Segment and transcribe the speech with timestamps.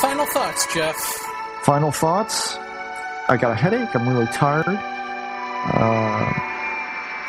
[0.00, 0.96] Final thoughts, Jeff.
[1.62, 2.56] Final thoughts.
[3.28, 3.94] I got a headache.
[3.94, 4.66] I'm really tired.
[4.66, 6.32] Uh,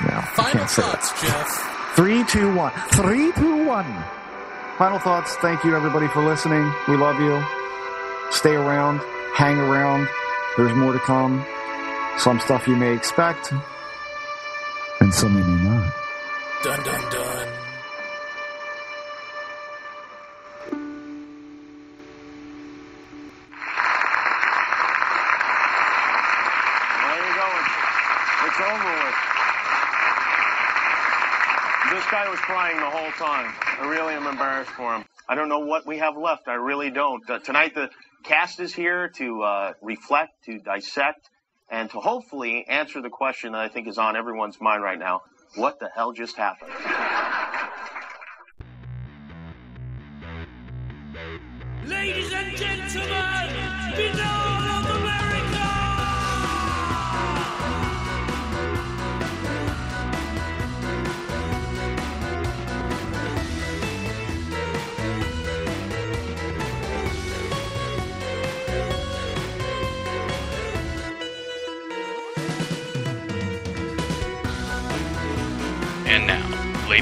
[0.05, 1.21] no, I Final can't say thoughts.
[1.21, 1.93] Jeff.
[1.95, 2.71] Three, two, one.
[2.91, 4.03] Three, two, one.
[4.77, 5.35] Final thoughts.
[5.37, 6.71] Thank you, everybody, for listening.
[6.87, 7.43] We love you.
[8.31, 9.01] Stay around.
[9.33, 10.07] Hang around.
[10.55, 11.45] There's more to come.
[12.17, 13.51] Some stuff you may expect,
[14.99, 15.93] and some you may not.
[16.63, 17.58] Dun dun dun.
[32.23, 33.53] Guy was crying the whole time.
[33.79, 35.05] I really am embarrassed for him.
[35.29, 36.47] I don't know what we have left.
[36.47, 37.27] I really don't.
[37.29, 37.89] Uh, tonight, the
[38.23, 41.29] cast is here to uh, reflect, to dissect,
[41.69, 45.21] and to hopefully answer the question that I think is on everyone's mind right now
[45.55, 46.71] what the hell just happened?
[51.87, 54.48] Ladies and gentlemen, beloved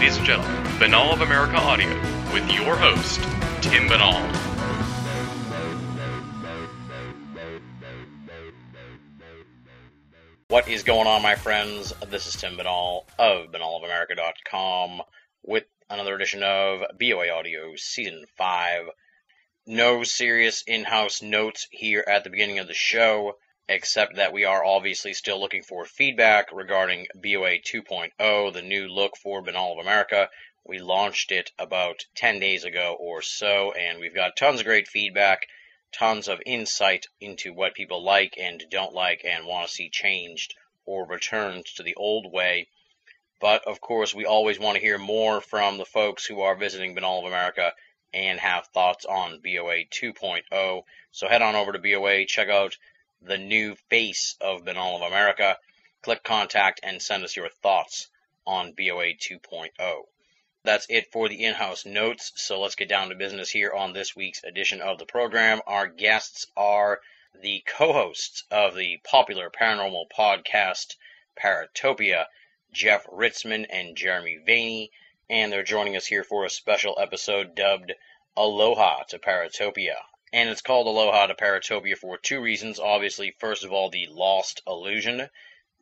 [0.08, 1.90] ladies and gentlemen, Binnall of America Audio
[2.32, 3.20] with your host,
[3.62, 4.24] Tim Binnall.
[10.48, 11.92] What is going on, my friends?
[12.08, 15.02] This is Tim Binnall of binnallofamerica.com
[15.44, 18.86] with another edition of BOA Audio Season 5.
[19.66, 23.34] No serious in house notes here at the beginning of the show,
[23.70, 29.18] except that we are obviously still looking for feedback regarding BOA 2.0, the new look
[29.18, 30.30] for Binnall of America.
[30.64, 34.88] We launched it about 10 days ago or so, and we've got tons of great
[34.88, 35.48] feedback
[35.94, 40.54] tons of insight into what people like and don't like and want to see changed
[40.86, 42.68] or returned to the old way.
[43.40, 46.96] But of course, we always want to hear more from the folks who are visiting
[46.96, 47.74] Binnall of America
[48.14, 50.84] and have thoughts on BOA 2.0.
[51.12, 52.78] So head on over to BOA, check out
[53.22, 55.58] the new face of Binnall of America,
[56.02, 58.10] click contact, and send us your thoughts
[58.46, 60.04] on BOA 2.0
[60.68, 62.34] that's it for the in-house notes.
[62.36, 65.62] So let's get down to business here on this week's edition of the program.
[65.66, 67.00] Our guests are
[67.42, 70.98] the co-hosts of the popular paranormal podcast
[71.42, 72.26] Paratopia,
[72.74, 74.90] Jeff Ritzmann and Jeremy Vaeni,
[75.30, 77.94] and they're joining us here for a special episode dubbed
[78.36, 79.96] Aloha to Paratopia.
[80.34, 82.80] And it's called Aloha to Paratopia for two reasons.
[82.80, 85.30] Obviously, first of all, the lost illusion,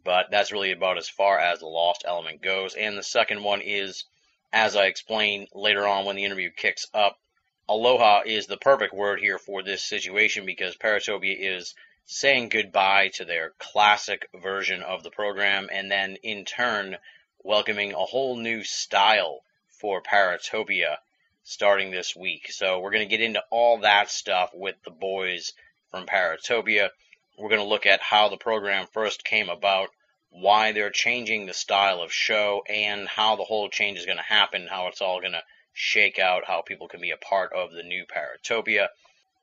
[0.03, 2.75] but that's really about as far as the lost element goes.
[2.75, 4.05] And the second one is
[4.53, 7.19] as I explain later on when the interview kicks up,
[7.67, 11.75] aloha is the perfect word here for this situation because Paratopia is
[12.05, 16.97] saying goodbye to their classic version of the program and then in turn
[17.43, 20.99] welcoming a whole new style for Paratopia
[21.47, 22.51] starting this week.
[22.51, 25.53] So we're going to get into all that stuff with the boys
[25.91, 26.89] from Paratopia.
[27.37, 29.89] We're going to look at how the program first came about,
[30.31, 34.23] why they're changing the style of show and how the whole change is going to
[34.23, 37.71] happen, how it's all going to shake out, how people can be a part of
[37.71, 38.87] the new Paratopia.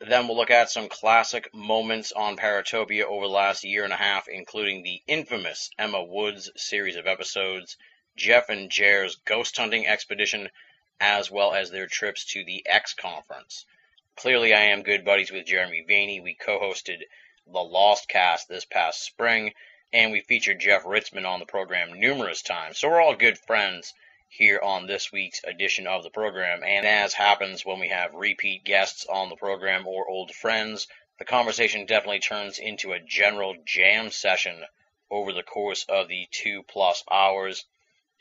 [0.01, 3.97] Then we'll look at some classic moments on Paratopia over the last year and a
[3.97, 7.77] half, including the infamous Emma Woods series of episodes,
[8.17, 10.51] Jeff and Jer's ghost hunting expedition,
[11.01, 13.65] as well as their trips to the X Conference.
[14.17, 16.23] Clearly, I am good buddies with Jeremy Vaeni.
[16.23, 17.03] We co hosted
[17.47, 19.53] the Lost Cast this past spring
[19.93, 22.79] and we featured Jeff Ritzmann on the program numerous times.
[22.79, 23.93] So we're all good friends
[24.29, 26.65] here on this week's edition of the program.
[26.65, 30.89] And as happens when we have repeat guests on the program or old friends,
[31.19, 34.65] the conversation definitely turns into a general jam session
[35.11, 37.67] over the course of the two plus hours.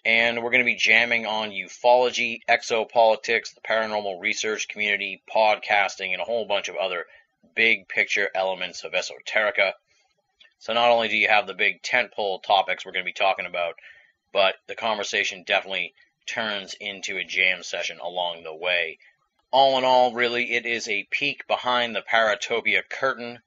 [0.03, 6.21] And we're going to be jamming on ufology, exopolitics, the paranormal research community, podcasting, and
[6.21, 7.05] a whole bunch of other
[7.55, 9.73] big picture elements of esoterica.
[10.59, 13.45] So not only do you have the big tentpole topics we're going to be talking
[13.45, 13.75] about,
[14.33, 15.93] but the conversation definitely
[16.25, 18.97] turns into a jam session along the way.
[19.51, 23.39] All in all, really, it is a peek behind the Paratopia curtain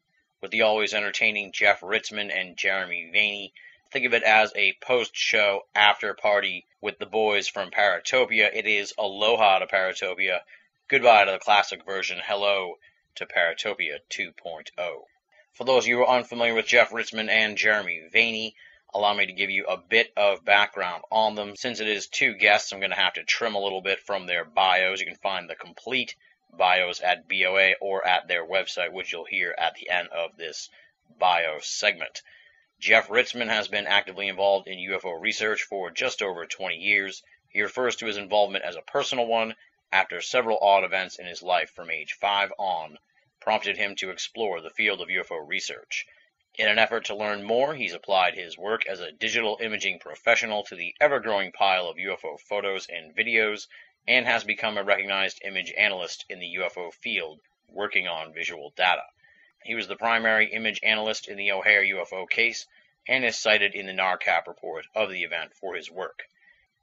[0.43, 3.53] with the always entertaining Jeff Ritzmann and Jeremy Vaeni.
[3.95, 8.51] Think of it as a post-show after party with the boys from Paratopia.
[8.53, 10.41] It is aloha to Paratopia,
[10.89, 12.81] goodbye to the classic version, hello
[13.15, 15.05] to Paratopia 2.0.
[15.53, 18.55] For those of you who are unfamiliar with Jeff Ritzmann and Jeremy Vaeni,
[18.93, 21.55] allow me to give you a bit of background on them.
[21.55, 24.27] Since it is two guests, I'm going to have to trim a little bit from
[24.27, 24.99] their bios.
[24.99, 26.17] You can find the complete
[26.51, 30.69] bios at BOA or at their website, which you'll hear at the end of this
[31.17, 32.23] bio segment.
[32.85, 37.23] Jeff Ritzmann has been actively involved in UFO research for just over 20 years.
[37.49, 39.57] He refers to his involvement as a personal one
[39.91, 42.99] after several odd events in his life from age 5 on
[43.41, 46.05] prompted him to explore the field of UFO research.
[46.57, 50.63] In an effort to learn more, he's applied his work as a digital imaging professional
[50.65, 53.67] to the ever growing pile of UFO photos and videos
[54.07, 59.05] and has become a recognized image analyst in the UFO field, working on visual data.
[59.65, 62.67] He was the primary image analyst in the O'Hare UFO case
[63.09, 66.29] and is cited in the NARCAP report of the event for his work.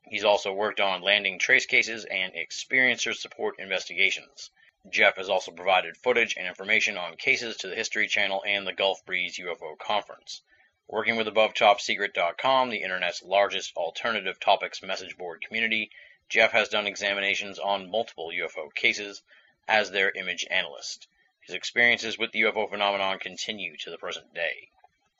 [0.03, 4.49] He's also worked on landing trace cases and experiencer support investigations.
[4.89, 8.73] Jeff has also provided footage and information on cases to the History Channel and the
[8.73, 10.41] Gulf Breeze UFO Conference.
[10.87, 15.91] Working with AboveTopSecret.com, the internet's largest alternative topics message board community,
[16.29, 19.21] Jeff has done examinations on multiple UFO cases
[19.67, 21.07] as their image analyst.
[21.51, 24.69] His experiences with the UFO phenomenon continue to the present day.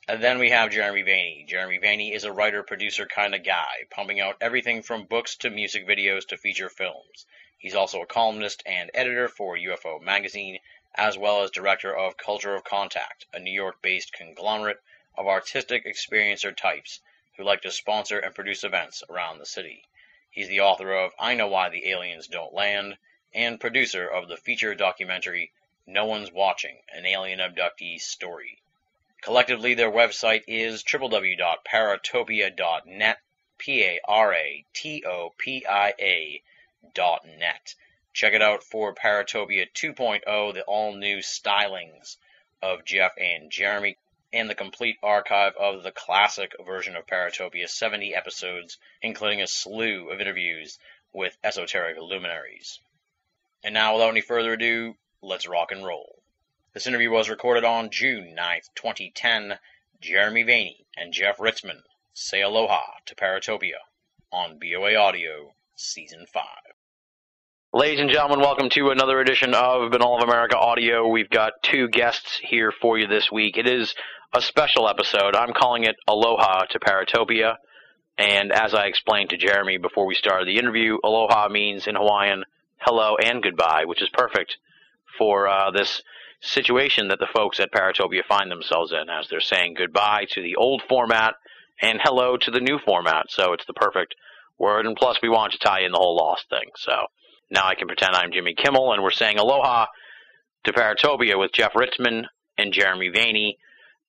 [0.07, 1.45] And then we have Jeremy Vaeni.
[1.45, 5.50] Jeremy Vaeni is a writer producer kind of guy, pumping out everything from books to
[5.50, 7.25] music videos to feature films.
[7.57, 10.60] He's also a columnist and editor for UFO Magazine,
[10.95, 14.80] as well as director of Culture of Contact, a New York based conglomerate
[15.18, 17.01] of artistic experiencer types
[17.36, 19.83] who like to sponsor and produce events around the city.
[20.30, 22.98] He's the author of I Know Why the Aliens Don't Land
[23.33, 25.51] and producer of the feature documentary
[25.92, 28.62] no One's Watching, an alien abductee story.
[29.22, 33.18] Collectively, their website is www.paratopia.net,
[33.58, 34.02] P-A-R-A-T-O-P-I-A
[36.94, 37.76] dot net.
[38.14, 42.18] Check it out for Paratopia 2.0, the all-new stylings
[42.62, 43.98] of Jeff and Jeremy,
[44.34, 50.10] and the complete archive of the classic version of Paratopia, 70 episodes, including a slew
[50.10, 50.80] of interviews
[51.14, 52.80] with esoteric luminaries.
[53.64, 56.19] And now, without any further ado, let's rock and roll.
[56.73, 59.59] This interview was recorded on June 9th, 2010.
[60.00, 63.77] Jeremy Vaeni and Jeff Ritzmann say aloha to Paratopia
[64.31, 66.44] on BOA Audio Season 5.
[67.71, 71.07] Ladies and gentlemen, welcome to another edition of Binnall of America Audio.
[71.07, 73.57] We've got two guests here for you this week.
[73.57, 73.94] It is
[74.33, 75.35] a special episode.
[75.35, 77.57] I'm calling it Aloha to Paratopia.
[78.18, 82.44] And as I explained to Jeremy before we started the interview, aloha means in Hawaiian
[82.79, 84.57] hello and goodbye, which is perfect
[85.21, 86.01] for uh, this
[86.39, 90.56] situation that the folks at Paratopia find themselves in as they're saying goodbye to the
[90.56, 91.35] old format
[91.79, 93.27] and hello to the new format.
[93.29, 94.15] So it's the perfect
[94.57, 94.88] word.
[94.88, 96.71] And plus, we wanted to tie in the whole Lost thing.
[96.75, 97.06] So
[97.51, 99.85] now I can pretend I'm Jimmy Kimmel and we're saying aloha
[100.63, 102.23] to Paratopia with Jeff Ritzmann
[102.57, 103.57] and Jeremy Vaeni.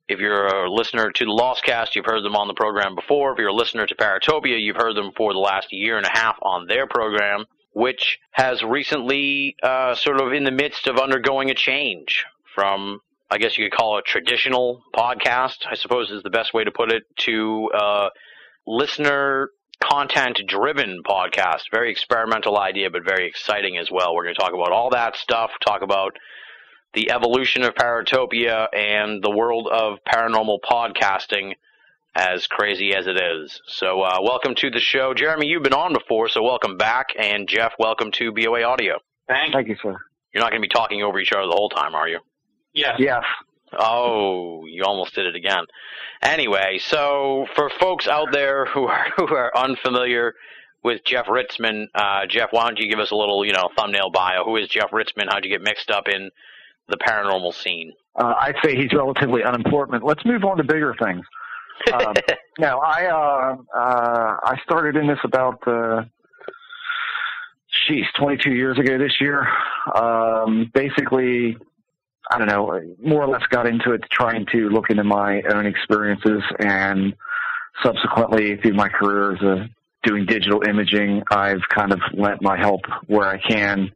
[0.08, 3.32] If you're a listener to the Lost Cast, you've heard them on the program before.
[3.32, 6.18] If you're a listener to Paratopia, you've heard them for the last year and a
[6.18, 11.50] half on their program which has recently uh, sort of in the midst of undergoing
[11.50, 12.24] a change
[12.54, 16.64] from, I guess you could call it traditional podcast, I suppose is the best way
[16.64, 18.08] to put it, to uh,
[18.66, 19.50] listener
[19.82, 21.62] content driven podcast.
[21.72, 24.14] Very experimental idea, but very exciting as well.
[24.14, 26.16] We're going to talk about all that stuff, talk about
[26.94, 31.54] the evolution of Paratopia and the world of paranormal podcasting
[32.14, 33.60] as crazy as it is.
[33.66, 35.14] So, uh, welcome to the show.
[35.14, 37.08] Jeremy, you've been on before, so welcome back.
[37.18, 38.98] And Jeff, welcome to BOA Audio.
[39.28, 39.96] Thank Thank you, sir.
[40.32, 42.20] You're not going to be talking over each other the whole time, are you?
[42.74, 42.96] Yes.
[42.98, 43.24] Yes.
[43.78, 45.64] Oh, you almost did it again.
[46.22, 50.34] Anyway, so for folks out there who are who are unfamiliar
[50.82, 54.10] with Jeff Ritzmann, uh, Jeff, why don't you give us a little, you know, thumbnail
[54.10, 54.44] bio?
[54.44, 55.28] Who is Jeff Ritzmann?
[55.30, 56.30] How'd you get mixed up in
[56.88, 57.92] the paranormal scene?
[58.14, 60.04] Uh, I'd say he's relatively unimportant.
[60.04, 61.24] Let's move on to bigger things.
[61.92, 62.14] Um,
[62.58, 66.04] no, I uh, uh, I started in this about uh,
[67.88, 69.46] sheesh, 22 years ago this year.
[69.94, 71.56] Um, basically,
[72.30, 75.66] I don't know, more or less got into it trying to look into my own
[75.66, 77.14] experiences and
[77.82, 79.68] subsequently through my career as a
[80.04, 83.90] doing digital imaging, I've kind of lent my help where I can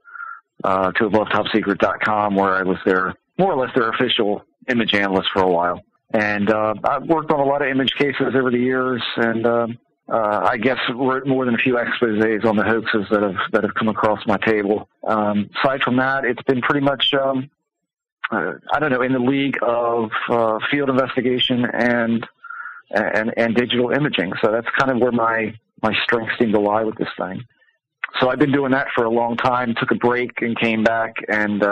[0.64, 5.42] uh, to AboveTopSecret.com where I was their more or less their official image analyst for
[5.42, 5.82] a while.
[6.12, 9.66] And uh, I've worked on a lot of image cases over the years, and uh,
[10.08, 13.64] uh, I guess wrote more than a few exposés on the hoaxes that have that
[13.64, 14.88] have come across my table.
[15.06, 17.50] Um, aside from that, it's been pretty much um,
[18.30, 22.24] uh, I don't know in the league of uh, field investigation and
[22.90, 24.32] and and digital imaging.
[24.42, 27.44] So that's kind of where my my strengths seem to lie with this thing.
[28.20, 29.74] So I've been doing that for a long time.
[29.74, 31.62] Took a break and came back and.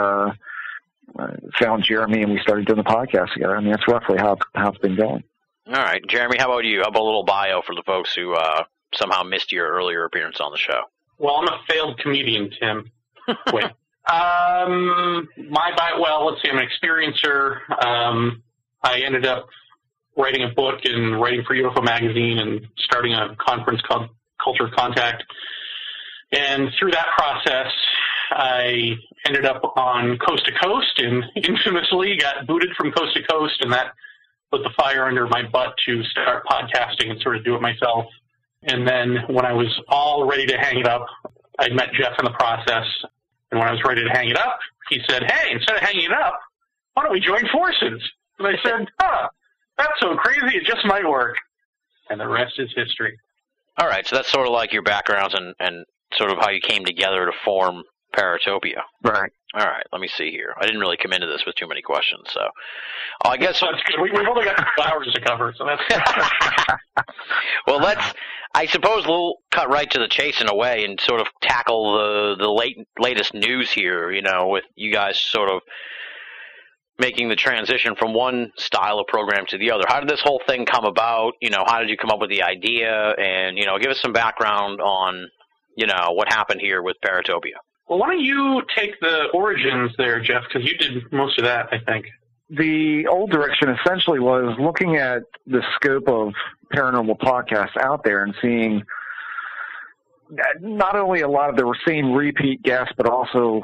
[1.17, 1.27] Uh,
[1.59, 3.55] found Jeremy and we started doing the podcast together.
[3.55, 5.23] I mean, that's roughly how how it's been going.
[5.67, 6.81] All right, Jeremy, how about you?
[6.81, 10.39] How about a little bio for the folks who uh, somehow missed your earlier appearance
[10.39, 10.81] on the show?
[11.17, 12.91] Well, I'm a failed comedian, Tim.
[13.53, 13.65] Wait.
[14.07, 16.49] Um, my bi- well, let's see.
[16.49, 17.57] I'm an experiencer.
[17.83, 18.43] Um,
[18.83, 19.47] I ended up
[20.15, 24.09] writing a book and writing for UFO magazine and starting a conference called
[24.43, 25.23] Culture of Contact.
[26.31, 27.71] And through that process,
[28.31, 33.55] I ended up on Coast to Coast and infamously got booted from Coast to Coast,
[33.61, 33.93] and that
[34.51, 38.05] put the fire under my butt to start podcasting and sort of do it myself.
[38.63, 41.05] And then when I was all ready to hang it up,
[41.59, 42.85] I met Jeff in the process.
[43.51, 46.05] And when I was ready to hang it up, he said, Hey, instead of hanging
[46.05, 46.39] it up,
[46.93, 48.01] why don't we join forces?
[48.39, 49.29] And I said, Huh,
[49.77, 51.35] that's so crazy, it just might work.
[52.09, 53.17] And the rest is history.
[53.77, 55.85] All right, so that's sort of like your backgrounds and, and
[56.17, 57.83] sort of how you came together to form
[58.15, 58.81] Paratopia.
[59.03, 59.31] Right.
[59.55, 60.53] All right, let me see here.
[60.59, 62.41] I didn't really come into this with too many questions, so
[63.23, 64.01] oh, I guess That's good.
[64.01, 65.81] We, we've only got two hours to cover, so that's
[67.67, 68.13] well, let's.
[68.53, 71.93] I suppose we'll cut right to the chase in a way and sort of tackle
[71.93, 74.11] the the late latest news here.
[74.11, 75.61] You know, with you guys sort of
[76.99, 79.83] making the transition from one style of program to the other.
[79.87, 81.33] How did this whole thing come about?
[81.41, 83.13] You know, how did you come up with the idea?
[83.17, 85.29] And you know, give us some background on
[85.77, 87.59] you know what happened here with Paratopia.
[87.87, 90.43] Well, why don't you take the origins there, Jeff?
[90.47, 92.05] Because you did most of that, I think.
[92.49, 96.33] the old direction essentially was looking at the scope of
[96.73, 98.83] paranormal podcasts out there and seeing
[100.59, 103.61] not only a lot of the same repeat guests, but also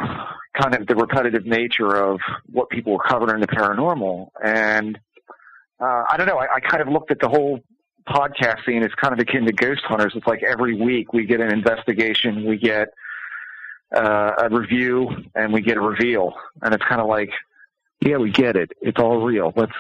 [0.60, 2.20] kind of the repetitive nature of
[2.52, 4.30] what people were covering in the paranormal.
[4.44, 5.00] And
[5.80, 7.60] uh, I don't know, I, I kind of looked at the whole
[8.08, 10.14] podcast scene as kind of akin to Ghost Hunters.
[10.16, 12.90] It's like every week we get an investigation, we get
[13.96, 16.34] uh, a review, and we get a reveal.
[16.62, 17.30] And it's kind of like,
[18.02, 18.72] yeah, we get it.
[18.82, 19.54] It's all real.
[19.56, 19.72] Let's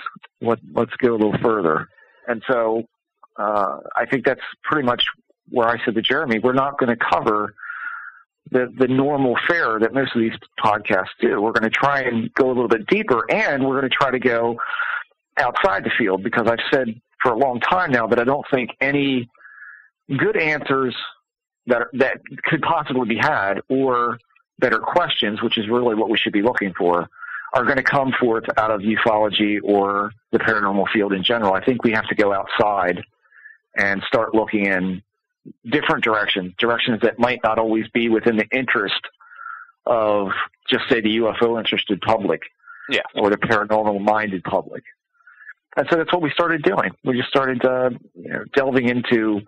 [0.41, 1.88] let let's go a little further.
[2.27, 2.84] And so
[3.38, 5.03] uh, I think that's pretty much
[5.50, 7.53] where I said to Jeremy, we're not going to cover
[8.51, 11.41] the the normal fare that most of these podcasts do.
[11.41, 14.12] We're going to try and go a little bit deeper, and we're going to try
[14.12, 14.60] to go
[15.38, 16.88] outside the field because I've said
[17.22, 19.30] for a long time now that I don't think any
[20.18, 20.96] good answers
[21.68, 24.18] that that could possibly be had or
[24.60, 27.10] better questions, which is really what we should be looking for,
[27.53, 31.53] are going to come forth out of ufology or the paranormal field in general.
[31.53, 33.01] I think we have to go outside
[33.75, 35.01] and start looking in
[35.70, 39.01] different directions, directions that might not always be within the interest
[39.86, 40.30] of
[40.70, 42.41] just say the UFO interested public
[42.89, 43.01] Yeah.
[43.15, 44.84] or the paranormal minded public.
[45.75, 46.91] And so that's what we started doing.
[47.03, 49.41] We just started uh, you know, delving into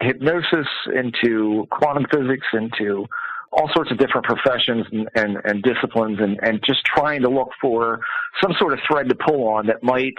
[0.00, 3.06] hypnosis, into quantum physics, into
[3.52, 7.50] all sorts of different professions and, and, and disciplines and, and just trying to look
[7.60, 8.00] for
[8.40, 10.14] some sort of thread to pull on that might,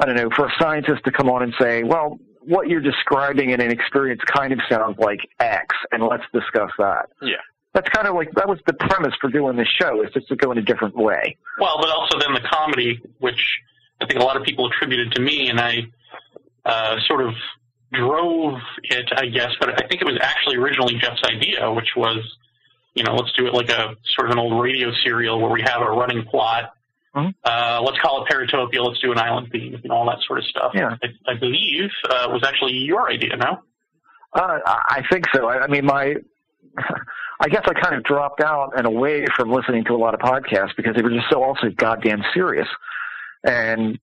[0.00, 3.50] I don't know, for a scientist to come on and say, well, what you're describing
[3.50, 7.10] in an experience kind of sounds like X, and let's discuss that.
[7.22, 7.36] Yeah.
[7.74, 10.36] That's kind of like, that was the premise for doing this show, is just to
[10.36, 11.36] go in a different way.
[11.60, 13.40] Well, but also then the comedy, which
[14.00, 15.82] I think a lot of people attributed to me, and I
[16.64, 17.34] uh, sort of
[17.92, 19.50] drove it, I guess.
[19.60, 22.18] But I think it was actually originally Jeff's idea, which was,
[22.94, 25.62] you know, let's do it like a sort of an old radio serial where we
[25.62, 26.72] have a running plot.
[27.14, 27.34] Mhm.
[27.44, 28.84] Uh, let's call it Paratopia.
[28.84, 30.72] Let's do an island theme and all that sort of stuff.
[30.74, 30.96] Yeah.
[31.02, 33.36] I, I believe uh, was actually your idea.
[33.36, 33.62] No.
[34.32, 35.48] Uh, I I think so.
[35.48, 36.16] I, I mean, my,
[37.40, 40.20] I guess I kind of dropped out and away from listening to a lot of
[40.20, 42.68] podcasts because they were just so also goddamn serious.
[43.44, 43.98] And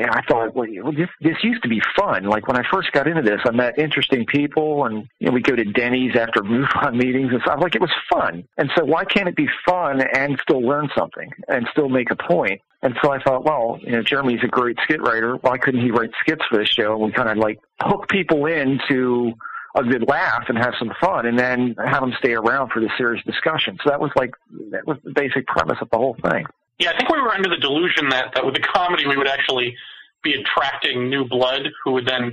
[0.00, 2.24] yeah, I thought, well, this this used to be fun.
[2.24, 5.42] Like when I first got into this, I met interesting people, and you know, we
[5.42, 7.58] go to Denny's after MUFON meetings and stuff.
[7.60, 8.44] Like it was fun.
[8.56, 12.16] And so why can't it be fun and still learn something and still make a
[12.16, 12.62] point?
[12.82, 15.36] And so I thought, well, you know, Jeremy's a great skit writer.
[15.36, 16.94] Why couldn't he write skits for this show?
[16.94, 19.34] And we kind of like hook people into
[19.76, 22.90] a good laugh and have some fun, and then have them stay around for the
[22.96, 23.78] serious discussion.
[23.84, 24.30] So that was like
[24.70, 26.46] that was the basic premise of the whole thing.
[26.80, 29.28] Yeah, I think we were under the delusion that, that with the comedy we would
[29.28, 29.76] actually
[30.22, 32.32] be attracting new blood who would then,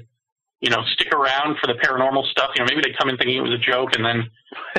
[0.61, 2.51] you know, stick around for the paranormal stuff.
[2.55, 4.29] You know, maybe they'd come in thinking it was a joke and then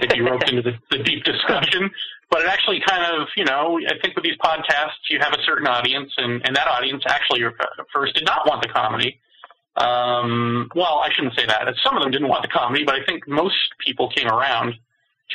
[0.00, 1.90] they'd be roped into the, the deep discussion.
[2.30, 5.42] But it actually kind of, you know, I think with these podcasts you have a
[5.44, 7.50] certain audience and, and that audience actually uh,
[7.92, 9.20] first did not want the comedy.
[9.76, 11.68] Um, well, I shouldn't say that.
[11.84, 14.74] Some of them didn't want the comedy, but I think most people came around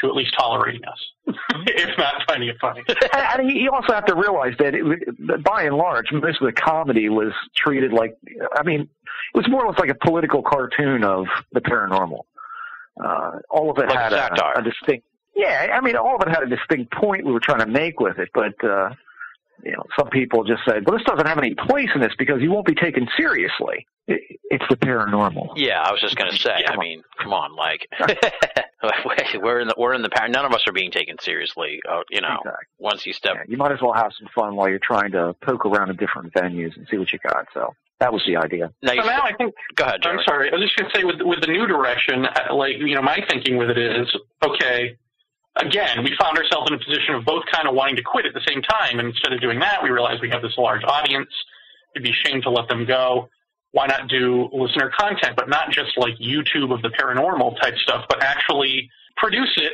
[0.02, 1.00] to at least tolerating us,
[1.68, 2.84] if not finding it funny.
[2.88, 6.46] and and you also have to realize that, it, that by and large, most of
[6.46, 8.18] the comedy was treated like,
[8.56, 12.22] I mean, it was more or less like a political cartoon of the paranormal.
[13.04, 16.30] Uh, all of it Like had a, a distinct, yeah, I mean, all of it
[16.30, 18.90] had a distinct point we were trying to make with it, but, uh,
[19.64, 22.42] you know, some people just said, "Well, this doesn't have any place in this because
[22.42, 25.54] you won't be taken seriously." It, it's the paranormal.
[25.56, 26.58] Yeah, I was just gonna say.
[26.62, 26.72] Yeah.
[26.74, 27.88] I mean, come on, like
[29.42, 31.82] we're in the we're in the par- none of us are being taken seriously.
[31.90, 32.66] Uh, you know, Exactly.
[32.80, 33.36] once you step.
[33.36, 35.96] Yeah, you might as well have some fun while you're trying to poke around in
[35.96, 37.48] different venues and see what you got.
[37.54, 38.72] So that was the idea.
[38.82, 40.52] Now So now I think go ahead, I'm sorry.
[40.52, 43.02] I was just going to say with with the new direction, uh, like you know,
[43.02, 44.14] my thinking with it is
[44.46, 44.98] okay.
[45.56, 48.34] Again, we found ourselves in a position of both kind of wanting to quit at
[48.34, 51.30] the same time, and instead of doing that, we realized we have this large audience.
[51.96, 53.30] It'd be a shame to let them go.
[53.72, 58.06] Why not do listener content, but not just like YouTube of the paranormal type stuff,
[58.10, 59.74] but actually produce it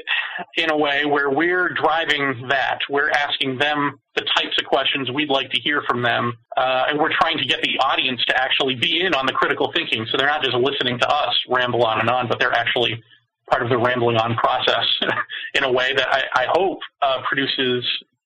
[0.57, 2.79] in a way where we're driving that.
[2.89, 6.99] We're asking them the types of questions we'd like to hear from them, uh, and
[6.99, 10.05] we're trying to get the audience to actually be in on the critical thinking.
[10.11, 13.01] So they're not just listening to us ramble on and on, but they're actually
[13.49, 14.85] part of the rambling on process
[15.53, 17.85] in a way that I, I hope uh, produces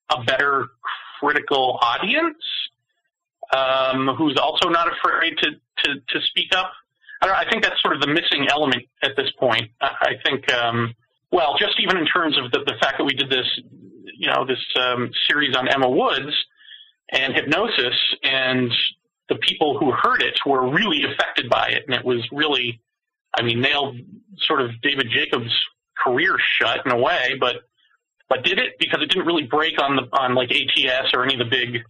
[0.10, 0.68] a better
[1.20, 2.38] critical audience
[3.56, 5.52] um, who's also not afraid to,
[5.84, 6.72] to, to speak up.
[7.22, 9.72] I, I think that's sort of the missing element at this point.
[9.82, 10.94] I, I think, um,
[11.32, 13.48] well, just even in terms of the, the fact that we did this,
[14.18, 16.34] you know, this um, series on Emma Woods
[17.12, 18.72] and hypnosis, and
[19.30, 22.80] the people who heard it were really affected by it, and it was really,
[23.34, 23.98] I mean, nailed
[24.38, 25.54] sort of David Jacobs'
[26.04, 27.58] career shut in a way, but
[28.30, 31.34] but did it because it didn't really break on the on like ATS or any
[31.34, 31.82] of the big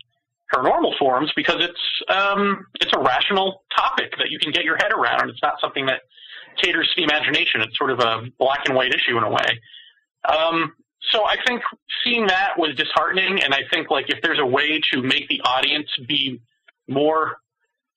[0.54, 4.92] paranormal forums because it's um, it's a rational topic that you can get your head
[4.92, 5.30] around.
[5.30, 6.02] It's not something that
[6.62, 7.62] caters to the imagination.
[7.62, 9.60] It's sort of a black and white issue in a way.
[10.28, 10.74] Um,
[11.12, 11.62] so I think
[12.04, 15.42] seeing that was disheartening, and I think like if there's a way to make the
[15.42, 16.42] audience be
[16.88, 17.38] more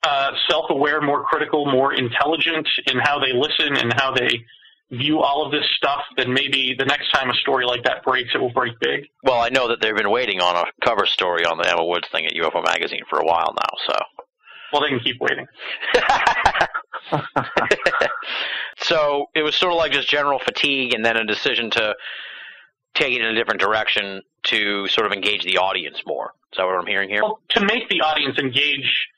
[0.02, 4.44] uh, self-aware, more critical, more intelligent in how they listen and how they
[4.90, 8.30] view all of this stuff, then maybe the next time a story like that breaks,
[8.34, 9.06] it will break big.
[9.22, 12.06] Well, I know that they've been waiting on a cover story on the Emma Woods
[12.12, 13.78] thing at UFO Magazine for a while now.
[13.86, 13.94] So.
[14.72, 15.46] Well, they can keep waiting.
[18.78, 21.94] so it was sort of like just general fatigue, and then a decision to
[22.94, 26.32] take it in a different direction to sort of engage the audience more.
[26.52, 27.22] Is that what I'm hearing here?
[27.22, 29.08] Well, to make the audience engage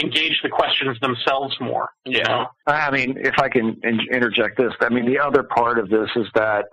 [0.00, 1.90] engage the questions themselves more.
[2.04, 2.28] You Yeah.
[2.28, 2.46] know?
[2.66, 6.08] I mean, if I can in- interject this, I mean, the other part of this
[6.16, 6.66] is that,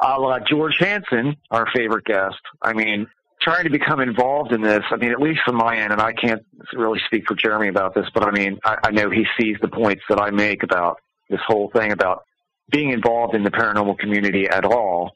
[0.00, 3.06] a la George Hansen, our favorite guest, I mean,
[3.40, 6.12] trying to become involved in this, I mean, at least from my end, and I
[6.12, 9.56] can't really speak for Jeremy about this, but I mean, I, I know he sees
[9.60, 10.98] the points that I make about
[11.30, 12.24] this whole thing about
[12.70, 15.12] being involved in the paranormal community at all,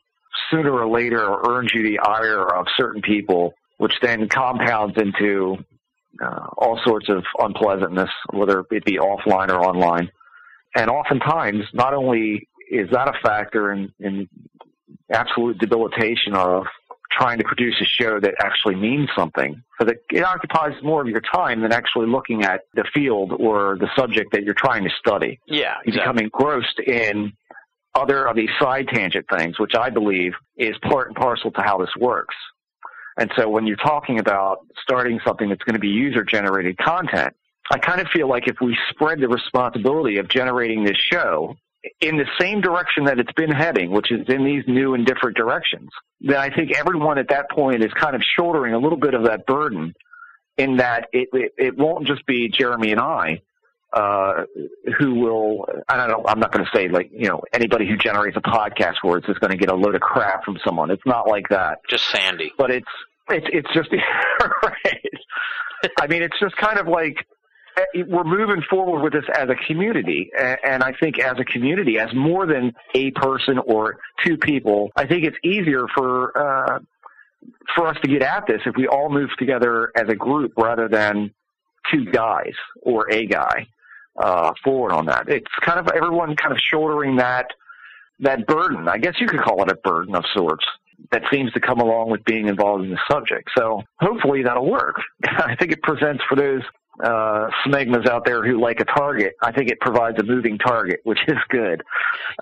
[0.50, 5.56] sooner or later earns you the ire of certain people, which then compounds into
[6.22, 10.10] uh, all sorts of unpleasantness, whether it be offline or online.
[10.74, 14.28] And oftentimes, not only is that a factor in, in
[15.10, 16.64] absolute debilitation of
[17.10, 21.08] trying to produce a show that actually means something, because it, it occupies more of
[21.08, 24.90] your time than actually looking at the field or the subject that you're trying to
[24.98, 25.40] study.
[25.46, 27.32] Yeah, You become engrossed in
[27.94, 31.78] other of these side tangent things, which I believe is part and parcel to how
[31.78, 32.34] this works.
[33.18, 37.34] And so when you're talking about starting something that's going to be user generated content,
[37.70, 41.56] I kind of feel like if we spread the responsibility of generating this show
[42.00, 45.36] in the same direction that it's been heading, which is in these new and different
[45.36, 49.14] directions, then I think everyone at that point is kind of shouldering a little bit
[49.14, 49.94] of that burden
[50.56, 53.42] in that it, it, it won't just be Jeremy and I,
[53.92, 54.44] uh,
[54.98, 57.96] who will, I don't know, I'm not going to say like, you know, anybody who
[57.96, 60.90] generates a podcast for us is going to get a load of crap from someone.
[60.90, 61.78] It's not like that.
[61.88, 62.52] just Sandy.
[62.56, 62.88] But it's,
[63.30, 63.90] it's, it's just,
[64.62, 65.90] right.
[66.00, 67.16] I mean, it's just kind of like,
[67.76, 70.30] eh, we're moving forward with this as a community.
[70.36, 75.06] And I think as a community, as more than a person or two people, I
[75.06, 76.78] think it's easier for, uh,
[77.74, 80.88] for us to get at this if we all move together as a group rather
[80.88, 81.32] than
[81.92, 83.66] two guys or a guy
[84.18, 85.28] uh, forward on that.
[85.28, 87.46] It's kind of everyone kind of shouldering that
[88.20, 88.88] that burden.
[88.88, 90.64] I guess you could call it a burden of sorts
[91.12, 93.48] that seems to come along with being involved in the subject.
[93.56, 94.96] So hopefully that'll work.
[95.24, 96.62] I think it presents for those
[97.02, 99.34] uh, smegmas out there who like a target.
[99.42, 101.82] I think it provides a moving target, which is good.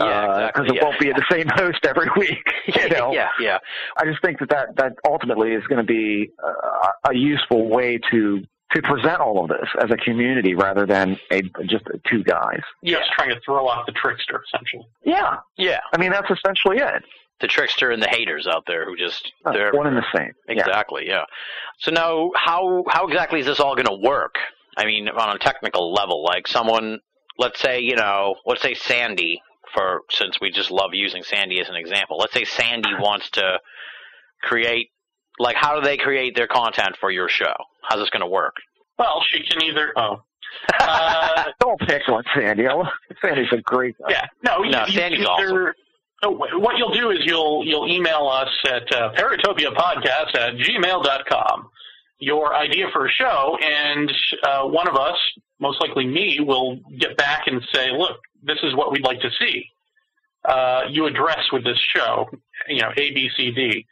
[0.01, 0.85] Yeah, Because exactly, it yeah.
[0.85, 2.39] won't be the same host every week.
[2.83, 3.13] You know?
[3.13, 3.59] yeah, yeah.
[3.97, 7.99] I just think that that, that ultimately is going to be uh, a useful way
[8.11, 8.43] to
[8.73, 12.59] to present all of this as a community rather than a just two guys.
[12.85, 14.85] Just trying to throw off the trickster, essentially.
[15.05, 15.79] Yeah, Yeah.
[15.95, 17.05] I mean that's essentially it.
[17.41, 20.33] The trickster and the haters out there who just Uh, they're one and the same.
[20.49, 21.25] Exactly, yeah.
[21.79, 24.37] So now how how exactly is this all going to work?
[24.77, 27.01] I mean, on a technical level, like someone
[27.39, 29.41] let's say, you know, let's say Sandy
[29.75, 32.17] for since we just love using Sandy as an example.
[32.19, 33.59] Let's say Sandy wants to
[34.43, 34.89] create
[35.39, 37.53] like how do they create their content for your show?
[37.83, 38.55] How's this going to work?
[38.99, 39.93] Well, she can either.
[39.97, 40.23] Oh.
[40.81, 42.67] Uh, Don't pick on Sandy.
[43.21, 44.07] Sandy's a great guy.
[44.11, 44.27] yeah.
[44.43, 44.63] No.
[44.63, 45.73] You, No, you Sandy's can either, oh,
[46.31, 51.71] wh- what you'll do is you'll you'll email us at uh, paratopiapodcast at gmail.com
[52.19, 54.13] your idea for a show, and
[54.43, 55.17] uh, one of us,
[55.61, 59.31] most likely me, will get back and say, look, this is what we'd like to
[59.39, 59.67] see.
[60.45, 62.27] Uh, you address with this show,
[62.69, 63.87] you know, A, B, C, D.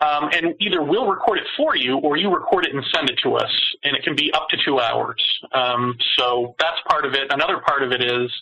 [0.00, 3.18] Um, and either we'll record it for you or you record it and send it
[3.22, 3.50] to us,
[3.84, 5.22] and it can be up to two hours.
[5.52, 7.30] Um, so that's part of it.
[7.30, 8.32] Another part of it is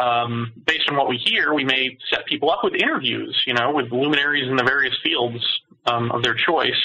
[0.00, 3.72] um, based on what we hear, we may set people up with interviews, you know,
[3.72, 5.44] with luminaries in the various fields
[5.86, 6.80] um, of their choice.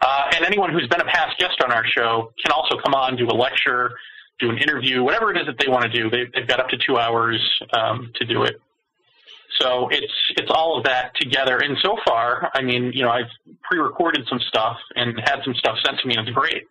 [0.00, 3.16] Uh, and anyone who's been a past guest on our show can also come on,
[3.16, 3.92] do a lecture,
[4.38, 6.10] do an interview, whatever it is that they want to do.
[6.10, 7.40] They, they've got up to two hours
[7.72, 8.56] um, to do it.
[9.60, 11.58] So it's it's all of that together.
[11.58, 13.30] And so far, I mean, you know, I've
[13.62, 16.64] pre-recorded some stuff and had some stuff sent to me, and it's great.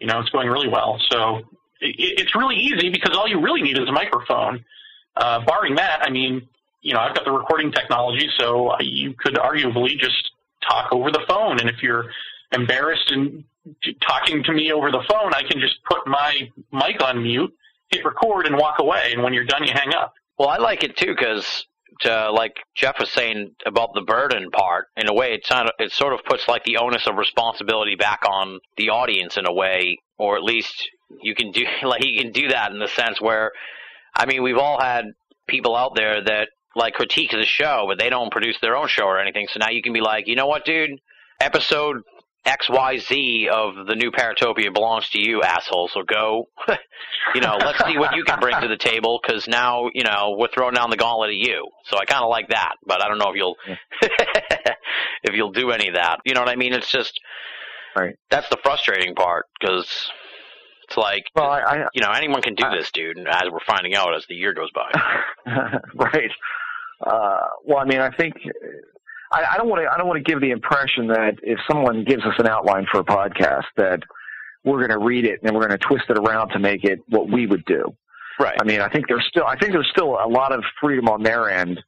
[0.00, 1.00] You know, it's going really well.
[1.10, 1.42] So
[1.80, 4.64] it's really easy because all you really need is a microphone.
[5.16, 6.48] Uh, barring that, I mean,
[6.82, 10.30] you know, I've got the recording technology, so you could arguably just
[10.66, 11.60] talk over the phone.
[11.60, 12.06] And if you're
[12.52, 13.44] embarrassed and
[14.00, 17.54] talking to me over the phone, I can just put my mic on mute,
[17.90, 19.12] hit record, and walk away.
[19.12, 20.14] And when you're done, you hang up.
[20.38, 21.66] Well, I like it too because,
[22.00, 25.92] to, like Jeff was saying about the burden part, in a way, it's not, it
[25.92, 29.98] sort of puts like the onus of responsibility back on the audience in a way,
[30.16, 30.88] or at least
[31.22, 33.52] you can do like you can do that in the sense where,
[34.14, 35.06] I mean, we've all had
[35.48, 39.04] people out there that like critique the show, but they don't produce their own show
[39.04, 39.48] or anything.
[39.52, 41.00] So now you can be like, you know what, dude,
[41.40, 41.96] episode
[42.46, 45.88] XYZ of the new Paratopia belongs to you, asshole.
[45.92, 46.48] So go,
[47.34, 50.36] you know, let's see what you can bring to the table because now, you know,
[50.38, 51.68] we're throwing down the gauntlet at you.
[51.84, 53.56] So I kind of like that, but I don't know if you'll,
[55.22, 56.20] if you'll do any of that.
[56.24, 56.72] You know what I mean?
[56.72, 57.18] It's just,
[57.96, 58.14] Right.
[58.30, 60.10] that's the frustrating part because
[60.90, 63.16] it's like, Well, I, I you know, anyone can do this, dude.
[63.16, 64.90] And as we're finding out as the year goes by.
[65.94, 66.30] right.
[67.00, 68.34] Uh, well, I mean, I think
[69.32, 69.92] I, I don't want to.
[69.92, 73.00] I don't want to give the impression that if someone gives us an outline for
[73.00, 74.00] a podcast, that
[74.64, 76.98] we're going to read it and we're going to twist it around to make it
[77.08, 77.84] what we would do.
[78.38, 78.56] Right.
[78.60, 79.46] I mean, I think there's still.
[79.46, 81.80] I think there's still a lot of freedom on their end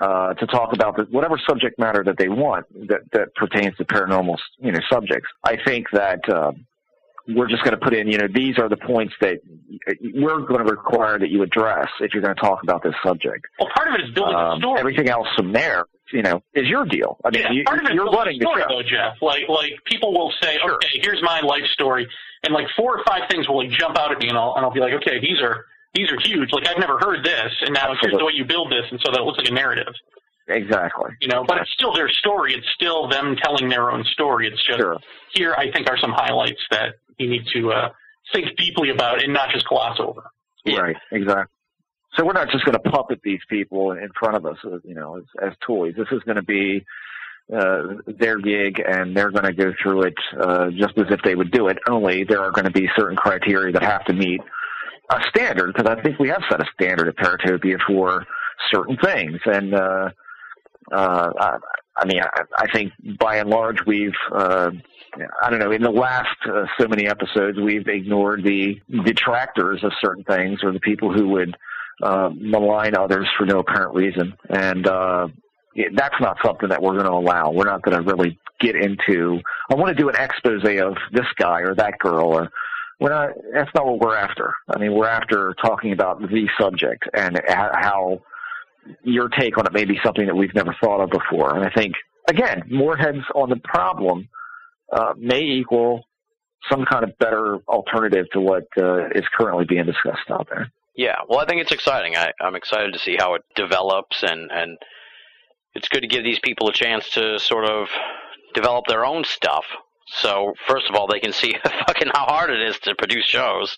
[0.00, 3.84] uh, to talk about the, whatever subject matter that they want that that pertains to
[3.84, 5.28] paranormal, you know, subjects.
[5.42, 6.20] I think that.
[6.28, 6.52] Uh,
[7.28, 9.38] we're just going to put in, you know, these are the points that
[10.14, 13.46] we're going to require that you address if you're going to talk about this subject.
[13.58, 14.80] Well, part of it is building a Um, story.
[14.80, 17.16] everything else from there, you know, is your deal.
[17.24, 18.68] I mean, yeah, you, part of it is you're building running the story, show.
[18.68, 19.22] though, Jeff.
[19.22, 20.74] Like, like people will say, Sure.
[20.74, 22.06] "Okay, here's my life story,"
[22.42, 24.64] and like four or five things will like jump out at me, and I'll and
[24.64, 26.52] I'll be like, "Okay, these are these are huge.
[26.52, 29.10] Like I've never heard this, and now here's the way you build this, and so
[29.12, 29.94] that it looks like a narrative."
[30.46, 31.10] Exactly.
[31.22, 32.52] You know, but it's still their story.
[32.52, 34.46] It's still them telling their own story.
[34.46, 34.98] It's just Sure.
[35.32, 35.54] here.
[35.56, 37.88] I think are some highlights that you need to uh,
[38.32, 40.24] think deeply about and not just gloss over.
[40.64, 40.78] Yeah.
[40.78, 40.96] Right.
[41.12, 41.52] Exactly.
[42.16, 44.94] So we're not just going to puppet these people in front of us, uh, you
[44.94, 45.94] know, as, as toys.
[45.96, 46.84] This is going to be
[47.52, 51.34] uh, their gig, and they're going to go through it uh, just as if they
[51.34, 51.78] would do it.
[51.88, 54.40] Only there are going to be certain criteria that have to meet
[55.10, 58.24] a standard, because I think we have set a standard at Paratopia for
[58.72, 60.10] certain things, and uh,
[60.92, 61.30] uh,
[61.96, 64.70] I, mean, I, I think by and large we've, uh,
[65.42, 69.92] I don't know, in the last uh, so many episodes we've ignored the detractors of
[70.00, 71.56] certain things or the people who would
[72.02, 75.28] uh, malign others for no apparent reason, and uh,
[75.94, 77.52] that's not something that we're going to allow.
[77.52, 79.40] We're not going to really get into.
[79.70, 82.50] I want to do an expose of this guy or that girl, or
[82.98, 83.30] we're not.
[83.52, 84.54] That's not what we're after.
[84.68, 88.20] I mean, we're after talking about the subject and how.
[89.02, 91.56] Your take on it may be something that we've never thought of before.
[91.56, 91.94] And I think,
[92.28, 94.28] again, more heads on the problem
[94.92, 96.04] uh, may equal
[96.70, 100.70] some kind of better alternative to what uh, is currently being discussed out there.
[100.96, 102.16] Yeah, well, I think it's exciting.
[102.16, 104.78] I, I'm excited to see how it develops, and and
[105.74, 107.88] it's good to give these people a chance to sort of
[108.54, 109.64] develop their own stuff.
[110.06, 113.76] So first of all, they can see fucking how hard it is to produce shows,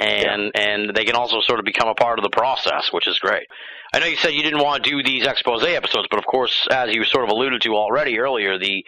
[0.00, 3.18] and and they can also sort of become a part of the process, which is
[3.18, 3.46] great.
[3.92, 6.66] I know you said you didn't want to do these expose episodes, but of course,
[6.70, 8.84] as you sort of alluded to already earlier, the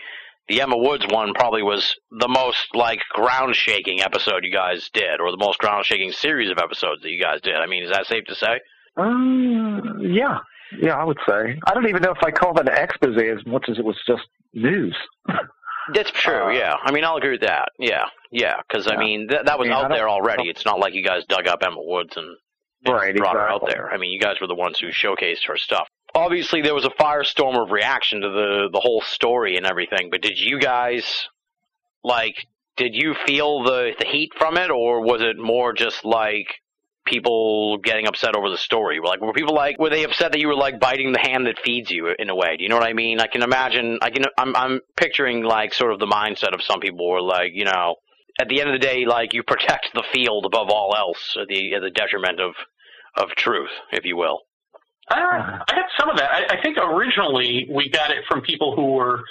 [0.49, 5.21] the Emma Woods one probably was the most like ground shaking episode you guys did,
[5.21, 7.57] or the most ground shaking series of episodes that you guys did.
[7.57, 8.61] I mean, is that safe to say?
[8.97, 10.39] Uh, yeah,
[10.81, 11.61] yeah, I would say.
[11.67, 13.97] I don't even know if I call that an expose as much as it was
[14.07, 14.23] just
[14.55, 14.97] news.
[15.95, 16.47] That's true.
[16.47, 17.69] Uh, yeah, I mean, I'll agree with that.
[17.79, 20.49] Yeah, yeah, because I mean, th- that was I mean, out there already.
[20.49, 22.37] It's not like you guys dug up Emma Woods and,
[22.85, 23.91] and Right, brought her out there.
[23.93, 25.89] I mean, you guys were the ones who showcased her stuff.
[26.15, 30.09] obviously there was a firestorm of reaction to the the whole story and everything.
[30.11, 31.29] But did you guys
[32.05, 32.37] like?
[32.77, 36.47] Did you feel the the heat from it, or was it more just like
[37.05, 39.01] people getting upset over the story?
[39.03, 41.59] Like, were people like, were they upset that you were like biting the hand that
[41.65, 42.57] feeds you in a way?
[42.57, 43.21] Do you know what I mean?
[43.21, 43.99] I can imagine.
[44.03, 44.25] I can.
[44.39, 47.97] I'm I'm picturing like sort of the mindset of some people were like, you know,
[48.41, 51.49] at the end of the day, like you protect the field above all else at
[51.49, 52.55] the at the detriment of
[53.17, 54.41] of truth, if you will.
[55.11, 56.31] Uh, I got some of that.
[56.31, 59.23] I, I think originally we got it from people who were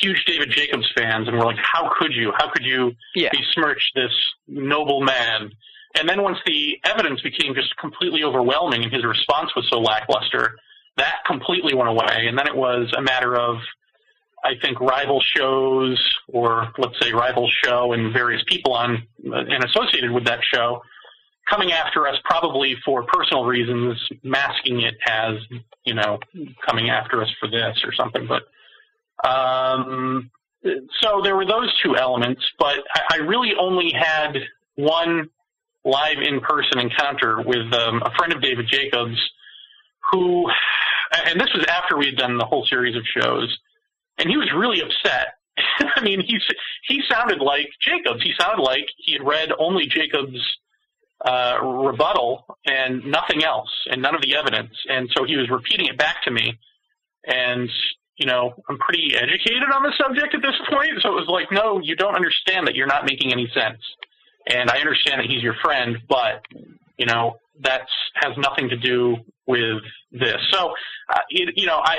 [0.00, 2.32] huge David Jacobs fans and were like, "How could you?
[2.36, 3.28] How could you Yeah.
[3.30, 4.10] besmirch this
[4.48, 5.52] noble man?"
[5.98, 10.56] And then once the evidence became just completely overwhelming and his response was so lackluster,
[10.96, 12.26] that completely went away.
[12.26, 13.56] And then it was a matter of,
[14.44, 20.10] I think, rival shows or let's say rival show and various people on and associated
[20.10, 20.82] with that show
[21.48, 25.34] coming after us probably for personal reasons, masking it as,
[25.84, 26.18] you know,
[26.66, 28.28] coming after us for this or something.
[28.28, 28.42] But
[29.26, 30.30] um,
[31.00, 34.36] so there were those two elements, but I, I really only had
[34.74, 35.30] one
[35.88, 39.16] live in-person encounter with um, a friend of David Jacobs,
[40.12, 40.46] who,
[41.26, 43.56] and this was after we had done the whole series of shows,
[44.18, 45.34] and he was really upset.
[45.96, 46.38] I mean, he
[46.86, 48.22] he sounded like Jacobs.
[48.22, 50.40] He sounded like he had read only Jacobs'
[51.24, 54.74] uh, rebuttal and nothing else, and none of the evidence.
[54.88, 56.58] And so he was repeating it back to me,
[57.26, 57.68] and
[58.18, 61.52] you know, I'm pretty educated on the subject at this point, so it was like,
[61.52, 63.78] no, you don't understand that you're not making any sense.
[64.46, 66.44] And I understand that he's your friend, but
[66.96, 70.36] you know, that's has nothing to do with this.
[70.52, 70.74] So,
[71.12, 71.98] uh, you, you know, I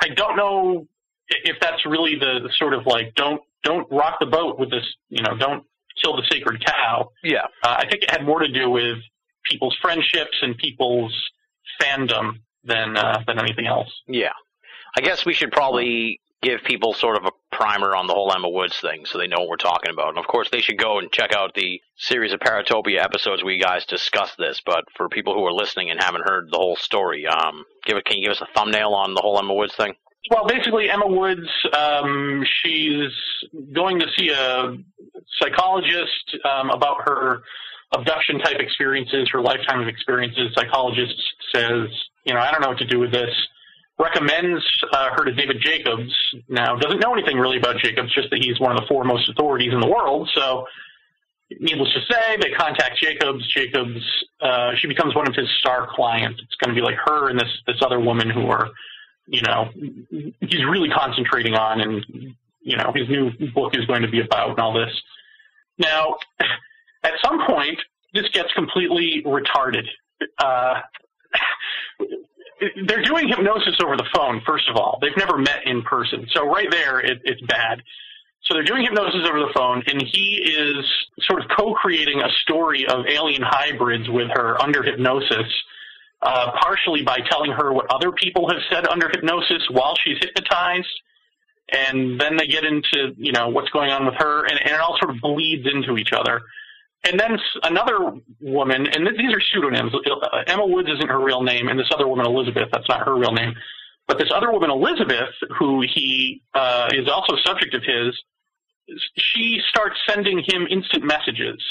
[0.00, 0.86] I don't know
[1.28, 4.84] if that's really the, the sort of like don't don't rock the boat with this,
[5.08, 5.64] you know, don't
[6.02, 7.10] kill the sacred cow.
[7.22, 7.44] Yeah.
[7.62, 8.98] Uh, I think it had more to do with
[9.44, 11.14] people's friendships and people's
[11.80, 13.88] fandom than uh, than anything else.
[14.06, 14.32] Yeah.
[14.96, 18.48] I guess we should probably give people sort of a primer on the whole Emma
[18.48, 20.08] Woods thing so they know what we're talking about.
[20.08, 23.52] And of course, they should go and check out the series of Paratopia episodes where
[23.52, 24.60] you guys discuss this.
[24.64, 28.18] But for people who are listening and haven't heard the whole story, um, give can
[28.18, 29.94] you give us a thumbnail on the whole Emma Woods thing?
[30.30, 33.10] Well, basically, Emma Woods, um, she's
[33.74, 34.76] going to see a
[35.40, 37.42] psychologist um, about her
[37.92, 40.54] abduction type experiences, her lifetime of experiences.
[40.54, 41.14] Psychologist
[41.54, 41.88] says,
[42.24, 43.30] you know, I don't know what to do with this.
[43.98, 46.12] Recommends uh, her to David Jacobs.
[46.48, 49.72] Now, doesn't know anything really about Jacobs, just that he's one of the foremost authorities
[49.72, 50.28] in the world.
[50.34, 50.66] So,
[51.60, 53.46] needless to say, they contact Jacobs.
[53.52, 54.00] Jacobs,
[54.40, 56.40] uh, she becomes one of his star clients.
[56.42, 58.70] It's going to be like her and this this other woman who are,
[59.26, 59.68] you know,
[60.40, 62.04] he's really concentrating on, and
[62.62, 64.92] you know, his new book is going to be about and all this.
[65.78, 66.16] Now,
[67.02, 67.78] at some point,
[68.14, 69.86] this gets completely retarded.
[70.38, 70.80] Uh,
[72.86, 74.98] they're doing hypnosis over the phone, first of all.
[75.00, 76.26] They've never met in person.
[76.32, 77.82] So right there, it, it's bad.
[78.44, 80.84] So they're doing hypnosis over the phone, and he is
[81.22, 85.46] sort of co-creating a story of alien hybrids with her under hypnosis,
[86.22, 90.88] uh, partially by telling her what other people have said under hypnosis while she's hypnotized.
[91.72, 94.80] And then they get into, you know, what's going on with her, and, and it
[94.80, 96.42] all sort of bleeds into each other.
[97.04, 99.92] And then another woman, and th- these are pseudonyms.
[99.94, 103.16] Uh, Emma Woods isn't her real name, and this other woman, Elizabeth, that's not her
[103.16, 103.54] real name.
[104.06, 108.16] But this other woman, Elizabeth, who he uh, is also subject of his,
[109.16, 111.62] she starts sending him instant messages,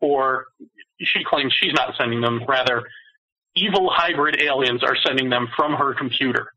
[0.00, 0.46] or
[1.00, 2.42] she claims she's not sending them.
[2.46, 2.84] Rather,
[3.54, 6.52] evil hybrid aliens are sending them from her computer,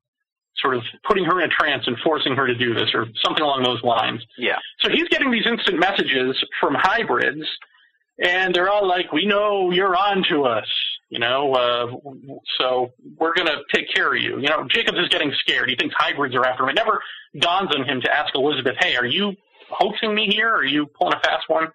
[0.58, 3.44] sort of putting her in a trance and forcing her to do this, or something
[3.44, 4.26] along those lines.
[4.38, 4.58] Yeah.
[4.80, 7.46] So he's getting these instant messages from hybrids,
[8.20, 10.68] and they're all like, "We know you're on to us."
[11.10, 11.88] You know, uh,
[12.58, 14.40] so we're going to take care of you.
[14.40, 15.70] You know, Jacobs is getting scared.
[15.70, 16.70] He thinks hybrids are after him.
[16.70, 17.02] It never
[17.38, 19.34] dawns on him to ask Elizabeth, hey, are you
[19.70, 20.48] hoaxing me here?
[20.48, 21.68] Are you pulling a fast one?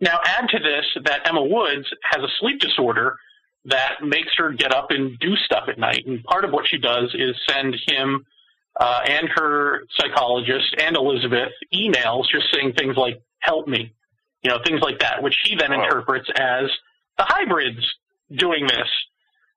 [0.00, 3.16] Now, add to this that Emma Woods has a sleep disorder
[3.66, 6.04] that makes her get up and do stuff at night.
[6.06, 8.24] And part of what she does is send him
[8.80, 13.92] uh, and her psychologist and Elizabeth emails just saying things like, help me,
[14.42, 15.84] you know, things like that, which she then Wow.
[15.84, 16.70] interprets as
[17.16, 17.84] the hybrids
[18.36, 18.88] doing this.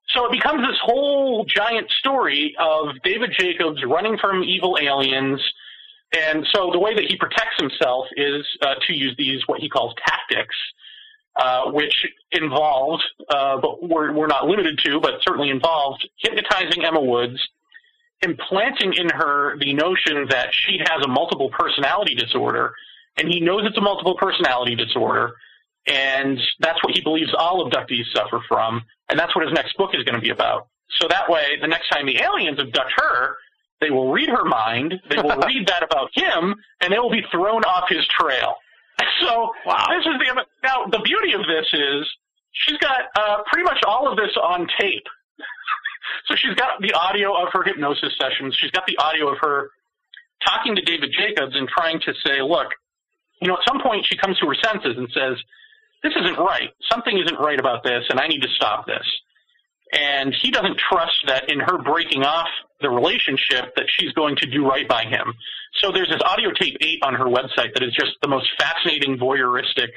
[0.08, 5.40] So it becomes this whole giant story of David Jacobs running from evil aliens.
[6.12, 9.68] And so the way that he protects himself is uh, to use these, what he
[9.68, 10.54] calls tactics,
[11.36, 17.00] uh, which involved, uh, but we're, we're not limited to, but certainly involved, hypnotizing Emma
[17.00, 17.40] Woods,
[18.20, 22.74] implanting in her the notion that she has a multiple personality disorder,
[23.16, 25.32] and he knows it's a multiple personality disorder,
[25.86, 29.90] and that's what he believes all abductees suffer from, and that's what his next book
[29.94, 30.68] is going to be about.
[31.00, 33.36] So that way, the next time the aliens abduct her,
[33.80, 37.22] they will read her mind, they will read that about him, and they will be
[37.30, 38.56] thrown off his trail.
[39.20, 39.86] So Wow.
[39.90, 42.06] this is the now the beauty of this is
[42.52, 45.06] she's got uh, pretty much all of this on tape.
[46.26, 48.54] so she's got the audio of her hypnosis sessions.
[48.60, 49.70] She's got the audio of her
[50.44, 52.68] talking to David Jacobs and trying to say, look,
[53.42, 55.36] you know, at some point she comes to her senses and says,
[56.02, 56.70] this isn't right.
[56.90, 59.06] Something isn't right about this, and I need to stop this.
[59.92, 62.48] And he doesn't trust that in her breaking off
[62.80, 65.34] the relationship that she's going to do right by him.
[65.80, 69.18] So there's this audio tape eight on her website that is just the most fascinating,
[69.18, 69.90] voyeuristic,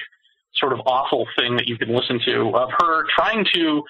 [0.56, 3.84] sort of awful thing that you can listen to of her trying to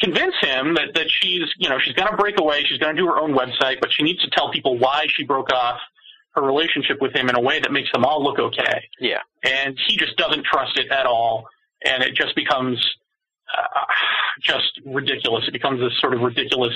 [0.00, 3.00] convince him that, that she's, you know, she's going to break away, she's going to
[3.00, 5.78] do her own website, but she needs to tell people why she broke off
[6.34, 8.88] her relationship with him in a way that makes them all look okay.
[8.98, 9.20] Yeah.
[9.44, 11.46] And he just doesn't trust it at all,
[11.84, 12.78] and it just becomes
[13.56, 13.80] uh,
[14.40, 15.44] just ridiculous.
[15.46, 16.72] It becomes this sort of ridiculous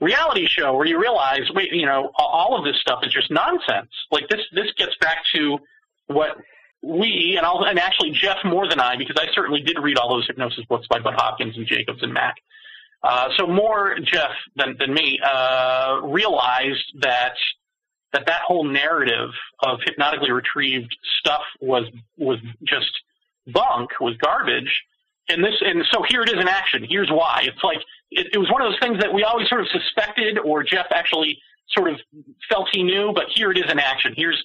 [0.00, 3.90] reality show where you realize, wait, you know, all of this stuff is just nonsense.
[4.10, 5.58] Like this, this gets back to
[6.06, 6.36] what
[6.82, 10.08] we and I'll, and actually Jeff more than I, because I certainly did read all
[10.08, 12.36] those hypnosis books by Bud Hopkins and Jacobs and Mack.
[13.02, 17.34] Uh, so more Jeff than than me uh, realized that
[18.12, 21.84] that that whole narrative of hypnotically retrieved stuff was
[22.16, 22.90] was just
[23.46, 24.84] bunk, was garbage.
[25.30, 26.86] And this, and so here it is in action.
[26.88, 27.42] Here's why.
[27.44, 27.78] It's like
[28.10, 30.86] it, it was one of those things that we always sort of suspected, or Jeff
[30.90, 32.00] actually sort of
[32.48, 33.12] felt he knew.
[33.14, 34.14] But here it is in action.
[34.16, 34.42] Here's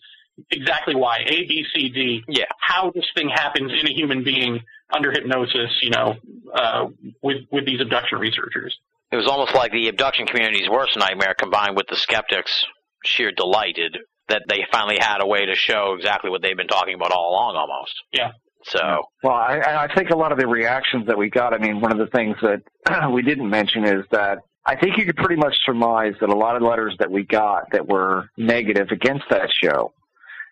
[0.52, 1.20] exactly why.
[1.26, 2.24] A, B, C, D.
[2.28, 2.46] Yeah.
[2.60, 4.62] How this thing happens in a human being
[4.94, 5.72] under hypnosis.
[5.82, 6.16] You know,
[6.54, 6.88] uh,
[7.22, 8.78] with with these abduction researchers.
[9.14, 12.66] It was almost like the abduction community's worst nightmare combined with the skeptics'
[13.04, 13.98] sheer delighted
[14.30, 17.32] that they finally had a way to show exactly what they've been talking about all
[17.32, 17.94] along almost.
[18.12, 18.32] Yeah.
[18.66, 21.82] So, Well, I, I think a lot of the reactions that we got, I mean,
[21.82, 22.62] one of the things that
[23.12, 26.56] we didn't mention is that I think you could pretty much surmise that a lot
[26.56, 29.94] of letters that we got that were negative against that show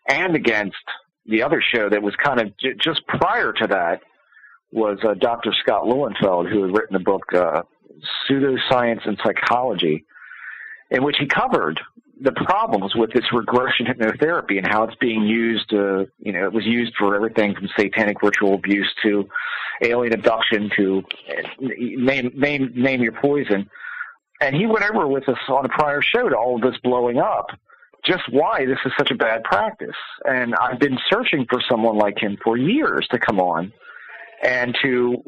[0.10, 0.76] and against
[1.26, 4.02] the other show that was kind of j- just prior to that
[4.74, 5.54] was uh, Dr.
[5.62, 7.62] Scott Lilienfeld, who had written the book uh,
[8.30, 10.06] Pseudoscience and Psychology,
[10.90, 11.80] in which he covered
[12.21, 15.73] the problems with this regression hypnotherapy and how it's being used.
[15.73, 19.27] Uh, you know, it was used for everything from satanic ritual abuse to
[19.81, 23.69] alien abduction to uh, name name name your poison.
[24.39, 27.17] And he went over with us on a prior show to all of this blowing
[27.17, 27.47] up,
[28.05, 29.89] just why this is such a bad practice.
[30.25, 33.73] And I've been searching for someone like him for years to come on
[34.43, 35.23] and to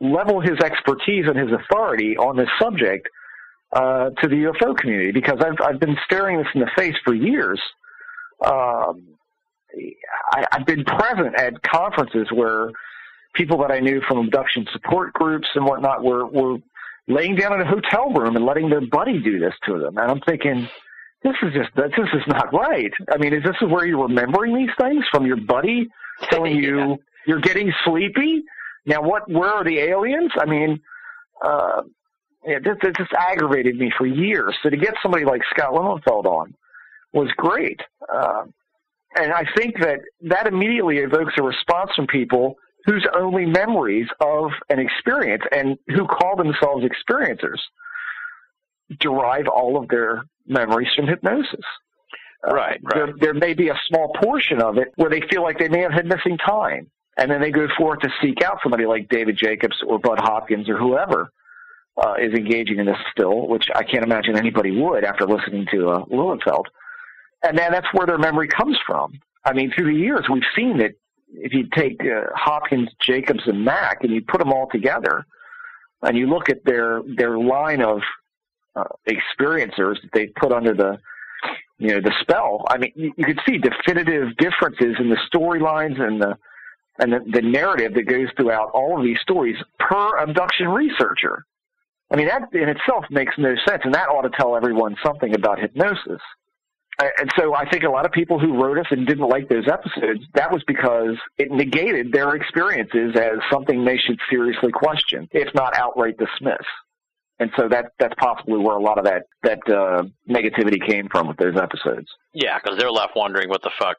[0.00, 3.08] level his expertise and his authority on this subject
[3.72, 7.14] uh, to the UFO community because I've I've been staring this in the face for
[7.14, 7.60] years.
[8.44, 9.16] Um,
[10.32, 12.70] I, I've been present at conferences where
[13.34, 16.58] people that I knew from abduction support groups and whatnot were were
[17.08, 20.10] laying down in a hotel room and letting their buddy do this to them, and
[20.10, 20.68] I'm thinking.
[21.22, 22.92] This is just this is not right.
[23.10, 25.88] I mean, is this where you're remembering these things from your buddy
[26.30, 28.44] telling you you're getting sleepy?
[28.84, 29.28] Now, what?
[29.28, 30.30] Where are the aliens?
[30.38, 30.78] I mean,
[31.44, 31.82] uh,
[32.46, 34.54] yeah, this, this just aggravated me for years.
[34.62, 36.54] So to get somebody like Scott Lilienfeld on
[37.12, 37.80] was great.
[38.12, 38.44] Uh,
[39.16, 44.50] and I think that that immediately evokes a response from people whose only memories of
[44.68, 47.58] an experience and who call themselves experiencers
[49.00, 51.64] derive all of their memories from hypnosis.
[52.46, 52.94] Uh, Right, right.
[52.94, 55.80] There, there may be a small portion of it where they feel like they may
[55.80, 56.90] have had missing time.
[57.18, 60.68] And then they go forth to seek out somebody like David Jacobs or Bud Hopkins
[60.68, 61.32] or whoever
[61.96, 65.90] uh, is engaging in this still, which I can't imagine anybody would after listening to
[65.90, 66.64] uh, Lilienfeld.
[67.42, 69.18] And then that's where their memory comes from.
[69.44, 70.92] I mean, through the years, we've seen that
[71.32, 75.24] if you take uh, Hopkins, Jacobs, and Mack and you put them all together,
[76.02, 78.00] and you look at their their line of
[78.74, 80.98] uh, experiencers that they put under the
[81.78, 82.64] you know the spell.
[82.68, 86.36] I mean, you, you could see definitive differences in the storylines and the
[86.98, 91.44] and the, the narrative that goes throughout all of these stories per abduction researcher.
[92.10, 95.34] I mean, that in itself makes no sense, and that ought to tell everyone something
[95.34, 96.20] about hypnosis.
[96.98, 99.68] And so I think a lot of people who wrote us and didn't like those
[99.68, 105.52] episodes, that was because it negated their experiences as something they should seriously question, if
[105.54, 106.64] not outright dismiss.
[107.38, 111.28] And so that that's possibly where a lot of that that uh, negativity came from
[111.28, 112.08] with those episodes.
[112.32, 113.96] yeah, because they're left wondering what the fuck.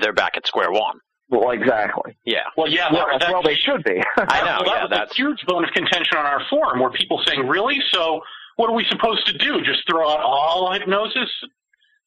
[0.00, 0.98] They're back at square one.
[1.30, 2.16] Well, exactly.
[2.24, 2.42] Yeah.
[2.56, 4.00] Well, yeah, Well, that, well they should be.
[4.18, 6.80] I know, well, that yeah, was that's- a huge bone of contention on our forum
[6.80, 7.78] where people saying, "Really?
[7.92, 8.20] So
[8.56, 9.60] what are we supposed to do?
[9.62, 11.30] Just throw out all hypnosis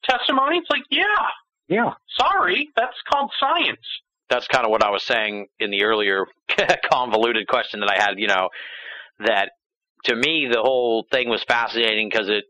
[0.03, 1.03] testimony?" It's like, yeah,
[1.67, 1.93] yeah.
[2.17, 3.79] sorry, that's called science.
[4.29, 6.25] that's kind of what I was saying in the earlier
[6.91, 8.49] convoluted question that I had, you know,
[9.19, 9.51] that
[10.03, 12.45] to me, the whole thing was fascinating because it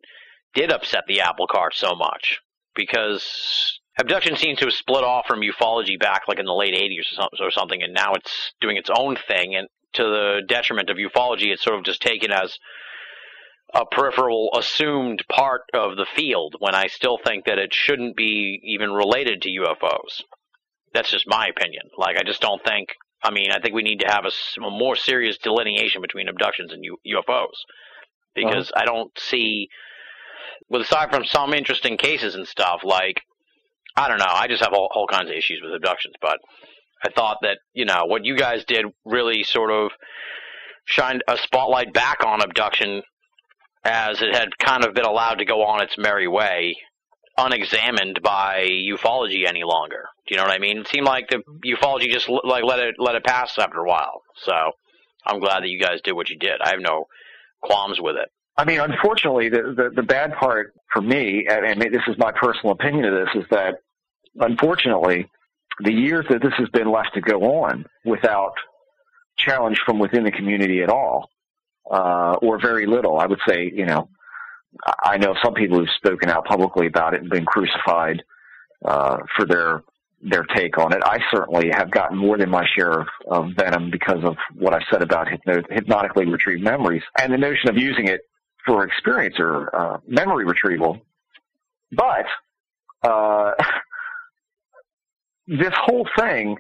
[0.54, 2.40] did upset the apple cart so much.
[2.76, 7.00] Because abduction seems to have split off from ufology back like in the late 80s
[7.00, 9.56] or something, or something and now it's doing its own thing.
[9.56, 12.58] And to the detriment of ufology, it's sort of just taken as
[13.74, 18.62] a peripheral assumed part of the field when I still think that it shouldn't be
[18.64, 20.24] even related to UFOs.
[20.94, 21.84] That's just my opinion.
[21.98, 22.90] Like, I just don't think.
[23.22, 26.84] I mean, I think we need to have a more serious delineation between abductions and
[26.84, 27.58] U- UFOs
[28.36, 29.70] because I don't see,
[30.70, 33.22] with aside from some interesting cases and stuff, like
[33.98, 34.26] I don't know.
[34.30, 36.38] I just have all, all kinds of issues with abductions, but
[37.04, 39.92] I thought that you know what you guys did really sort of
[40.86, 43.02] shined a spotlight back on abduction
[43.84, 46.78] as it had kind of been allowed to go on its merry way,
[47.38, 50.06] unexamined by ufology any longer.
[50.28, 50.80] Do you know what I mean?
[50.80, 54.22] It seemed like the ufology just like let it let it pass after a while.
[54.44, 54.54] So
[55.26, 56.62] I'm glad that you guys did what you did.
[56.62, 57.06] I have no
[57.62, 58.30] qualms with it.
[58.58, 62.72] I mean, unfortunately, the, the, the bad part for me, and this is my personal
[62.72, 63.76] opinion of this, is that
[64.40, 65.30] unfortunately,
[65.80, 68.54] the years that this has been left to go on without
[69.38, 71.30] challenge from within the community at all,
[71.90, 74.10] uh, or very little, I would say, you know,
[75.04, 78.24] I know some people who've spoken out publicly about it and been crucified
[78.86, 79.84] uh, for their
[80.20, 81.02] their take on it.
[81.06, 84.80] I certainly have gotten more than my share of, of venom because of what I
[84.92, 88.22] said about hypno- hypnotically retrieved memories and the notion of using it
[88.66, 91.00] for experience or uh, memory retrieval.
[91.92, 92.26] But
[93.04, 93.52] uh,
[95.48, 96.58] this whole thing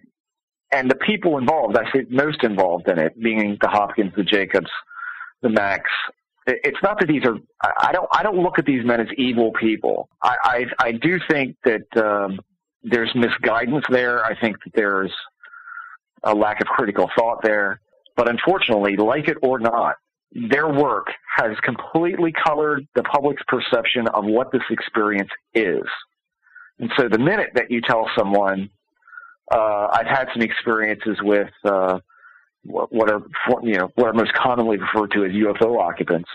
[0.71, 4.69] and the people involved, I say most involved in it, being the Hopkins, the Jacobs,
[5.41, 5.91] the Macks.
[6.45, 7.35] It's not that these are.
[7.81, 8.07] I don't.
[8.11, 10.07] I don't look at these men as evil people.
[10.23, 10.35] I.
[10.79, 12.39] I, I do think that um,
[12.83, 14.23] there's misguidance there.
[14.23, 15.11] I think that there's
[16.23, 17.81] a lack of critical thought there.
[18.15, 19.95] But unfortunately, like it or not,
[20.31, 25.83] their work has completely colored the public's perception of what this experience is.
[26.79, 28.69] And so the minute that you tell someone,
[29.51, 31.99] uh, I've had some experiences with, uh,
[32.63, 33.21] what are,
[33.63, 36.29] you know, what are most commonly referred to as UFO occupants,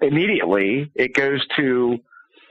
[0.00, 1.98] immediately it goes to,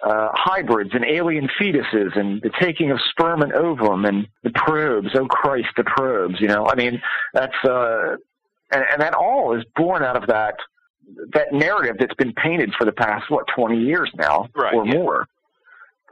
[0.04, 5.10] uh, hybrids and alien fetuses and the taking of sperm and ovum and the probes.
[5.16, 7.02] Oh Christ, the probes, you know, I mean,
[7.34, 8.18] that's, uh,
[8.72, 10.56] and, and that all is born out of that
[11.34, 14.94] that narrative that's been painted for the past what 20 years now Right, or yeah.
[14.94, 15.28] more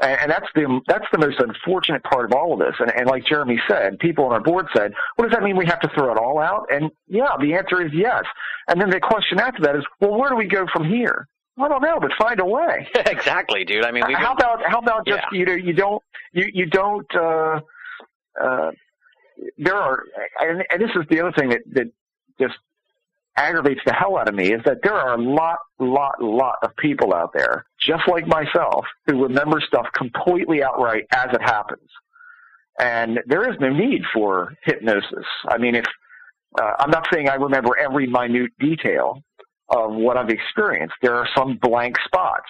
[0.01, 2.75] and, and that's the that's the most unfortunate part of all of this.
[2.79, 5.65] And, and like jeremy said people on our board said what does that mean we
[5.65, 6.67] have to throw it all out?
[6.71, 8.23] And yeah the answer is yes.
[8.67, 11.27] And then the question after that is well where do we go from here?
[11.57, 12.87] I don't know but find a way.
[12.95, 13.85] Exactly, dude.
[13.85, 15.39] I mean, how about how about just Yeah.
[15.39, 17.59] you know you don't you you don't uh
[18.41, 18.71] uh
[19.57, 20.03] there are
[20.39, 21.91] and, and this is the other thing that that
[22.39, 22.55] just
[23.37, 26.75] aggravates the hell out of me is that there are a lot lot lot of
[26.77, 31.89] people out there just like myself who remember stuff completely outright as it happens
[32.79, 35.85] and there is no need for hypnosis i mean if
[36.61, 39.21] uh, i'm not saying i remember every minute detail
[39.69, 42.49] of what i've experienced there are some blank spots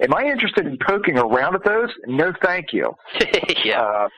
[0.00, 1.88] Am I interested in poking around at those?
[2.06, 2.92] No, thank you.
[3.64, 3.80] yeah.
[3.80, 4.08] Uh,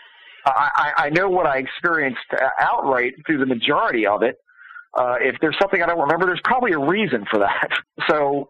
[0.46, 4.38] I, I I know what I experienced uh, outright through the majority of it.
[4.96, 7.68] Uh, if there's something I don't remember, there's probably a reason for that.
[8.08, 8.48] So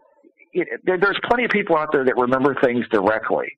[0.53, 3.57] it, there, there's plenty of people out there that remember things directly.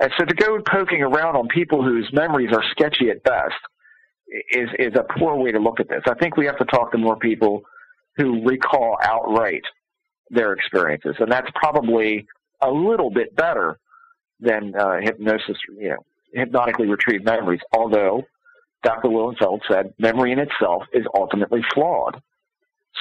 [0.00, 3.54] And so to go poking around on people whose memories are sketchy at best
[4.52, 6.02] is is a poor way to look at this.
[6.06, 7.62] I think we have to talk to more people
[8.16, 9.62] who recall outright
[10.30, 12.26] their experiences, and that's probably
[12.62, 13.78] a little bit better
[14.40, 17.60] than uh, hypnosis, you know, hypnotically retrieved memories.
[17.72, 18.22] Although
[18.82, 19.08] Dr.
[19.08, 22.20] Lilienfeld said memory in itself is ultimately flawed.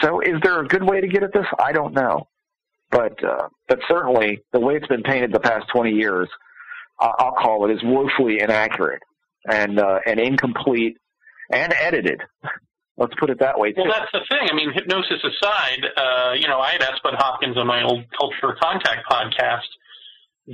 [0.01, 1.45] So, is there a good way to get at this?
[1.59, 2.27] I don't know,
[2.91, 6.29] but uh, but certainly the way it's been painted the past 20 years,
[6.99, 9.01] I- I'll call it is woefully inaccurate
[9.49, 10.97] and uh, and incomplete
[11.51, 12.21] and edited.
[12.97, 13.73] Let's put it that way.
[13.75, 14.49] Well, that's the thing.
[14.51, 18.03] I mean, hypnosis aside, uh, you know, I had asked Bud Hopkins on my old
[18.19, 19.67] Culture Contact podcast,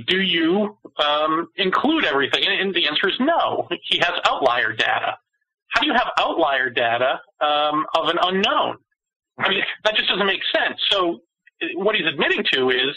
[0.06, 2.44] do you um, include everything?
[2.46, 3.68] And, the answer is no.
[3.82, 5.16] He has outlier data.
[5.68, 8.78] How do you have outlier data um, of an unknown?
[9.38, 10.78] I mean, that just doesn't make sense.
[10.90, 11.20] So,
[11.74, 12.96] what he's admitting to is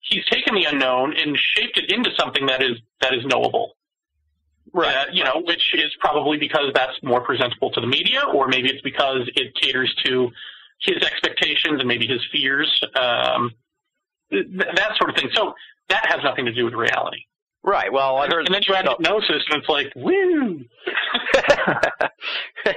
[0.00, 3.76] he's taken the unknown and shaped it into something that is that is knowable.
[4.72, 4.94] Right.
[4.94, 8.70] Uh, you know, which is probably because that's more presentable to the media, or maybe
[8.70, 10.30] it's because it caters to
[10.80, 13.52] his expectations and maybe his fears, um,
[14.30, 15.28] th- that sort of thing.
[15.34, 15.54] So
[15.88, 17.24] that has nothing to do with reality.
[17.64, 17.92] Right.
[17.92, 18.46] Well, I heard.
[18.46, 20.64] And then you add hypnosis, and it's like, woo!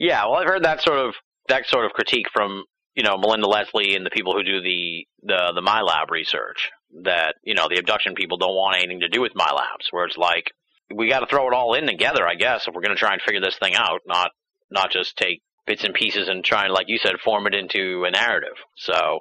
[0.00, 1.14] yeah, well, I've heard that sort of
[1.48, 5.06] that sort of critique from you know Melinda Leslie and the people who do the
[5.22, 6.70] the the MILAB research
[7.04, 10.16] that you know the abduction people don't want anything to do with MILABs, where it's
[10.16, 10.50] like
[10.94, 13.12] we got to throw it all in together, I guess, if we're going to try
[13.12, 14.30] and figure this thing out, not
[14.70, 18.04] not just take bits and pieces and try and, like you said, form it into
[18.04, 18.54] a narrative.
[18.76, 19.20] So,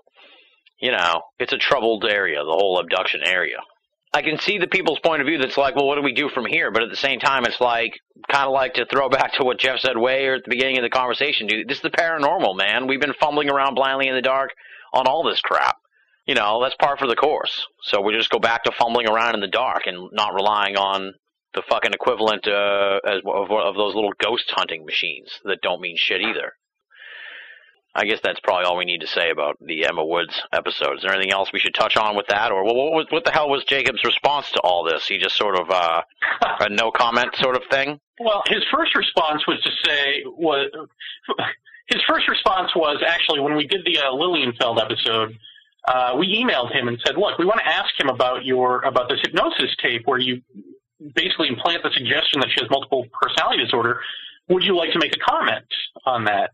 [0.79, 3.57] you know, it's a troubled area, the whole abduction area.
[4.13, 6.29] I can see the people's point of view that's like, well, what do we do
[6.29, 6.71] from here?
[6.71, 7.93] But at the same time, it's like,
[8.31, 10.83] kind of like to throw back to what Jeff said way at the beginning of
[10.83, 11.67] the conversation, dude.
[11.67, 12.87] This is the paranormal, man.
[12.87, 14.51] We've been fumbling around blindly in the dark
[14.93, 15.75] on all this crap.
[16.25, 17.67] You know, that's par for the course.
[17.83, 21.13] So we just go back to fumbling around in the dark and not relying on
[21.53, 25.97] the fucking equivalent uh, as, of, of those little ghost hunting machines that don't mean
[25.97, 26.53] shit either.
[27.95, 30.97] I guess that's probably all we need to say about the Emma Woods episode.
[30.97, 33.31] Is there anything else we should touch on with that, or what, what, what the
[33.31, 35.07] hell was Jacob's response to all this?
[35.07, 36.01] He just sort of uh,
[36.59, 37.99] a no comment sort of thing.
[38.19, 40.69] Well, his first response was to say was
[41.87, 45.37] his first response was actually when we did the uh, Lilienfeld episode.
[45.87, 49.07] Uh, we emailed him and said, "Look, we want to ask him about your about
[49.07, 50.41] this hypnosis tape where you
[51.13, 54.01] basically implant the suggestion that she has multiple personality disorder.
[54.49, 55.65] Would you like to make a comment
[56.05, 56.51] on that?"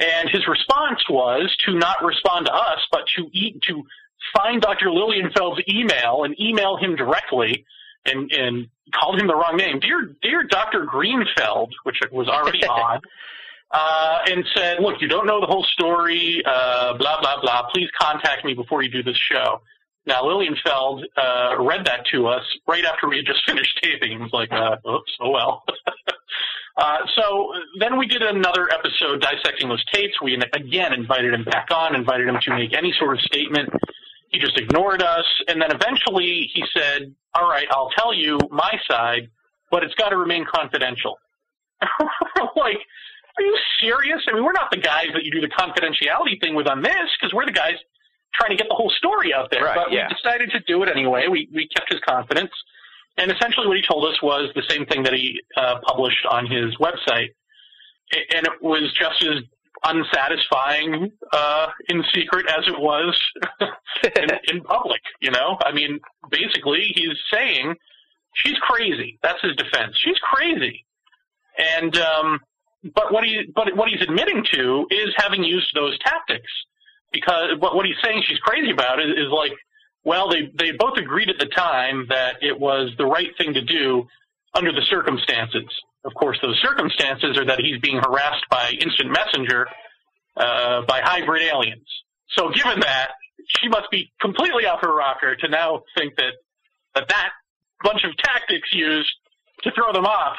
[0.00, 3.84] And his response was to not respond to us, but to eat, to
[4.36, 4.86] find Dr.
[4.86, 7.64] Lilienfeld's email and email him directly
[8.04, 9.80] and, and called him the wrong name.
[9.80, 10.84] Dear, dear Dr.
[10.84, 13.00] Greenfeld, which was already odd,
[13.70, 17.66] uh, and said, look, you don't know the whole story, uh, blah, blah, blah.
[17.72, 19.60] Please contact me before you do this show.
[20.06, 24.22] Now, Lilienfeld uh, read that to us right after we had just finished taping and
[24.22, 25.64] was like, uh, oops, oh well.
[26.76, 30.14] uh, so then we did another episode dissecting those tapes.
[30.22, 33.70] We again invited him back on, invited him to make any sort of statement.
[34.30, 35.24] He just ignored us.
[35.46, 39.28] And then eventually he said, all right, I'll tell you my side,
[39.70, 41.18] but it's got to remain confidential.
[42.56, 42.78] like,
[43.36, 44.20] are you serious?
[44.28, 47.08] I mean, we're not the guys that you do the confidentiality thing with on this
[47.20, 47.74] because we're the guys
[48.34, 49.64] trying to get the whole story out there.
[49.64, 50.08] Right, but yeah.
[50.08, 51.26] we decided to do it anyway.
[51.30, 52.50] We we kept his confidence,
[53.16, 56.46] and essentially what he told us was the same thing that he uh, published on
[56.46, 57.30] his website,
[58.34, 59.42] and it was just as
[59.84, 63.18] unsatisfying uh, in secret as it was
[64.16, 65.00] in, in public.
[65.20, 66.00] You know, I mean,
[66.30, 67.74] basically he's saying
[68.34, 69.18] she's crazy.
[69.22, 69.96] That's his defense.
[69.96, 70.84] She's crazy,
[71.58, 72.40] and um,
[72.94, 76.50] but what he but what he's admitting to is having used those tactics
[77.14, 79.52] because what, what he's saying she's crazy about is, is like,
[80.04, 83.62] well, they, they both agreed at the time that it was the right thing to
[83.62, 84.06] do
[84.54, 85.64] under the circumstances.
[86.04, 89.66] Of course, those circumstances are that he's being harassed by instant messenger
[90.36, 91.86] uh, by hybrid aliens.
[92.28, 93.12] So given that,
[93.48, 96.32] she must be completely off her rocker to now think that
[96.94, 97.30] that, that
[97.82, 99.12] bunch of tactics used
[99.62, 100.36] to throw them off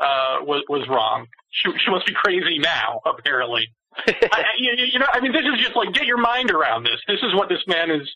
[0.00, 1.26] uh, was, was wrong.
[1.50, 3.68] She, she must be crazy now, apparently.
[4.06, 6.98] I, you, you know, I mean, this is just like get your mind around this.
[7.06, 8.08] This is what this man is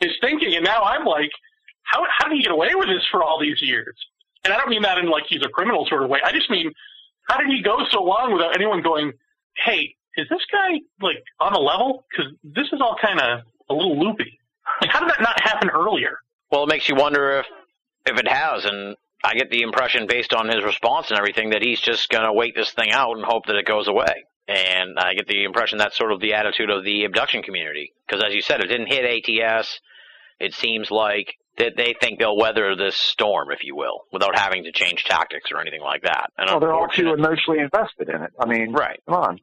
[0.00, 1.30] is thinking, and now I'm like,
[1.82, 3.94] how how did he get away with this for all these years?
[4.44, 6.20] And I don't mean that in like he's a criminal sort of way.
[6.24, 6.70] I just mean,
[7.28, 9.12] how did he go so long without anyone going,
[9.64, 12.04] hey, is this guy like on a level?
[12.10, 13.40] Because this is all kind of
[13.70, 14.38] a little loopy.
[14.80, 16.18] Like, how did that not happen earlier?
[16.50, 17.46] Well, it makes you wonder if
[18.06, 21.62] if it has, and I get the impression based on his response and everything that
[21.62, 24.24] he's just gonna wait this thing out and hope that it goes away.
[24.48, 27.92] And I get the impression that's sort of the attitude of the abduction community.
[28.06, 29.80] Because as you said, it didn't hit ATS.
[30.38, 34.64] It seems like that they think they'll weather this storm, if you will, without having
[34.64, 36.30] to change tactics or anything like that.
[36.38, 38.30] And Well, they're all too emotionally invested in it.
[38.38, 39.00] I mean, Right.
[39.08, 39.40] come on.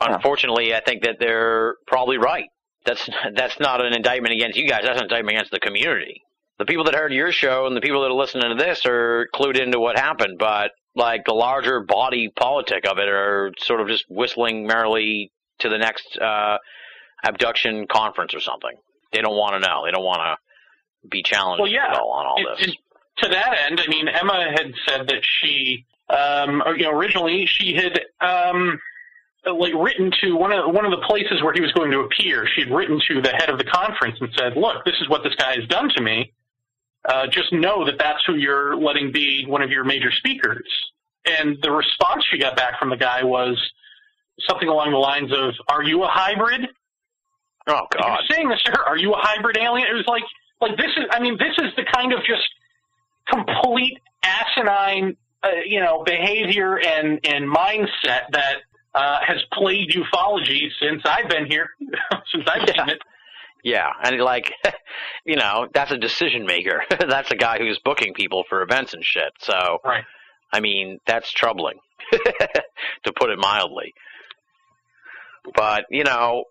[0.00, 0.14] Yeah.
[0.14, 2.48] Unfortunately, I think that they're probably right.
[2.84, 4.82] That's that's not an indictment against you guys.
[4.84, 6.22] That's an indictment against the community.
[6.58, 9.28] The people that heard your show and the people that are listening to this are
[9.34, 13.88] clued into what happened, but like the larger body politic of it are sort of
[13.88, 15.30] just whistling merrily
[15.60, 16.58] to the next uh,
[17.24, 18.72] abduction conference or something.
[19.12, 19.84] They don't want to know.
[19.84, 21.88] They don't want to be challenged Well, yeah.
[21.92, 22.66] at all on all And- this.
[22.66, 22.76] and
[23.22, 27.46] to that end, I mean, Emma had said that she, um, or, you know, originally
[27.46, 28.78] she had, um,
[29.46, 32.48] like written to one of one of the places where he was going to appear.
[32.52, 35.22] She had written to the head of the conference and said, "Look, this is what
[35.22, 36.32] this guy has done to me.
[37.06, 40.66] Uh, just know that that's who you're letting be one of your major speakers."
[41.24, 43.58] And the response she got back from the guy was
[44.48, 46.68] something along the lines of, "Are you a hybrid?"
[47.66, 48.20] oh God!
[48.28, 49.88] you're saying this her, are you a hybrid alien?
[49.88, 50.22] It was like,
[50.60, 52.48] like this is, I mean, this is the kind of just
[53.28, 58.56] complete asinine, uh, you know, behavior and, and mindset that
[58.94, 61.70] uh, has plagued ufology since I've been here,
[62.32, 62.98] since I've seen it.
[63.66, 64.52] Yeah, and like,
[65.24, 66.84] you know, that's a decision maker.
[67.08, 69.32] that's a guy who's booking people for events and shit.
[69.40, 70.04] So, Right.
[70.52, 71.80] I mean, that's troubling,
[72.12, 73.92] to put it mildly.
[75.56, 76.44] But you know,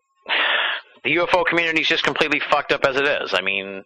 [1.05, 3.33] the UFO community is just completely fucked up as it is.
[3.33, 3.85] I mean,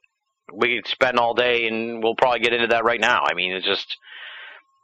[0.52, 3.26] we could spend all day, and we'll probably get into that right now.
[3.30, 3.96] I mean, it's just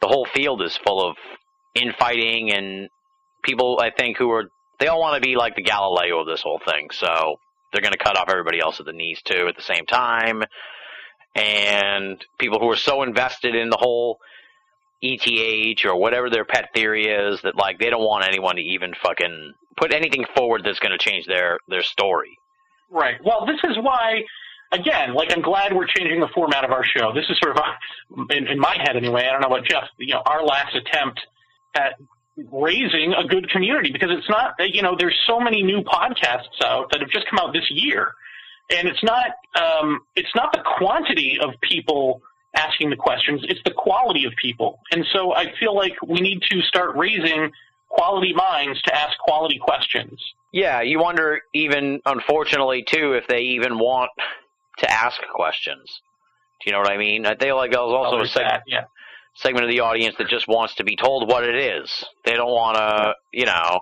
[0.01, 1.15] the whole field is full of
[1.73, 2.89] infighting and
[3.43, 3.79] people.
[3.81, 6.61] I think who are they all want to be like the Galileo of this whole
[6.63, 6.89] thing.
[6.91, 7.39] So
[7.75, 10.43] they're going to cut off everybody else at the knees too at the same time.
[11.35, 14.19] And people who are so invested in the whole
[15.01, 18.93] ETH or whatever their pet theory is that like they don't want anyone to even
[19.03, 22.37] fucking put anything forward that's going to change their their story.
[22.89, 23.15] Right.
[23.23, 24.21] Well, this is why,
[24.71, 27.11] again, like I'm glad we're changing the format of our show.
[27.13, 29.27] This is sort of, in, in my head anyway.
[29.27, 29.83] I don't know what Jeff.
[29.97, 31.19] You know, our last attempt
[31.75, 31.95] at
[32.37, 34.53] raising a good community because it's not.
[34.59, 38.13] You know, there's so many new podcasts out that have just come out this year,
[38.71, 39.27] and it's not.
[39.59, 42.21] Um, it's not the quantity of people
[42.55, 44.79] asking the questions; it's the quality of people.
[44.91, 47.51] And so I feel like we need to start raising
[47.89, 50.19] quality minds to ask quality questions.
[50.51, 54.09] Yeah, you wonder even, unfortunately, too, if they even want
[54.79, 56.01] to ask questions.
[56.61, 57.25] Do you know what I mean?
[57.25, 58.85] I think like there's also Oh, a seg- that, yeah.
[59.35, 61.89] Segment of the audience that just wants to be told what it is.
[62.25, 63.81] They don't want to, you know.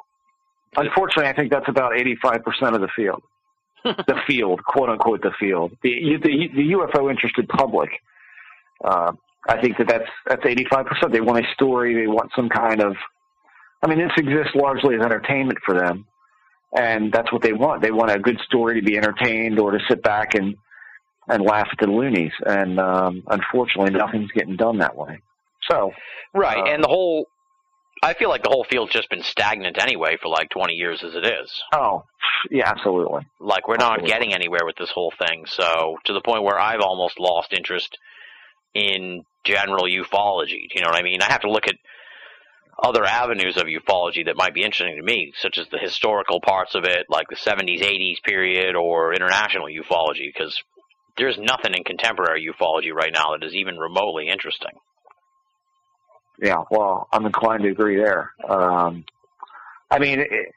[0.75, 3.21] Unfortunately, I think that's about 85% of the field.
[3.83, 5.75] the field, quote unquote, the field.
[5.83, 7.89] The, the, the UFO interested public.
[8.83, 9.11] Uh,
[9.47, 11.11] I think that that's, that's 85%.
[11.11, 11.93] They want a story.
[11.93, 12.95] They want some kind of,
[13.83, 16.05] I mean, this exists largely as entertainment for them.
[16.75, 17.83] And that's what they want.
[17.83, 20.55] They want a good story to be entertained or to sit back and,
[21.27, 22.31] and laugh at the loonies.
[22.45, 25.19] And, um, unfortunately, nothing's getting done that way.
[25.69, 25.91] So,
[26.33, 27.27] Right, Uh, and the whole.
[28.01, 31.15] I feel like the whole field's just been stagnant anyway for like 20 years as
[31.15, 31.63] it is.
[31.73, 32.03] oh,
[32.51, 33.21] yeah, absolutely.
[33.39, 34.09] Like we're not Absolutely.
[34.09, 35.45] getting anywhere with this whole thing.
[35.45, 37.97] So to the point where I've almost lost interest
[38.73, 40.67] in general ufology.
[40.67, 41.21] Do you know what I mean?
[41.21, 41.75] I have to look at
[42.81, 46.75] other avenues of ufology that might be interesting to me, such as the historical parts
[46.75, 50.61] of it, like the 70s, 80s period, or international ufology, because
[51.17, 54.71] there's nothing in contemporary ufology right now that is even remotely interesting.
[56.41, 58.31] Yeah, well, I'm inclined to agree there.
[58.47, 59.05] Um,
[59.91, 60.53] I mean, it,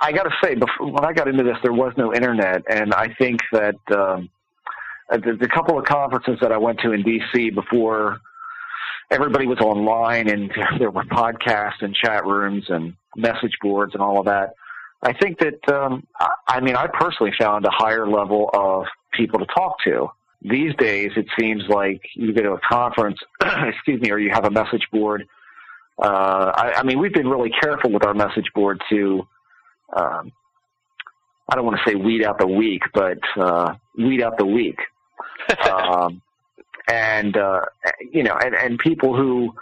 [0.00, 2.92] I got to say, before, when I got into this, there was no internet, and
[2.92, 4.28] I think that um,
[5.10, 7.50] the, the couple of conferences that I went to in D.C.
[7.50, 8.18] before
[9.10, 14.18] everybody was online and there were podcasts and chat rooms and message boards and all
[14.18, 14.54] of that.
[15.02, 16.06] I think that um,
[16.48, 20.08] I mean, I personally found a higher level of people to talk to
[20.48, 24.44] these days it seems like you go to a conference, excuse me, or you have
[24.44, 25.26] a message board.
[26.02, 29.26] Uh, I, I mean, we've been really careful with our message board to,
[29.96, 30.32] um,
[31.48, 34.78] I don't want to say weed out the weak, but uh, weed out the weak.
[35.70, 36.22] um,
[36.88, 37.60] and uh,
[38.12, 39.52] you know, and, and people who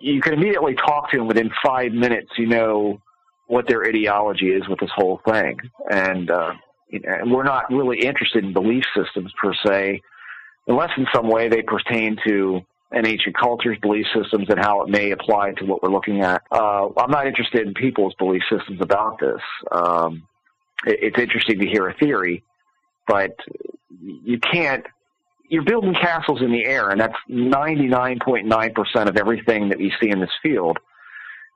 [0.00, 2.30] you can immediately talk to them within five minutes.
[2.36, 3.00] You know
[3.46, 5.58] what their ideology is with this whole thing,
[5.90, 6.52] and uh,
[6.88, 10.02] you know, we're not really interested in belief systems per se,
[10.66, 12.60] unless in some way they pertain to
[12.92, 16.42] an ancient culture's belief systems and how it may apply to what we're looking at.
[16.50, 19.40] Uh, I'm not interested in people's belief systems about this.
[19.72, 20.26] Um,
[20.86, 22.44] it, it's interesting to hear a theory,
[23.06, 23.36] but
[24.02, 24.84] you can't.
[25.48, 30.18] You're building castles in the air, and that's 99.9% of everything that we see in
[30.18, 30.78] this field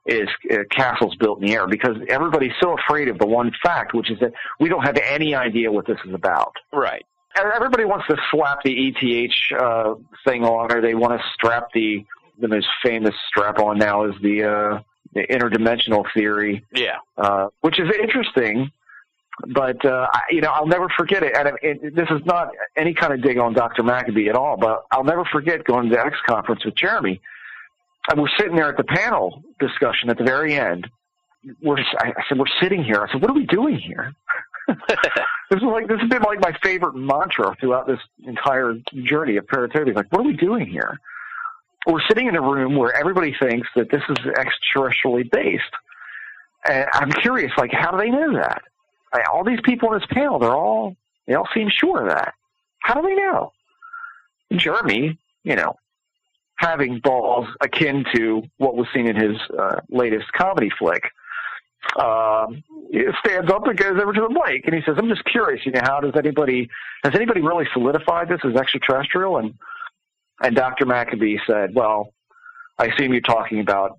[0.05, 3.93] is uh, castles built in the air because everybody's so afraid of the one fact,
[3.93, 6.53] which is that we don't have any idea what this is about.
[6.73, 7.05] Right.
[7.37, 9.95] Everybody wants to slap the ETH uh,
[10.25, 12.03] thing on, or they want to strap the
[12.39, 14.81] the most famous strap on now is the uh,
[15.13, 16.97] the interdimensional theory, Yeah.
[17.17, 18.71] uh, which is interesting.
[19.47, 21.35] But uh, I- you know, I'll never forget it.
[21.37, 23.83] And it, it, this is not any kind of dig on Dr.
[23.83, 27.21] Maccabee at all, but I'll never forget going to the X conference with Jeremy
[28.09, 30.87] and we're sitting there at the panel discussion at the very end.
[31.61, 33.01] We're, I I said, we're sitting here.
[33.01, 34.13] I said, what are we doing here?
[34.67, 39.45] this is like this has been like my favorite mantra throughout this entire journey of
[39.45, 39.95] Paratopia.
[39.95, 40.99] Like, what are we doing here?
[41.87, 45.63] We're sitting in a room where everybody thinks that this is extraterrestrially based,
[46.65, 48.61] and I'm curious, like, how do they know that?
[49.13, 50.95] Like, all these people on this panel, they're all
[51.27, 52.33] they all seem sure of that.
[52.79, 53.51] How do they know?
[54.53, 55.75] Jeremy, you know,
[56.61, 61.03] having balls akin to what was seen in his uh, latest comedy flick.
[61.99, 65.25] Um, he stands up and goes over to the mic and he says, "I'm just
[65.25, 66.69] curious, you know, how does anybody
[67.03, 69.55] has anybody really solidified this as extraterrestrial?" And
[70.43, 70.85] and Dr.
[70.85, 72.13] Maccabee said, "Well,
[72.77, 73.97] I assume you're talking about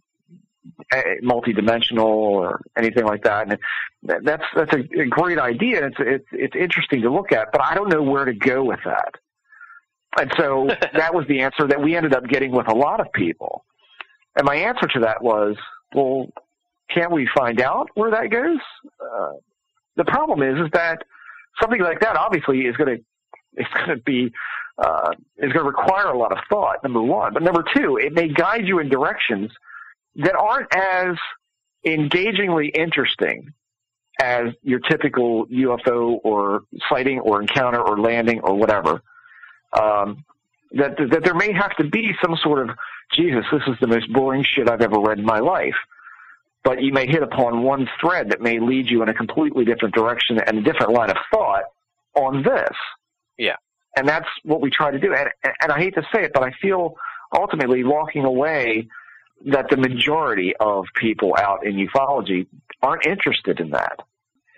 [0.93, 3.59] eh, multidimensional or anything like that." And
[4.05, 5.87] that- that's that's a, a great idea.
[5.89, 8.81] It's it's it's interesting to look at, but I don't know where to go with
[8.85, 9.15] that.
[10.19, 13.13] And so that was the answer that we ended up getting with a lot of
[13.13, 13.65] people.
[14.37, 15.57] And my answer to that was,
[15.95, 16.29] well,
[16.91, 18.59] can't we find out where that goes?
[19.01, 19.33] Uh,
[19.97, 21.03] the problem is, is that
[21.61, 23.05] something like that obviously is going to,
[23.55, 24.33] it's going to be,
[24.79, 27.35] uh, is going to require a lot of thought, number one.
[27.35, 29.51] But number two, it may guide you in directions
[30.17, 31.17] that aren't as
[31.85, 33.53] engagingly interesting
[34.21, 39.03] as your typical UFO or sighting or encounter or landing or whatever.
[39.73, 40.25] Um,
[40.73, 42.77] that that there may have to be some sort of
[43.14, 45.77] Jesus, this is the most boring shit I've ever read in my life.
[46.64, 49.95] But you may hit upon one thread that may lead you in a completely different
[49.95, 51.64] direction and a different line of thought
[52.14, 52.77] on this.
[53.37, 53.57] Yeah.
[53.97, 55.12] And that's what we try to do.
[55.12, 55.29] And,
[55.61, 56.95] and I hate to say it, but I feel
[57.35, 58.89] ultimately walking away
[59.47, 62.47] that the majority of people out in ufology
[62.81, 63.99] aren't interested in that.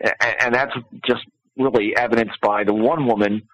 [0.00, 0.74] And, and that's
[1.06, 1.24] just
[1.56, 3.48] really evidenced by the one woman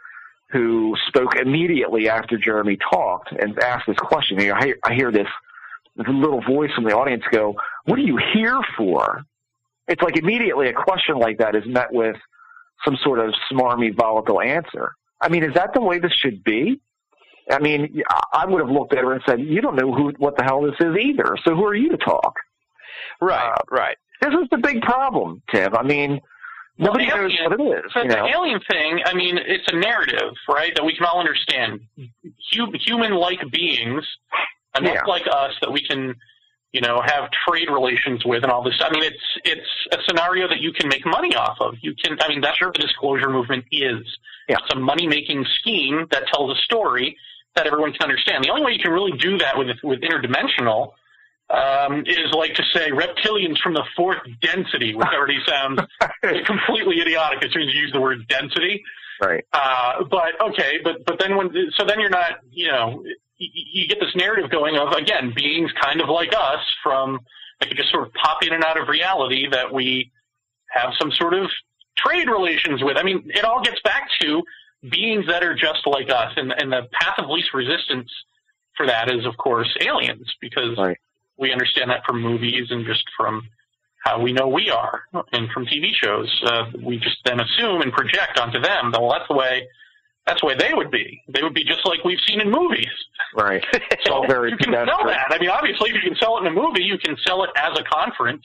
[0.52, 4.40] who spoke immediately after Jeremy talked and asked this question.
[4.40, 5.28] You know, I, hear, I hear this,
[5.96, 9.22] this little voice from the audience go, "What are you here for?"
[9.88, 12.16] It's like immediately a question like that is met with
[12.84, 14.94] some sort of smarmy, volatile answer.
[15.20, 16.80] I mean, is that the way this should be?
[17.50, 20.36] I mean, I would have looked at her and said, "You don't know who, what
[20.36, 21.36] the hell this is either.
[21.44, 22.34] So who are you to talk?"
[23.20, 23.96] Right, Uh, right.
[24.22, 25.74] This is the big problem, Tim.
[25.74, 26.20] I mean,
[26.80, 27.92] nobody Well, knows alien- what it is.
[27.92, 31.20] So You the alien thing, I mean, it's a narrative, right, that we can all
[31.20, 31.80] understand.
[32.54, 34.04] Hu- human-like beings,
[34.76, 35.04] enough Yeah.
[35.06, 36.14] like us that we can,
[36.72, 38.80] you know, have trade relations with and all this.
[38.80, 41.74] I mean, it's it's a scenario that you can make money off of.
[41.82, 44.02] You can, I mean, that's what the disclosure movement is.
[44.48, 44.56] Yeah.
[44.58, 47.16] It's a money-making scheme that tells a story
[47.56, 48.44] that everyone can understand.
[48.44, 50.92] The only way you can really do that with with interdimensional
[51.52, 55.80] um, is like to say reptilians from the fourth density, which already sounds
[56.44, 58.82] completely idiotic as soon as you use the word density.
[59.20, 59.44] right.
[59.52, 63.02] Uh, but okay, but but then when so then you're not you know
[63.38, 67.18] you, you get this narrative going of again beings kind of like us from
[67.60, 70.10] that just sort of pop in and out of reality that we
[70.70, 71.50] have some sort of
[71.96, 72.96] trade relations with.
[72.96, 74.42] I mean, it all gets back to
[74.88, 78.10] beings that are just like us, and and the path of least resistance
[78.76, 80.96] for that is of course aliens because Right.
[81.40, 83.48] We understand that from movies and just from
[84.04, 86.28] how we know we are and from TV shows.
[86.46, 89.66] Uh, we just then assume and project onto them that well, that's the way
[90.26, 91.22] that's the way they would be.
[91.28, 92.88] They would be just like we've seen in movies.
[93.34, 93.64] Right.
[94.06, 95.26] So very you can sell that.
[95.30, 97.50] I mean, obviously, if you can sell it in a movie, you can sell it
[97.56, 98.44] as a conference,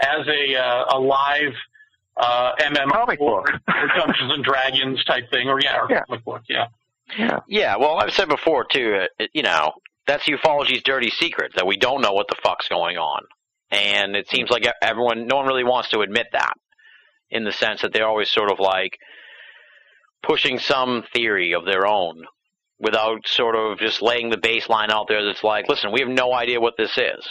[0.00, 1.52] as a uh, a live
[2.16, 3.48] uh, MMO Comic book.
[3.48, 3.60] or
[3.96, 6.02] Dungeons and Dragons type thing, or yeah, or Yeah.
[6.08, 6.66] comic book, yeah.
[7.16, 7.38] Yeah.
[7.48, 9.06] Yeah, well, I've said before too.
[9.20, 9.72] uh, You know,
[10.08, 13.22] that's ufology's dirty secret that we don't know what the fuck's going on,
[13.70, 16.54] and it seems like everyone, no one really wants to admit that,
[17.30, 18.98] in the sense that they're always sort of like
[20.22, 22.24] pushing some theory of their own
[22.80, 25.24] without sort of just laying the baseline out there.
[25.24, 27.28] That's like, listen, we have no idea what this is.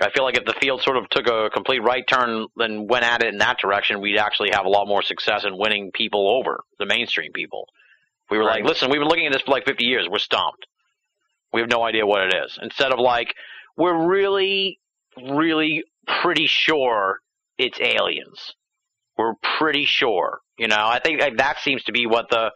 [0.00, 3.04] I feel like if the field sort of took a complete right turn and went
[3.04, 6.28] at it in that direction, we'd actually have a lot more success in winning people
[6.38, 7.66] over, the mainstream people.
[8.30, 8.62] We were Right.
[8.62, 10.08] like, listen, we've been looking at this for like 50 years.
[10.08, 10.64] We're stumped.
[11.52, 12.58] We have no idea what it is.
[12.62, 13.34] Instead of like,
[13.76, 14.78] we're really,
[15.16, 15.84] really
[16.22, 17.18] pretty sure
[17.58, 18.54] it's aliens.
[19.18, 20.40] We're pretty sure.
[20.58, 22.50] You know, I think like, that seems to be what the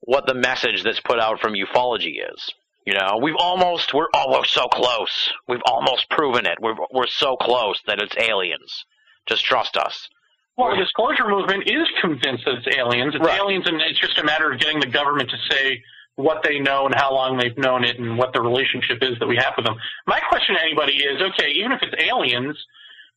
[0.00, 2.52] what the message that's put out from ufology is.
[2.86, 5.30] You know, we've almost we're oh we're so close.
[5.46, 6.58] We've almost proven it.
[6.60, 8.84] We're we're so close that it's aliens.
[9.28, 10.08] Just trust us.
[10.56, 13.14] Well, the disclosure movement is convinced that it's aliens.
[13.14, 13.38] It's Right.
[13.38, 15.80] aliens, and it's just a matter of getting the government to say
[16.16, 19.26] what they know and how long they've known it and what the relationship is that
[19.26, 19.76] we have with them.
[20.06, 22.56] My question to anybody is, okay, even if it's aliens,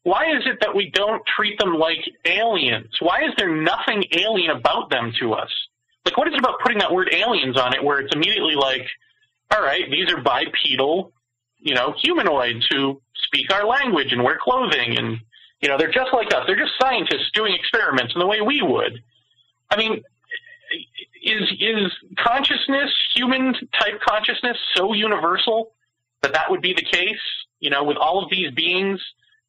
[0.04, 2.96] why is it that we don't treat them like aliens?
[3.00, 5.52] Why is there nothing alien about them to us?
[6.06, 8.88] Like, what is it about putting that word aliens on it where it's immediately like,
[9.52, 11.12] all right, these are bipedal,
[11.60, 15.20] you know, humanoids who speak our language and wear clothing and
[15.62, 16.44] you know, they're just like us.
[16.46, 19.02] They're just scientists doing experiments in the way we would.
[19.72, 20.04] I mean,
[21.26, 25.72] is is consciousness, human type consciousness, so universal
[26.22, 27.20] that that would be the case?
[27.60, 29.02] You know, with all of these beings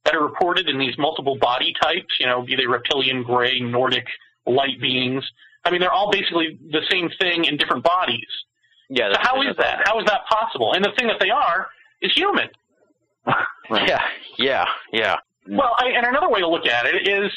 [0.04, 4.06] that are reported in these multiple body types, you know, be they reptilian, gray, Nordic,
[4.46, 5.24] light beings.
[5.64, 8.26] I mean, they're all basically the same thing in different bodies.
[8.88, 9.12] Yeah.
[9.12, 9.82] So how is that?
[9.84, 10.74] How is that possible?
[10.74, 11.68] And the thing that they are
[12.00, 12.48] is human.
[13.68, 13.88] Right.
[13.88, 14.00] Yeah.
[14.38, 14.64] Yeah.
[14.92, 15.16] Yeah.
[15.48, 17.32] Well, I, and another way to look at it is,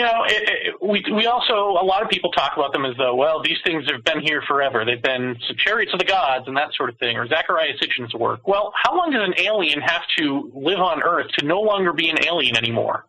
[0.00, 2.96] you know, it, it, we we also a lot of people talk about them as
[2.96, 4.82] though, well, these things have been here forever.
[4.82, 8.48] They've been chariots of the gods and that sort of thing, or Zecharia Sitchin's work.
[8.48, 12.08] Well, how long does an alien have to live on Earth to no longer be
[12.08, 13.04] an alien anymore?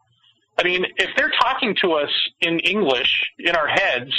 [0.59, 2.09] I mean, if they're talking to us
[2.41, 4.11] in English in our heads,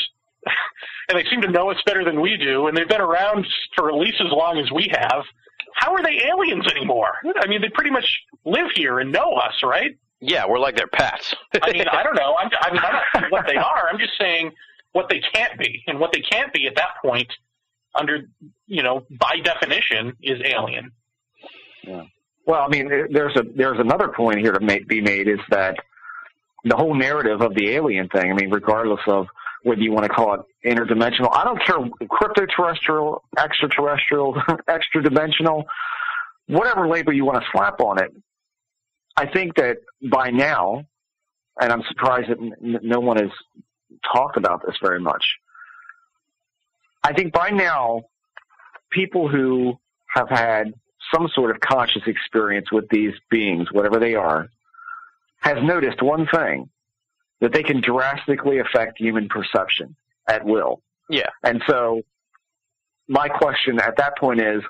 [1.11, 3.47] and they seem to know us better than we do, and they've been around
[3.77, 5.25] for at least as long as we have,
[5.75, 7.13] how are they aliens anymore?
[7.37, 8.07] I mean, they pretty much
[8.47, 9.95] live here and know us, right?
[10.23, 11.35] Yeah, we're like their pets.
[11.61, 12.37] I mean, I don't know.
[12.39, 13.89] I'm, I'm not saying what they are.
[13.91, 14.53] I'm just saying
[14.93, 17.31] what they can't be, and what they can't be at that point,
[17.95, 18.21] under
[18.67, 20.93] you know, by definition, is alien.
[21.83, 22.05] Yeah.
[22.47, 25.77] Well, I mean, there's a there's another point here to make, be made is that
[26.65, 28.31] the whole narrative of the alien thing.
[28.31, 29.27] I mean, regardless of
[29.65, 31.77] whether you want to call it interdimensional, I don't care
[32.09, 35.65] crypto-terrestrial, extraterrestrial, extra dimensional,
[36.47, 38.13] whatever label you want to slap on it.
[39.17, 39.79] I think that
[40.11, 40.85] by now,
[41.61, 43.31] and I'm surprised that n- no one has
[44.13, 45.25] talked about this very much.
[47.05, 48.03] I think by now,
[48.91, 49.79] people who
[50.15, 50.75] have had
[51.13, 54.49] some sort of conscious experience with these beings, whatever they are,
[55.41, 56.71] has noticed one thing
[57.41, 59.97] that they can drastically affect human perception
[60.29, 60.81] at will.
[61.11, 61.31] Yeah.
[61.43, 62.03] And so
[63.09, 64.63] my question at that point is,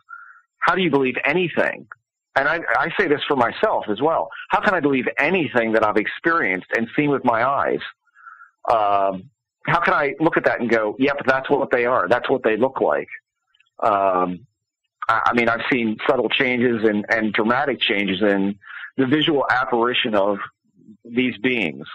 [0.58, 1.86] how do you believe anything?
[2.34, 4.30] And I, I say this for myself as well.
[4.48, 7.80] How can I believe anything that I've experienced and seen with my eyes?
[8.70, 9.30] Um,
[9.66, 12.08] how can I look at that and go, yep, that's what they are.
[12.08, 13.08] That's what they look like.
[13.82, 14.46] Um,
[15.08, 18.58] I, I mean, I've seen subtle changes and, and dramatic changes in
[18.96, 20.38] the visual apparition of
[21.04, 21.86] these beings.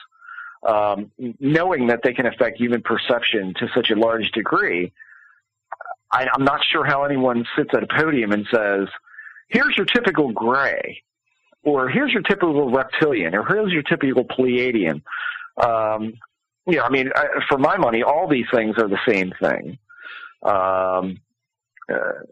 [0.67, 4.91] Um, knowing that they can affect human perception to such a large degree,
[6.11, 8.87] I, I'm not sure how anyone sits at a podium and says,
[9.47, 11.01] here's your typical gray,
[11.63, 15.01] or here's your typical reptilian, or here's your typical Pleiadian.
[15.57, 16.13] Um,
[16.65, 19.77] you know, I mean, I, for my money, all these things are the same thing.
[20.43, 21.19] Um,
[21.91, 22.23] uh,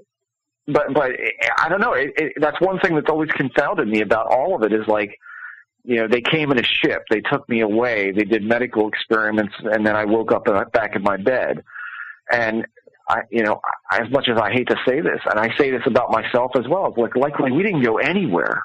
[0.68, 1.12] but but
[1.58, 1.94] I don't know.
[1.94, 5.20] It, it, that's one thing that's always confounded me about all of it is like,
[5.84, 9.54] you know, they came in a ship, they took me away, they did medical experiments,
[9.64, 11.64] and then I woke up back in my bed,
[12.32, 12.66] and
[13.08, 15.84] I, you know, as much as I hate to say this, and I say this
[15.86, 18.64] about myself as well, it's like likely we didn't go anywhere,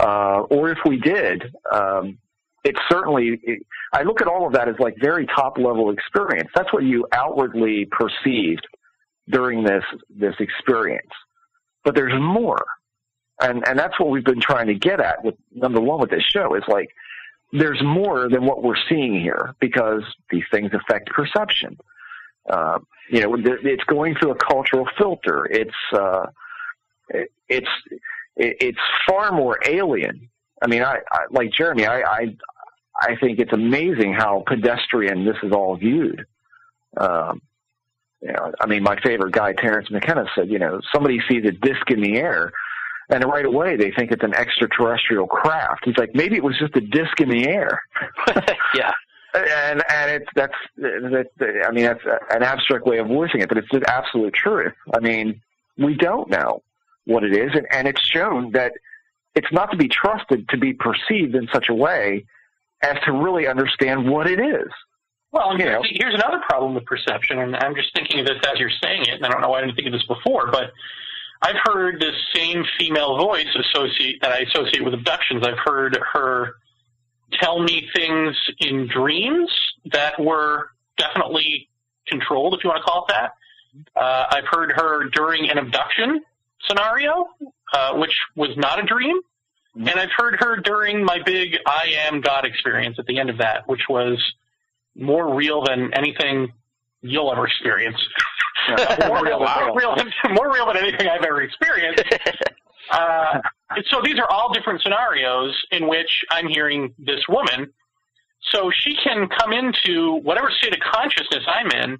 [0.00, 1.42] uh, or if we did,
[1.72, 2.18] um,
[2.64, 3.40] it's certainly.
[3.42, 6.50] It, I look at all of that as like very top level experience.
[6.54, 8.66] That's what you outwardly perceived
[9.28, 11.10] during this this experience,
[11.84, 12.64] but there's more,
[13.40, 16.24] and and that's what we've been trying to get at with number one with this
[16.24, 16.90] show is like
[17.52, 21.76] there's more than what we're seeing here because these things affect perception.
[22.48, 22.78] Uh,
[23.10, 25.46] you know, it's going through a cultural filter.
[25.46, 26.26] It's uh,
[27.48, 27.68] it's
[28.36, 28.78] it's
[29.08, 30.28] far more alien.
[30.62, 31.86] I mean, I, I like Jeremy.
[31.86, 32.36] I, I
[33.00, 36.26] I think it's amazing how pedestrian this is all viewed.
[36.96, 37.40] Um,
[38.20, 41.52] you know, I mean, my favorite guy, Terence McKenna, said, you know, somebody sees a
[41.52, 42.52] disc in the air,
[43.08, 45.82] and right away they think it's an extraterrestrial craft.
[45.84, 47.80] He's like, maybe it was just a disc in the air.
[48.74, 48.92] yeah
[49.34, 51.26] and and it's that's that
[51.66, 54.74] I mean that's an abstract way of voicing it, but it's the absolute truth.
[54.94, 55.40] I mean,
[55.76, 56.62] we don't know
[57.04, 58.72] what it is, and, and it's shown that
[59.34, 62.24] it's not to be trusted to be perceived in such a way
[62.82, 64.68] as to really understand what it is.
[65.30, 65.82] Well, you know.
[65.84, 69.14] here's another problem with perception, and I'm just thinking of this as you're saying it,
[69.14, 70.72] and I don't know why I didn't think of this before, but
[71.42, 75.46] I've heard this same female voice associate that I associate with abductions.
[75.46, 76.54] I've heard her
[77.32, 79.50] tell me things in dreams
[79.92, 81.68] that were definitely
[82.06, 83.32] controlled, if you want to call it that.
[83.94, 86.22] Uh, I've heard her during an abduction
[86.66, 87.26] scenario,
[87.72, 89.20] uh, which was not a dream.
[89.76, 89.88] Mm-hmm.
[89.88, 93.38] And I've heard her during my big I am God experience at the end of
[93.38, 94.18] that, which was
[94.96, 96.52] more real than anything
[97.02, 97.96] you'll ever experience.
[99.06, 102.02] more, real, more, real than, more real than anything I've ever experienced.
[102.90, 103.40] Uh,
[103.90, 107.72] so these are all different scenarios in which I'm hearing this woman.
[108.52, 111.98] So she can come into whatever state of consciousness I'm in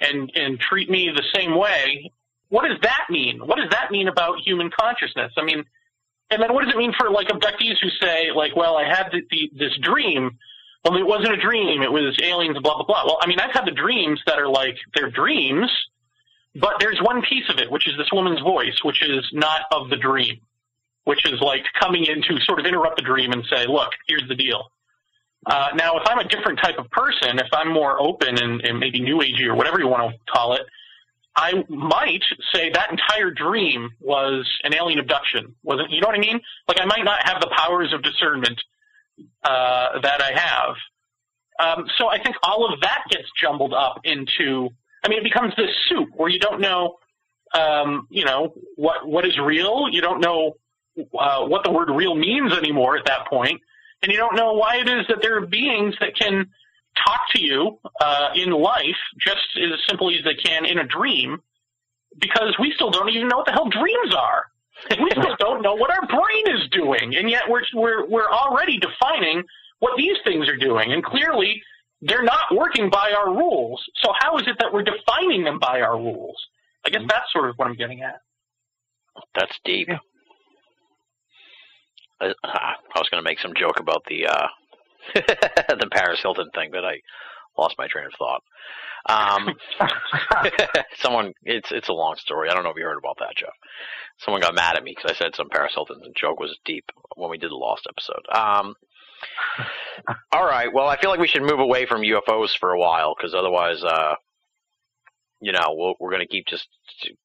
[0.00, 2.10] and, and treat me the same way.
[2.48, 3.40] What does that mean?
[3.40, 5.32] What does that mean about human consciousness?
[5.36, 5.64] I mean,
[6.30, 9.10] and then what does it mean for like abductees who say like, well, I had
[9.12, 10.38] the, the, this dream.
[10.84, 11.82] Well, it wasn't a dream.
[11.82, 13.04] It was aliens, blah, blah, blah.
[13.04, 15.70] Well, I mean, I've had the dreams that are like, they're dreams,
[16.60, 19.90] but there's one piece of it, which is this woman's voice, which is not of
[19.90, 20.40] the dream,
[21.04, 24.26] which is like coming in to sort of interrupt the dream and say, look, here's
[24.28, 24.70] the deal.
[25.46, 28.78] Uh, now, if I'm a different type of person, if I'm more open and, and
[28.78, 30.62] maybe new agey or whatever you want to call it,
[31.36, 35.54] I might say that entire dream was an alien abduction.
[35.62, 36.40] Wasn't you know what I mean?
[36.66, 38.60] Like I might not have the powers of discernment
[39.44, 40.74] uh, that I have.
[41.60, 44.70] Um, so I think all of that gets jumbled up into
[45.04, 46.98] I mean, it becomes this soup where you don't know,
[47.54, 49.88] um, you know, what what is real.
[49.90, 50.56] You don't know
[51.18, 53.60] uh, what the word real means anymore at that point,
[54.02, 56.46] and you don't know why it is that there are beings that can
[57.06, 61.40] talk to you uh, in life just as simply as they can in a dream,
[62.18, 64.46] because we still don't even know what the hell dreams are.
[64.90, 68.78] we still don't know what our brain is doing, and yet we're we're we're already
[68.78, 69.42] defining
[69.80, 71.62] what these things are doing, and clearly
[72.00, 73.82] they're not working by our rules.
[74.02, 76.36] So how is it that we're defining them by our rules?
[76.86, 78.20] I guess that's sort of what I'm getting at.
[79.34, 79.88] That's deep.
[82.20, 84.46] I, I was going to make some joke about the uh,
[85.14, 87.00] the Paris Hilton thing, but I
[87.56, 88.42] lost my train of thought.
[89.08, 89.54] Um,
[90.96, 92.48] someone, it's it's a long story.
[92.48, 93.54] I don't know if you heard about that, Jeff.
[94.18, 96.84] Someone got mad at me because I said some Paris Hilton joke was deep
[97.16, 98.26] when we did the Lost episode.
[98.34, 98.74] Um,
[100.32, 100.72] all right.
[100.72, 103.82] Well, I feel like we should move away from UFOs for a while because otherwise,
[103.82, 104.14] uh,
[105.40, 106.68] you know, we'll, we're going to keep just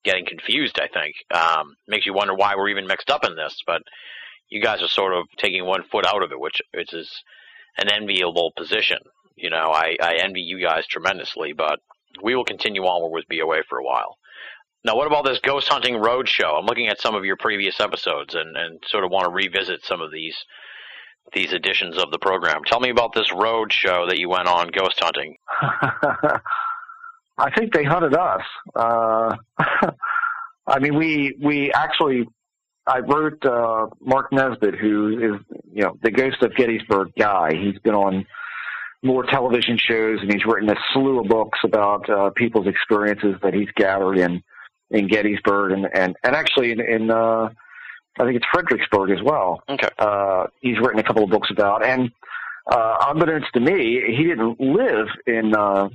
[0.04, 0.80] getting confused.
[0.80, 3.62] I think um, makes you wonder why we're even mixed up in this.
[3.66, 3.82] But
[4.50, 6.62] you guys are sort of taking one foot out of it, which
[6.94, 7.10] is
[7.78, 9.00] an enviable position.
[9.36, 11.80] You know, I, I envy you guys tremendously, but
[12.22, 14.18] we will continue onward with BOA for a while.
[14.86, 16.58] Now, what about this Ghost Hunting Road Show?
[16.58, 19.84] I'm looking at some of your previous episodes and, and sort of want to revisit
[19.86, 20.36] some of these
[21.34, 22.62] these editions of the program.
[22.66, 25.38] Tell me about this road show that you went on ghost hunting.
[27.38, 28.42] I think they hunted us.
[28.76, 29.36] Uh,
[30.68, 32.28] I mean, we we actually.
[32.86, 37.52] I wrote uh, Mark Nesbitt, who is you know the Ghost of Gettysburg guy.
[37.54, 38.26] He's been on
[39.02, 43.54] more television shows, and he's written a slew of books about uh, people's experiences that
[43.54, 44.44] he's gathered in
[44.92, 47.50] in Gettysburg, and and and actually in, in uh,
[48.20, 49.64] I think it's Fredericksburg as well.
[49.68, 49.90] Okay.
[49.98, 52.12] Uh, he's written a couple of books about, and
[52.72, 55.90] uh, unbeknownst to me, he didn't live in uh,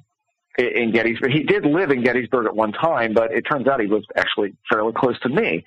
[0.59, 1.31] in Gettysburg.
[1.31, 4.55] He did live in Gettysburg at one time, but it turns out he was actually
[4.71, 5.65] fairly close to me.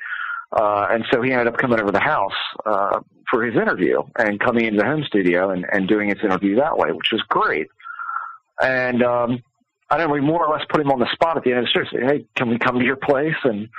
[0.51, 2.31] Uh, and so he ended up coming over to the house
[2.65, 2.99] uh,
[3.29, 6.77] for his interview and coming into the home studio and, and doing his interview that
[6.77, 7.67] way, which was great.
[8.61, 9.41] And um,
[9.89, 11.65] I then we more or less put him on the spot at the end of
[11.65, 11.83] the show.
[11.91, 13.69] Say, hey, can we come to your place and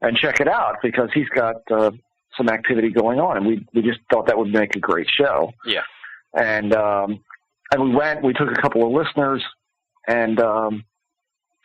[0.00, 1.92] and check it out because he's got uh,
[2.36, 5.52] some activity going on, and we we just thought that would make a great show.
[5.66, 5.82] Yeah.
[6.34, 7.20] And um,
[7.70, 8.22] and we went.
[8.22, 9.42] We took a couple of listeners,
[10.06, 10.84] and um,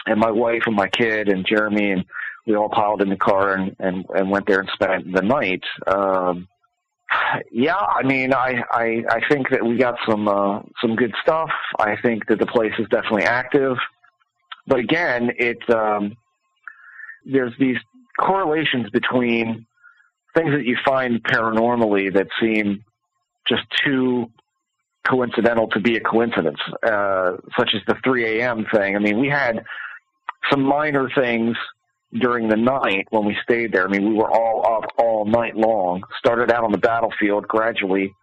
[0.08, 2.06] and my wife and my kid and Jeremy and
[2.48, 5.64] we all piled in the car and and, and went there and spent the night.
[5.86, 6.48] Um,
[7.52, 11.50] yeah, I mean, I, I I think that we got some uh, some good stuff.
[11.78, 13.78] I think that the place is definitely active,
[14.66, 16.16] but again, it um,
[17.26, 17.78] there's these
[18.20, 19.67] correlations between
[20.38, 22.84] things that you find paranormally that seem
[23.48, 24.30] just too
[25.08, 28.66] coincidental to be a coincidence, uh, such as the 3 a.m.
[28.74, 28.96] thing.
[28.96, 29.64] I mean, we had
[30.50, 31.56] some minor things
[32.14, 33.88] during the night when we stayed there.
[33.88, 36.04] I mean, we were all up all night long.
[36.20, 38.14] Started out on the battlefield, gradually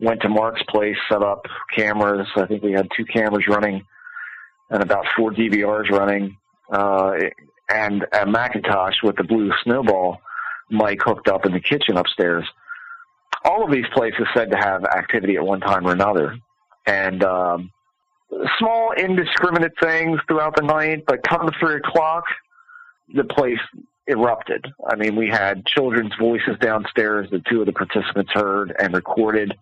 [0.00, 1.44] went to Mark's place, set up
[1.76, 2.26] cameras.
[2.36, 3.82] I think we had two cameras running
[4.70, 6.36] and about four DVRs running,
[6.72, 7.12] uh,
[7.68, 10.20] and a Macintosh with the blue snowball
[10.70, 12.44] mic hooked up in the kitchen upstairs.
[13.44, 16.36] All of these places said to have activity at one time or another.
[16.86, 17.72] And, um,
[18.58, 22.24] small indiscriminate things throughout the night, but come three o'clock,
[23.14, 23.58] the place
[24.06, 24.66] erupted.
[24.88, 29.54] I mean, we had children's voices downstairs that two of the participants heard and recorded,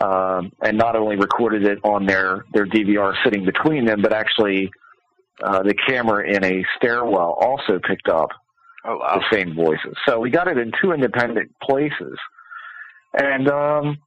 [0.00, 4.70] um, and not only recorded it on their their DVR sitting between them, but actually
[5.42, 8.30] uh, the camera in a stairwell also picked up
[8.84, 9.18] Oh wow.
[9.18, 9.96] the same voices.
[10.06, 12.18] So we got it in two independent places,
[13.14, 13.98] and um,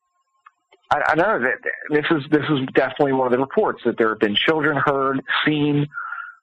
[0.92, 1.58] I, I know that
[1.90, 5.22] this is this is definitely one of the reports that there have been children heard,
[5.46, 5.88] seen.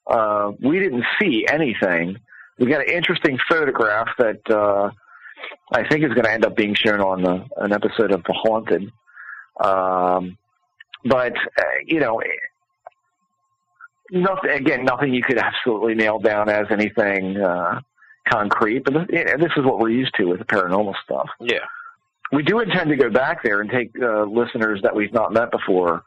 [0.06, 2.18] Uh, we didn't see anything.
[2.58, 4.90] We got an interesting photograph that uh,
[5.72, 8.32] I think is going to end up being shown on the, an episode of The
[8.32, 8.92] Haunted.
[9.62, 10.36] Um,
[11.04, 12.20] but uh, you know,
[14.10, 14.50] nothing.
[14.50, 17.80] Again, nothing you could absolutely nail down as anything uh,
[18.28, 18.84] concrete.
[18.84, 21.58] But this, you know, this is what we're used to with the paranormal stuff Yeah.
[22.32, 25.50] we do intend to go back there and take uh, listeners that we've not met
[25.50, 26.02] before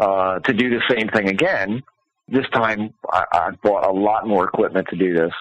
[0.00, 1.82] uh, to do the same thing again.
[2.28, 5.32] This time, I, I bought a lot more equipment to do this.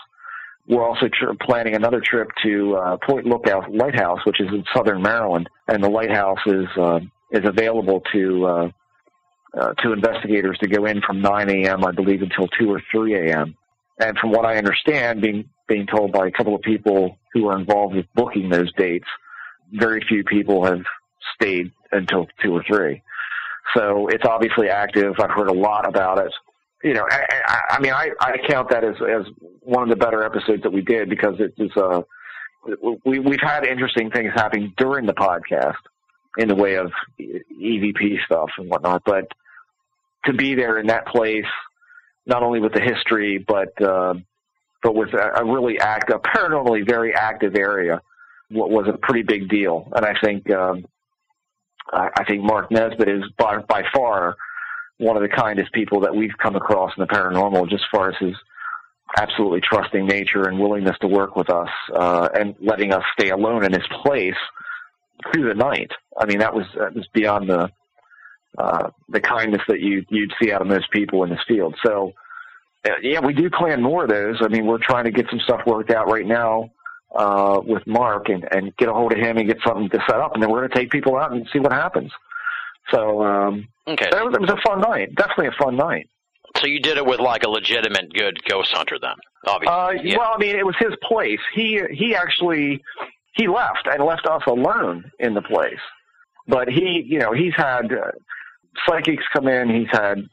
[0.67, 5.01] We're also tr- planning another trip to uh, Point Lookout Lighthouse, which is in southern
[5.01, 6.99] Maryland, and the lighthouse is uh,
[7.31, 8.69] is available to uh,
[9.59, 11.83] uh, to investigators to go in from 9 a.m.
[11.85, 13.55] I believe until 2 or 3 a.m.
[13.99, 17.57] And from what I understand, being being told by a couple of people who are
[17.57, 19.07] involved with booking those dates,
[19.71, 20.81] very few people have
[21.35, 23.01] stayed until two or three.
[23.75, 25.13] So it's obviously active.
[25.19, 26.31] I've heard a lot about it.
[26.83, 29.25] You know, I, I, I mean, I, I count that as, as
[29.61, 32.01] one of the better episodes that we did because it was, uh,
[33.05, 35.75] we, we've had interesting things happening during the podcast
[36.37, 39.27] in the way of EVP stuff and whatnot, but
[40.25, 41.45] to be there in that place,
[42.25, 44.15] not only with the history, but, uh,
[44.83, 48.01] but with a, a really active, a paranormally very active area,
[48.49, 49.91] what was a pretty big deal.
[49.95, 50.85] And I think um,
[51.91, 54.35] I, I think Mark Nesbitt is by, by far
[54.97, 58.09] one of the kindest people that we've come across in the paranormal, just as far
[58.09, 58.35] as his
[59.17, 63.65] absolutely trusting nature and willingness to work with us uh, and letting us stay alone
[63.65, 64.35] in his place
[65.33, 65.91] through the night.
[66.17, 67.69] I mean, that was that was beyond the
[68.57, 71.75] uh, the kindness that you you'd see out of most people in this field.
[71.85, 72.13] So,
[73.01, 74.37] yeah, we do plan more of those.
[74.41, 76.69] I mean, we're trying to get some stuff worked out right now
[77.15, 80.19] uh, with Mark and and get a hold of him and get something to set
[80.19, 82.11] up, and then we're going to take people out and see what happens.
[82.89, 84.07] So, um, Okay.
[84.07, 85.13] it was, it was a fun night.
[85.15, 86.07] Definitely a fun night.
[86.57, 89.15] So you did it with like a legitimate good ghost hunter then,
[89.47, 89.73] obviously.
[89.75, 90.17] Uh, yeah.
[90.17, 91.39] Well, I mean, it was his place.
[91.53, 92.81] He he actually
[93.33, 95.79] he left and left us alone in the place.
[96.47, 98.11] But he, you know, he's had uh,
[98.87, 99.69] psychics come in.
[99.69, 100.27] He's had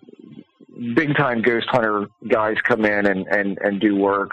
[0.94, 4.30] big time ghost hunter guys come in and and and do work.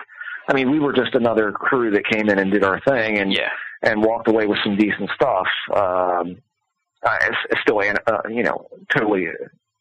[0.48, 3.34] I mean, we were just another crew that came in and did our thing and
[3.34, 3.50] yeah.
[3.82, 5.48] and walked away with some decent stuff.
[5.76, 6.38] Um,
[7.04, 9.28] uh, it's, it's still, uh, you know, totally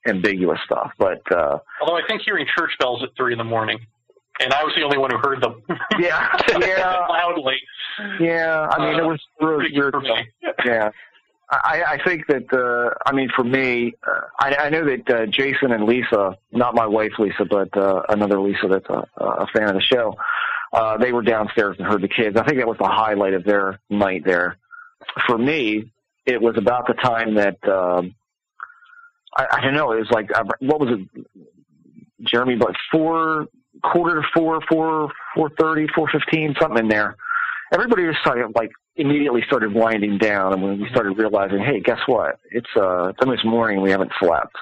[0.06, 1.20] ambiguous stuff, but.
[1.32, 3.78] uh Although I think hearing church bells at three in the morning,
[4.40, 5.62] and I was the only one who heard them
[5.98, 7.56] Yeah, yeah, loudly.
[8.20, 8.66] yeah.
[8.70, 9.92] I mean, it was really weird.
[9.94, 10.14] for me.
[10.66, 10.90] Yeah.
[11.62, 15.26] I, I think that, uh, I mean, for me, uh, I, I know that uh,
[15.26, 19.68] Jason and Lisa, not my wife Lisa, but uh, another Lisa that's a, a fan
[19.68, 20.16] of the show,
[20.72, 22.36] uh, they were downstairs and heard the kids.
[22.36, 24.58] I think that was the highlight of their night there.
[25.26, 25.92] For me,
[26.24, 28.14] it was about the time that, um,
[29.36, 31.26] I, I don't know, it was like, uh, what was it,
[32.22, 33.48] Jeremy, but four,
[33.82, 37.16] quarter to four, four, four thirty, four fifteen, something in there.
[37.72, 38.16] Everybody was
[38.54, 42.38] like immediately started winding down, and when we started realizing, hey, guess what?
[42.50, 43.80] It's uh, it's almost morning.
[43.80, 44.54] We haven't slept,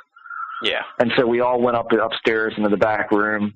[0.62, 0.82] Yeah.
[0.98, 3.54] and so we all went up upstairs into the back room,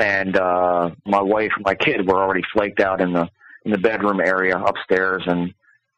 [0.00, 3.28] and uh, my wife and my kid were already flaked out in the
[3.64, 5.52] in the bedroom area upstairs, and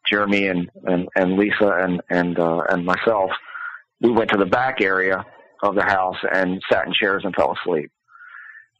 [0.09, 3.31] Jeremy and and, and Lisa and and uh, and myself,
[4.01, 5.25] we went to the back area
[5.63, 7.91] of the house and sat in chairs and fell asleep.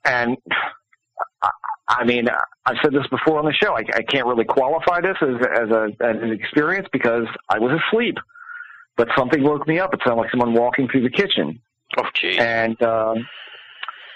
[0.04, 0.36] And
[2.00, 2.28] I, mean,
[2.66, 3.74] I've said this before on the show.
[3.76, 7.80] I, I can't really qualify this as as a as an experience because I was
[7.88, 8.18] asleep,
[8.98, 9.94] but something woke me up.
[9.94, 11.60] It sounded like someone walking through the kitchen,
[11.98, 12.38] Oh, gee.
[12.38, 13.28] and um,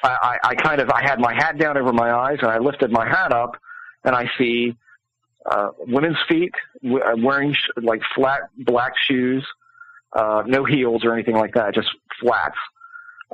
[0.04, 2.60] I, I, I kind of I had my hat down over my eyes, and I
[2.60, 3.58] lifted my hat up,
[4.04, 4.76] and I see
[5.46, 6.54] uh, women's feet
[6.86, 9.46] uh, wearing sh- like flat black shoes,
[10.14, 11.90] uh, no heels or anything like that, just
[12.22, 12.58] flats,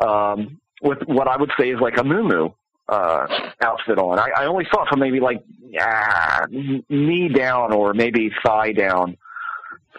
[0.04, 2.50] um, with what I would say is like a moo
[2.92, 3.26] uh,
[3.62, 4.20] outfit on.
[4.20, 5.44] I, I only saw it from maybe like
[5.80, 9.18] ah, knee down or maybe thigh down,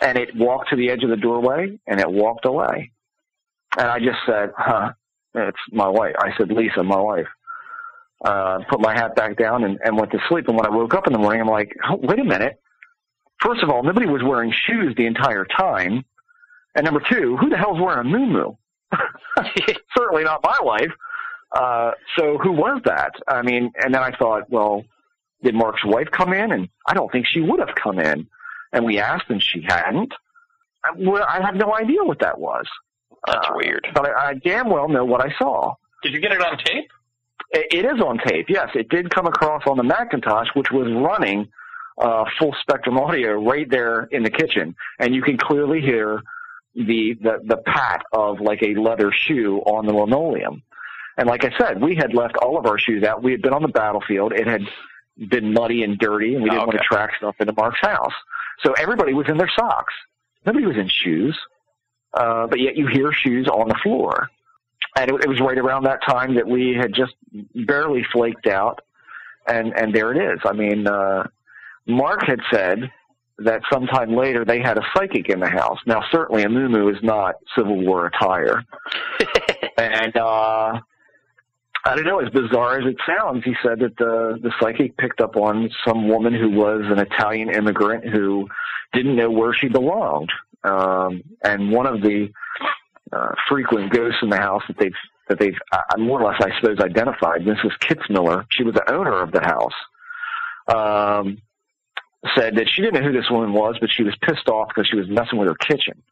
[0.01, 2.93] and it walked to the edge of the doorway and it walked away.
[3.79, 4.93] And I just said, huh,
[5.35, 6.15] it's my wife.
[6.19, 7.27] I said, Lisa, my wife.
[8.25, 10.47] Uh, put my hat back down and, and went to sleep.
[10.47, 12.61] And when I woke up in the morning, I'm like, oh, wait a minute.
[13.41, 16.05] First of all, nobody was wearing shoes the entire time.
[16.77, 18.53] And number two, who the hell's wearing a moo
[19.97, 20.93] Certainly not my wife.
[21.55, 23.13] Uh, so who was that?
[23.29, 24.85] I mean, and then I thought, well,
[25.43, 26.53] did Mark's wife come in?
[26.53, 28.27] And I don't think she would have come in.
[28.73, 30.13] And we asked and she hadn't.
[30.85, 32.67] I, well, I have no idea what that was.
[33.27, 33.87] That's Uh, weird.
[33.95, 35.75] But I, I damn well know what I saw.
[36.03, 36.91] Did you get it on tape?
[37.51, 38.47] It, it is on tape.
[38.49, 41.49] Yes, it did come across on the Macintosh, which was running
[42.01, 46.23] uh, full spectrum audio right there in the kitchen, and you can clearly hear
[46.75, 50.63] the, the the pat of like a leather shoe on the linoleum.
[51.19, 53.23] And like I said, we had left all of our shoes out.
[53.23, 54.33] We had been on the battlefield.
[54.33, 54.63] It had
[55.29, 58.15] been muddy and dirty, and we didn't Oh, want to track stuff into Mark's house.
[58.65, 59.93] So everybody was in their socks.
[60.47, 61.39] Nobody was in shoes,
[62.15, 64.29] uh, but yet you hear shoes on the floor
[64.97, 67.15] and it, it was right around that time that we had just
[67.55, 68.81] barely flaked out,
[69.49, 70.41] and and there it is.
[70.45, 71.27] I mean, uh,
[71.87, 72.91] Mark had said
[73.39, 75.79] that sometime later they had a psychic in the house.
[75.87, 78.65] Now, certainly a moo is not Civil War attire,
[79.79, 80.81] and uh,
[81.85, 82.21] I don't know.
[82.21, 86.09] As bizarre as it sounds, he said that the the psychic picked up on some
[86.09, 88.49] woman who was an Italian immigrant who
[88.93, 90.31] didn't know where she belonged,
[90.63, 92.29] um, and one of the
[93.13, 94.93] uh, frequent ghosts in the house that they've
[95.29, 97.41] that they've uh, more or less, I suppose, identified.
[97.43, 97.73] Mrs.
[97.81, 99.73] Kitzmiller, she was the owner of the house,
[100.69, 101.39] um,
[102.37, 104.89] said that she didn't know who this woman was, but she was pissed off because
[104.89, 106.03] she was messing with her kitchen.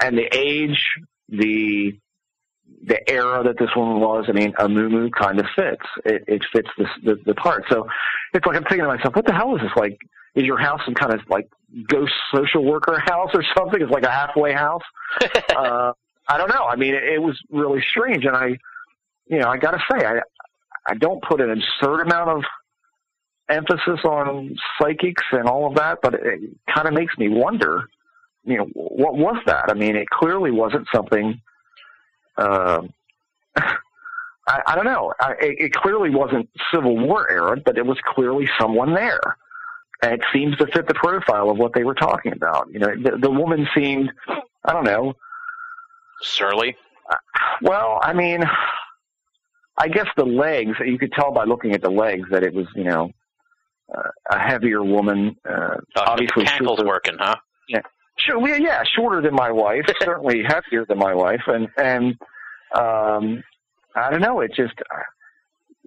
[0.00, 0.80] And the age,
[1.28, 1.98] the
[2.86, 5.84] the era that this woman was, I mean, a moo kind of fits.
[6.04, 7.64] It, it fits this, the, the part.
[7.68, 7.86] So
[8.34, 9.72] it's like I'm thinking to myself, what the hell is this?
[9.76, 9.98] Like,
[10.34, 11.48] is your house some kind of like
[11.88, 13.80] ghost social worker house or something?
[13.80, 14.82] It's like a halfway house.
[15.56, 15.92] uh,
[16.28, 16.64] I don't know.
[16.64, 18.58] I mean, it, it was really strange, and I,
[19.26, 20.20] you know, I got to say, I,
[20.86, 22.44] I don't put an absurd amount of
[23.48, 26.40] emphasis on psychics and all of that, but it
[26.72, 27.84] kind of makes me wonder,
[28.44, 29.66] you know, what was that?
[29.68, 31.40] I mean, it clearly wasn't something.
[32.38, 32.82] Uh,
[33.56, 35.12] I, I don't know.
[35.20, 39.20] I, it, clearly wasn't Civil War era, but it was clearly someone there.
[40.02, 42.68] And it seems to fit the profile of what they were talking about.
[42.72, 44.10] You know, the, the woman seemed,
[44.64, 45.14] I don't know,
[46.22, 46.76] Surly.
[47.62, 48.44] well, I mean,
[49.76, 52.66] I guess the legs, you could tell by looking at the legs that it was,
[52.74, 53.10] you know,
[53.94, 55.36] uh, a heavier woman.
[55.48, 57.36] Uh, Uh, obviously, the ankle's shorter, working, huh?
[58.18, 62.18] Sure, well, yeah, shorter than my wife, certainly heavier than my wife, and and
[62.74, 63.42] um,
[63.94, 64.74] I don't know, it just.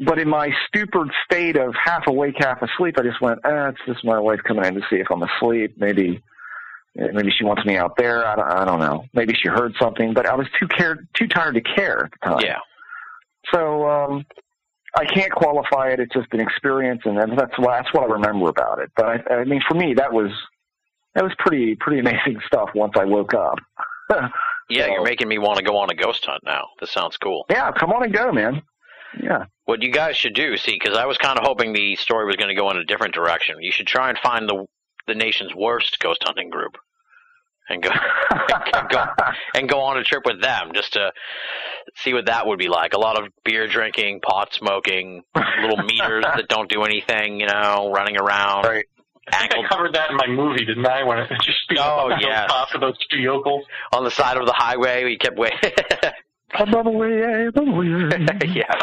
[0.03, 3.78] But in my stupid state of half awake, half asleep, I just went, ah, it's
[3.86, 5.76] just my wife coming in to see if I'm asleep.
[5.78, 6.24] Maybe,
[6.95, 8.26] maybe she wants me out there.
[8.26, 9.06] I don't, I don't know.
[9.14, 12.30] Maybe she heard something, but I was too cared, too tired to care at the
[12.30, 12.40] time.
[12.44, 12.58] Yeah.
[13.53, 14.26] So um,
[14.95, 15.99] I can't qualify it.
[15.99, 18.91] It's just an experience, and that's why that's what I remember about it.
[18.95, 20.32] But I, I mean, for me, that was
[21.16, 22.70] that was pretty pretty amazing stuff.
[22.76, 23.58] Once I woke up.
[24.70, 26.68] Yeah, So- you're making me want to go on a ghost hunt now.
[26.80, 27.46] This sounds cool.
[27.50, 28.62] yeah, come on and go, man.
[29.22, 29.46] Yeah.
[29.66, 32.38] What you guys should do, see, because I was kind of hoping the story was
[32.38, 33.58] going to go in a different direction.
[33.60, 34.66] You should try and find the
[35.08, 36.78] the nation's worst ghost hunting group,
[37.68, 37.90] and go
[38.74, 39.06] and go
[39.56, 41.12] and go on a trip with them just to
[41.98, 42.94] see what that would be like.
[42.94, 47.92] A lot of beer drinking, pot smoking, little meters that don't do anything, you know,
[47.94, 48.64] running around.
[48.64, 48.86] Right.
[49.31, 51.03] I think I covered that in my movie, didn't I?
[51.03, 52.49] When it just beat Oh, up on yes.
[52.49, 53.65] top of those two yokels.
[53.93, 55.03] on the side of the highway.
[55.03, 55.60] We kept waiting.
[58.53, 58.76] yeah.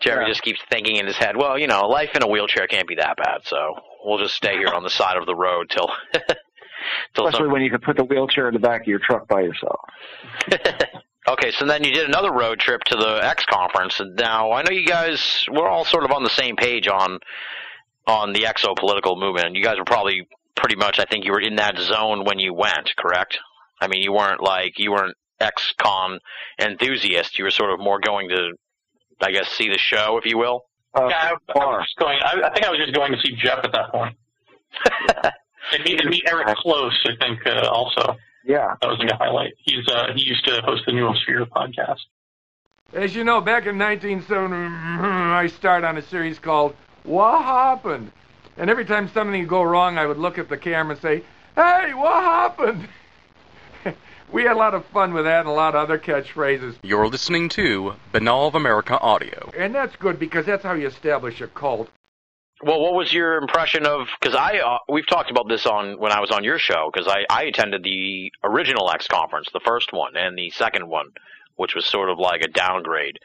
[0.00, 0.28] Jerry Yeah.
[0.28, 2.96] just keeps thinking in his head, well, you know, life in a wheelchair can't be
[2.96, 3.74] that bad, so
[4.04, 5.90] we'll just stay here on the side of the road till
[7.14, 7.52] till Especially some.
[7.52, 9.80] when you can put the wheelchair in the back of your truck by yourself.
[11.28, 14.70] okay, so then you did another road trip to the X conference, now I know
[14.70, 17.18] you guys we're all sort of on the same page on
[18.06, 19.54] on the exo political movement.
[19.54, 22.54] You guys were probably pretty much, I think, you were in that zone when you
[22.54, 23.38] went, correct?
[23.80, 26.18] I mean, you weren't like you weren't ex-con
[26.58, 27.38] enthusiast.
[27.38, 28.52] You were sort of more going to,
[29.20, 30.64] I guess, see the show, if you will.
[30.94, 32.18] Uh, yeah, I, I was just going.
[32.22, 34.16] I, I think I was just going to see Jeff at that point.
[35.72, 38.16] and meet, and meet Eric Close, I think, uh, also.
[38.44, 38.74] Yeah.
[38.80, 39.54] That was like a highlight.
[39.58, 42.00] He's uh, he used to host the Noosphere podcast.
[42.94, 46.76] As you know, back in 1970, I started on a series called
[47.06, 48.12] What Happened?
[48.58, 51.22] And every time something would go wrong, I would look at the camera and say,
[51.54, 52.88] Hey, what happened?
[54.32, 56.76] we had a lot of fun with that and a lot of other catchphrases.
[56.82, 59.50] You're listening to Binnall of America Audio.
[59.56, 61.90] And that's good because that's how you establish a cult.
[62.62, 64.08] Well, what was your impression of?
[64.18, 67.06] Because I uh, we've talked about this on when I was on your show because
[67.06, 71.08] I I attended the original X conference, the first one, and the second one,
[71.56, 73.18] which was sort of like a downgrade.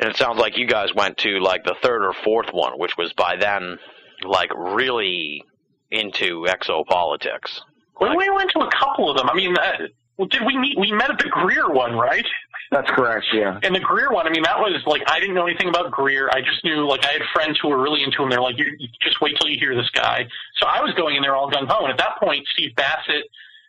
[0.00, 2.96] And it sounds like you guys went to like the third or fourth one, which
[2.96, 3.78] was by then
[4.24, 5.44] like really
[5.90, 7.60] into exopolitics.
[8.00, 9.28] We, we went to a couple of them.
[9.28, 9.72] I mean, uh,
[10.16, 10.78] well, did we meet?
[10.78, 12.24] We met at the Greer one, right?
[12.70, 13.26] That's correct.
[13.34, 13.58] Yeah.
[13.62, 16.30] And the Greer one, I mean, that was like I didn't know anything about Greer.
[16.32, 18.30] I just knew like I had friends who were really into him.
[18.30, 20.26] They're like, you, you just wait till you hear this guy.
[20.60, 21.84] So I was going in there all gung ho.
[21.84, 23.24] And at that point, Steve Bassett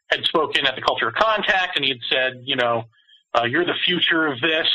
[0.10, 2.84] had spoken at the Culture of Contact, and he had said, you know,
[3.34, 4.68] uh, you're the future of this.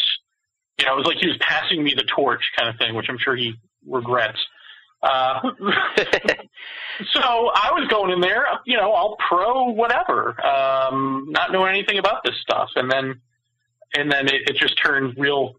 [0.79, 3.07] You know, it was like he was passing me the torch kind of thing, which
[3.09, 3.55] I'm sure he
[3.87, 4.39] regrets.
[5.03, 5.41] Uh,
[7.13, 11.99] so I was going in there, you know, all pro whatever, um, not knowing anything
[11.99, 13.21] about this stuff, and then
[13.95, 15.55] and then it, it just turned real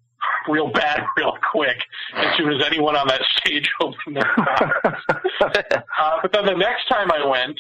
[0.48, 1.77] real bad real quick
[2.15, 4.95] as soon as anyone on that stage opened their mouth.
[5.41, 7.60] uh, but then the next time I went,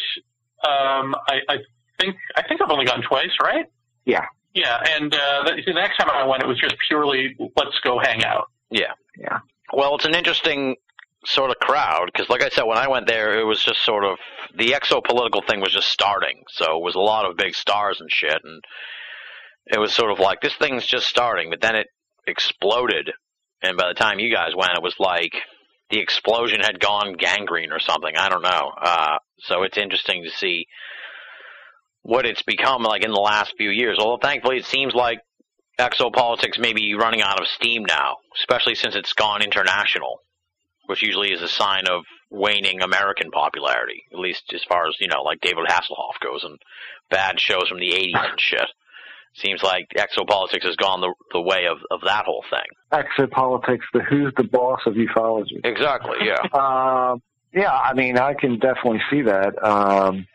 [0.67, 1.57] um, I, I
[1.99, 3.65] think I think I've only gone twice, right?
[4.05, 4.25] Yeah.
[4.57, 7.99] Yeah, and uh, the, the next time I went, it was just purely let's go
[7.99, 8.45] hang out.
[8.71, 8.93] Yeah.
[9.15, 9.37] Yeah.
[9.71, 10.77] Well, it's an interesting
[11.25, 14.03] sort of crowd because, like I said, when I went there, it was just sort
[14.03, 14.17] of
[14.57, 18.01] the exo political thing was just starting, so it was a lot of big stars
[18.01, 18.63] and shit, and
[19.67, 21.87] it was sort of like this thing's just starting, but then it
[22.25, 23.11] exploded,
[23.61, 25.33] and by the time you guys went, it was like
[25.91, 28.15] the explosion had gone gangrene or something.
[28.17, 28.71] I don't know.
[28.81, 30.65] Uh, so it's interesting to see
[32.03, 33.97] what it's become like in the last few years.
[33.99, 35.19] Although thankfully, it seems like
[35.79, 40.21] exopolitics may be running out of steam now, especially since it's gone international,
[40.87, 45.07] which usually is a sign of waning American popularity, at least as far as, you
[45.07, 46.57] know, like David Hasselhoff goes and
[47.09, 48.67] bad shows from the 80s and shit.
[49.35, 52.65] Seems like exopolitics has gone the, the way of, of that whole thing.
[52.91, 55.63] Exopolitics, the who's the boss of ufology.
[55.63, 56.41] Exactly, yeah.
[56.51, 57.17] Uh,
[57.53, 59.63] yeah, I mean, I can definitely see that.
[59.63, 60.25] Um,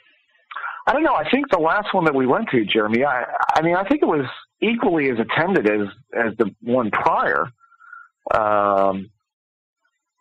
[0.86, 1.14] I don't know.
[1.14, 3.04] I think the last one that we went to, Jeremy.
[3.04, 4.26] I, I mean, I think it was
[4.60, 7.46] equally as attended as as the one prior.
[8.34, 9.10] Um,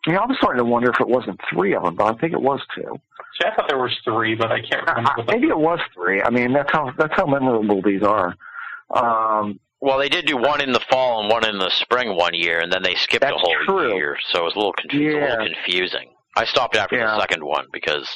[0.06, 2.32] Yeah, I was starting to wonder if it wasn't three of them, but I think
[2.32, 3.00] it was two.
[3.40, 5.10] See, I thought there was three, but I can't remember.
[5.10, 6.20] Uh, what Maybe it was three.
[6.22, 8.34] I mean, that's how that's how memorable these are.
[8.90, 12.34] Um, Well, they did do one in the fall and one in the spring one
[12.34, 13.94] year, and then they skipped a That's whole true.
[13.94, 16.08] year, so it was a little, conf- it was a little confusing.
[16.36, 17.06] I stopped after Yeah.
[17.06, 18.08] the second one because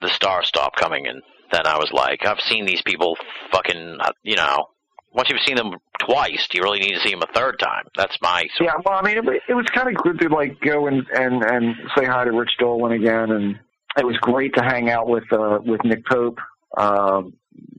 [0.00, 1.22] the stars stopped coming, and
[1.52, 3.16] then I was like, I've seen these people
[3.52, 4.68] fucking, uh, you know.
[5.10, 5.72] Once you've seen them
[6.06, 7.84] twice, do you really need to see them a third time?
[7.96, 10.60] That's my sort yeah, well, I mean, it, it was kind of good to like
[10.60, 13.58] go and and and say hi to Rich Dolan again, and
[13.96, 16.38] it was great to hang out with uh, with Nick Pope
[16.76, 17.32] um,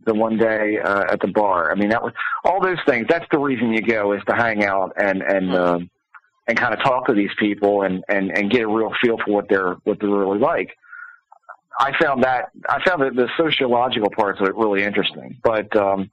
[0.05, 1.71] the one day uh, at the bar.
[1.71, 2.13] I mean, that was
[2.43, 3.05] all those things.
[3.07, 5.89] That's the reason you go is to hang out and and um,
[6.47, 9.33] and kind of talk to these people and and and get a real feel for
[9.33, 10.75] what they're what they're really like.
[11.79, 16.11] I found that I found that the sociological parts of it really interesting, but um,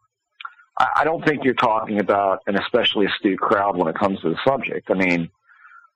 [0.78, 4.30] I, I don't think you're talking about an especially astute crowd when it comes to
[4.30, 4.90] the subject.
[4.90, 5.28] I mean,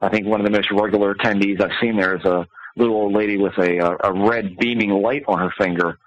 [0.01, 3.15] I think one of the most regular attendees I've seen there is a little old
[3.15, 5.99] lady with a a, a red beaming light on her finger.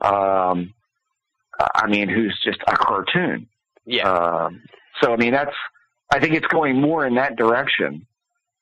[0.00, 0.72] Um,
[1.74, 3.48] I mean, who's just a cartoon.
[3.84, 4.08] Yeah.
[4.08, 4.62] Um,
[5.02, 5.54] so I mean, that's
[6.12, 8.06] I think it's going more in that direction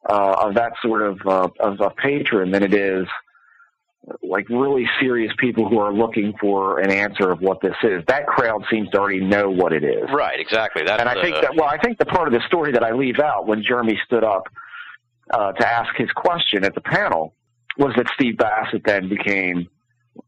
[0.08, 3.06] uh, of that sort of uh, of a patron than it is
[4.22, 8.02] like really serious people who are looking for an answer of what this is.
[8.08, 10.08] That crowd seems to already know what it is.
[10.12, 10.82] Right, exactly.
[10.86, 12.92] That's and I think that well, I think the part of the story that I
[12.92, 14.44] leave out when Jeremy stood up
[15.30, 17.34] uh, to ask his question at the panel
[17.76, 19.68] was that Steve Bassett then became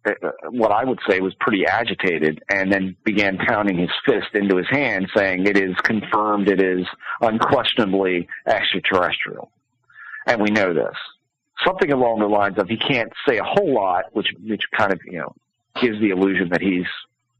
[0.06, 0.12] uh,
[0.50, 4.68] what I would say was pretty agitated, and then began pounding his fist into his
[4.70, 6.48] hand, saying, "It is confirmed.
[6.48, 6.86] It is
[7.20, 9.50] unquestionably extraterrestrial,"
[10.26, 10.96] and we know this.
[11.64, 15.00] Something along the lines of he can't say a whole lot, which which kind of
[15.04, 15.34] you know
[15.80, 16.86] gives the illusion that he's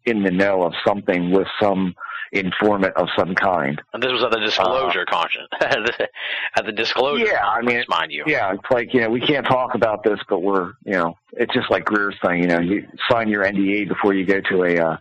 [0.07, 1.95] in the know of something with some
[2.33, 3.81] informant of some kind.
[3.93, 5.49] And this was at the disclosure conscience.
[5.61, 8.25] at the disclosure Yeah, I mean, mind you.
[8.27, 11.53] Yeah, it's like you know we can't talk about this, but we're you know it's
[11.53, 12.41] just like Greer's thing.
[12.41, 14.97] You know, you sign your NDA before you go to a uh,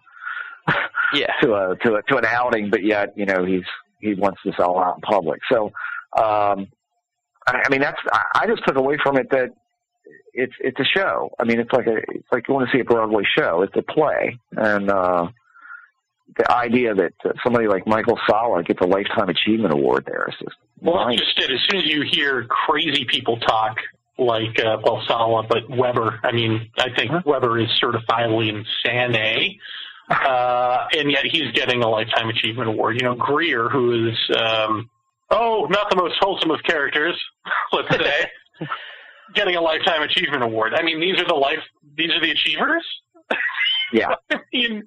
[1.14, 1.34] Yeah.
[1.42, 3.66] to a to a to an outing, but yet you know he's
[4.00, 5.42] he wants this all out in public.
[5.52, 5.72] So,
[6.18, 6.68] um,
[7.50, 8.00] I, I mean that's
[8.36, 9.50] I, just took away from it that
[10.34, 11.32] it's it's a show.
[11.40, 13.64] I mean it's like a it's like you want to see a Broadway show.
[13.64, 15.28] It's a play, and uh,
[16.38, 17.14] the idea that
[17.44, 21.40] somebody like Michael Salla gets a lifetime achievement award there is just Well, that's just
[21.40, 21.52] it.
[21.52, 23.78] As soon as you hear crazy people talk,
[24.18, 26.20] like uh, well, Salla, but Weber.
[26.24, 29.60] I mean, I think Weber is certifiably insane,
[30.10, 32.98] uh, and yet he's getting a lifetime achievement award.
[33.00, 34.90] You know, Greer, who is um,
[35.32, 37.16] oh, not the most wholesome of characters,
[37.74, 38.30] let's say,
[39.34, 40.74] getting a lifetime achievement award.
[40.74, 41.64] I mean, these are the life,
[41.98, 42.86] these are the achievers.
[43.94, 44.16] yeah.
[44.32, 44.84] I mean,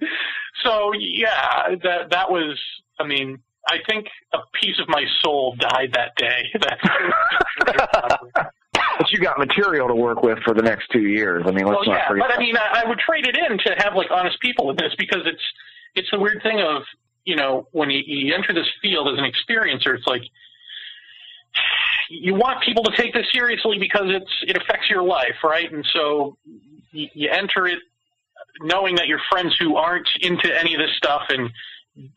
[0.65, 2.59] so yeah, that that was.
[2.99, 3.39] I mean,
[3.69, 6.51] I think a piece of my soul died that day.
[6.61, 8.43] That's
[8.99, 11.45] But you got material to work with for the next two years.
[11.47, 12.27] I mean, let's well, not yeah, forget.
[12.29, 14.77] but I mean, I, I would trade it in to have like honest people in
[14.77, 15.43] this because it's
[15.95, 16.83] it's the weird thing of
[17.25, 20.23] you know when you, you enter this field as an experiencer, it's like
[22.09, 25.71] you want people to take this seriously because it's it affects your life, right?
[25.73, 26.37] And so
[26.93, 27.79] you, you enter it
[28.61, 31.51] knowing that your friends who aren't into any of this stuff and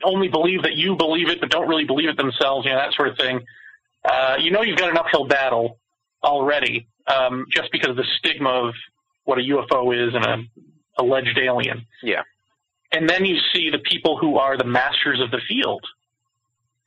[0.03, 2.93] only believe that you believe it but don't really believe it themselves, you know, that
[2.93, 3.41] sort of thing.
[4.03, 5.79] Uh, you know you've got an uphill battle
[6.23, 8.73] already, um, just because of the stigma of
[9.23, 10.49] what a UFO is and an
[10.97, 11.85] alleged alien.
[12.03, 12.23] Yeah.
[12.91, 15.83] And then you see the people who are the masters of the field,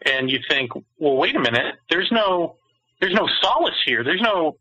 [0.06, 2.56] and you think, well, wait a minute, there's no,
[3.00, 4.04] there's no solace here.
[4.04, 4.56] There's no,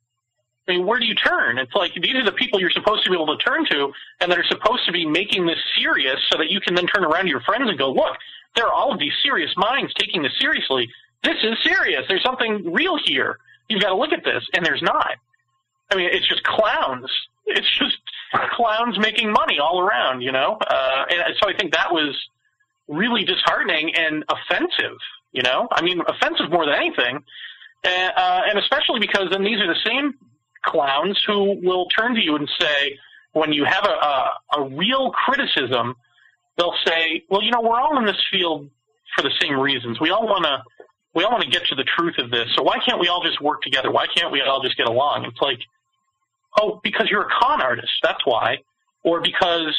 [0.68, 1.58] I mean, where do you turn?
[1.58, 4.32] It's like these are the people you're supposed to be able to turn to, and
[4.32, 7.24] that are supposed to be making this serious, so that you can then turn around
[7.24, 8.18] to your friends and go, look,
[8.56, 10.90] there are all of these serious minds taking this seriously.
[11.24, 12.04] This is serious.
[12.10, 13.38] There's something real here.
[13.70, 15.16] You've got to look at this, and there's not.
[15.92, 17.10] I mean, it's just clowns.
[17.46, 17.98] It's just
[18.34, 20.58] clowns making money all around, you know.
[20.68, 22.16] Uh, and so I think that was
[22.88, 24.98] really disheartening and offensive.
[25.34, 27.20] You know, I mean, offensive more than anything,
[27.84, 30.16] and, uh, and especially because then these are the same
[30.64, 32.98] clowns who will turn to you and say,
[33.34, 35.96] when you have a, a, a real criticism,
[36.58, 38.70] they'll say, "Well, you know, we're all in this field
[39.16, 40.00] for the same reasons.
[40.00, 40.64] We all want to."
[41.14, 42.46] We all want to get to the truth of this.
[42.56, 43.90] So why can't we all just work together?
[43.90, 45.26] Why can't we all just get along?
[45.26, 45.58] It's like,
[46.60, 47.92] oh, because you're a con artist.
[48.04, 48.58] That's why.
[49.04, 49.76] Or because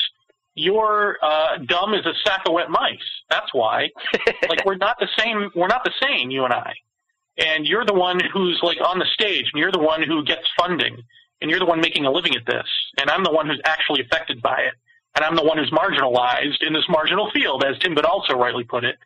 [0.55, 2.99] you're uh, dumb as a sack of wet mice.
[3.31, 3.89] That's why.
[4.49, 5.51] like we're not the same.
[5.55, 6.31] We're not the same.
[6.31, 6.75] You and I.
[7.39, 10.43] And you're the one who's like on the stage, and you're the one who gets
[10.59, 10.97] funding,
[11.41, 12.67] and you're the one making a living at this,
[13.01, 14.75] and I'm the one who's actually affected by it,
[15.15, 18.65] and I'm the one who's marginalized in this marginal field, as Tim Binnall so rightly
[18.65, 18.97] put it.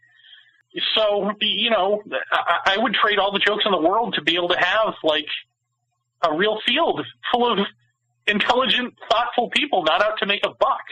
[0.94, 4.36] So, you know, I, I would trade all the jokes in the world to be
[4.36, 5.26] able to have like
[6.22, 7.00] a real field
[7.32, 7.58] full of
[8.26, 10.82] intelligent, thoughtful people not out to make a buck.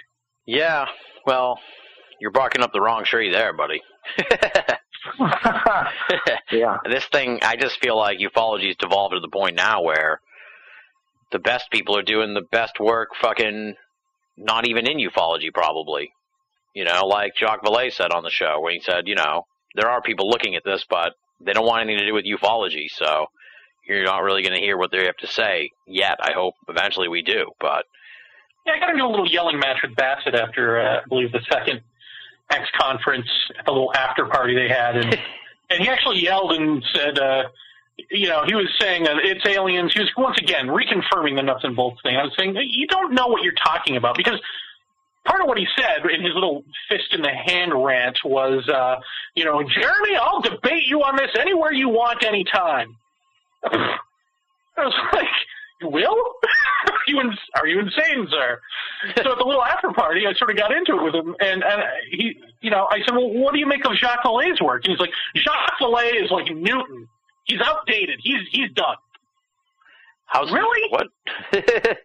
[0.46, 0.86] Yeah,
[1.26, 1.58] well,
[2.20, 3.80] you're barking up the wrong tree there, buddy.
[6.52, 6.78] yeah.
[6.88, 10.20] This thing, I just feel like ufology's devolved to the point now where
[11.32, 13.74] the best people are doing the best work fucking
[14.36, 16.12] not even in ufology, probably.
[16.74, 19.88] You know, like Jacques Vallée said on the show, when he said, you know, there
[19.88, 23.26] are people looking at this, but they don't want anything to do with ufology, so
[23.96, 26.18] you're not really going to hear what they have to say yet.
[26.20, 27.86] I hope eventually we do, but
[28.66, 31.40] Yeah, I got into a little yelling match with Bassett after, uh, I believe, the
[31.50, 31.80] second
[32.50, 33.28] X conference,
[33.66, 35.18] a little after party they had, and
[35.70, 37.44] and he actually yelled and said, uh,
[38.10, 39.92] you know, he was saying uh, it's aliens.
[39.94, 42.16] He was once again reconfirming the nuts and bolts thing.
[42.16, 44.40] I was saying you don't know what you're talking about because
[45.24, 48.96] part of what he said in his little fist in the hand rant was, uh,
[49.34, 52.96] you know, Jeremy, I'll debate you on this anywhere you want, anytime.
[53.64, 55.26] I was like,
[55.80, 56.16] you will?
[56.86, 58.60] are you ins- are you insane, sir?
[59.16, 61.62] so at the little after party, I sort of got into it with him, and
[61.64, 64.84] and he, you know, I said, well, what do you make of Jacques Vallée's work?
[64.84, 67.08] And he's like, Jacques Vallée is like Newton.
[67.44, 68.20] He's outdated.
[68.22, 68.96] He's he's done.
[70.26, 70.88] how's Really?
[70.90, 71.06] what?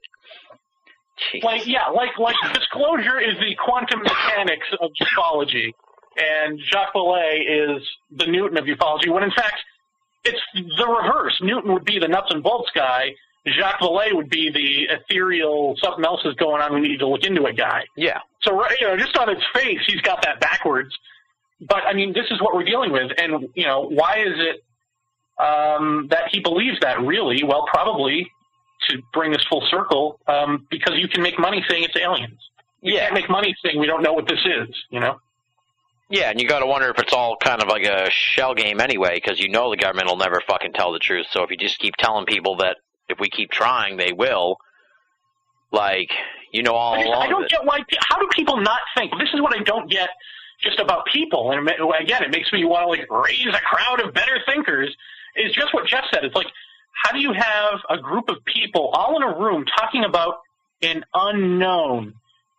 [1.43, 5.71] Like yeah, like like disclosure is the quantum mechanics of ufology,
[6.17, 9.09] and Jacques Vallée is the Newton of ufology.
[9.09, 9.55] When in fact,
[10.25, 10.41] it's
[10.77, 11.37] the reverse.
[11.41, 13.15] Newton would be the nuts and bolts guy.
[13.47, 16.73] Jacques Vallée would be the ethereal, something else is going on.
[16.73, 17.83] We need to look into it guy.
[17.95, 20.97] yeah, So right, you know, just on its face, he's got that backwards.
[21.61, 24.63] But I mean, this is what we're dealing with, and you know, why is it
[25.43, 26.99] um, that he believes that?
[27.01, 27.43] Really?
[27.43, 28.27] Well, probably
[28.89, 32.39] to bring this full circle, um, because you can make money saying it's aliens.
[32.81, 33.01] You Yeah.
[33.05, 34.75] can't make money saying we don't know what this is.
[34.89, 35.19] You know?
[36.09, 38.79] Yeah, and you got to wonder if it's all kind of like a shell game
[38.79, 41.25] anyway, because you know the government will never fucking tell the truth.
[41.31, 42.77] So if you just keep telling people that
[43.09, 44.57] if we keep trying, they will,
[45.71, 46.09] like
[46.51, 47.23] you know all I, just, along.
[47.23, 47.79] I don't get why.
[47.99, 49.13] How do people not think?
[49.17, 50.09] This is what I don't get.
[50.61, 51.67] Just about people, and
[52.01, 54.95] again, it makes me want to like raise a crowd of better thinkers.
[55.35, 56.23] Is just what Jeff said.
[56.23, 56.47] It's like,
[57.03, 60.35] how do you have a group of people all in a room talking about
[60.81, 62.13] an unknown,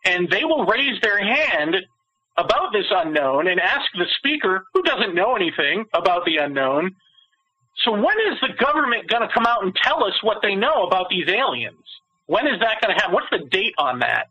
[0.05, 1.75] and they will raise their hand
[2.37, 6.95] about this unknown and ask the speaker, who doesn't know anything about the unknown.
[7.83, 10.83] So when is the government going to come out and tell us what they know
[10.85, 11.83] about these aliens?
[12.27, 13.13] When is that going to happen?
[13.13, 14.27] What's the date on that?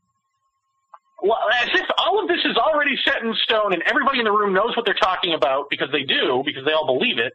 [1.23, 4.33] Well, as if all of this is already set in stone and everybody in the
[4.33, 7.33] room knows what they're talking about because they do, because they all believe it,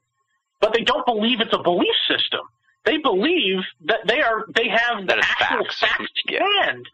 [0.59, 2.41] but they don't believe it's a belief system.
[2.85, 5.79] They believe that they are they have the actual facts.
[5.79, 6.39] facts to Yeah.
[6.63, 6.87] hand.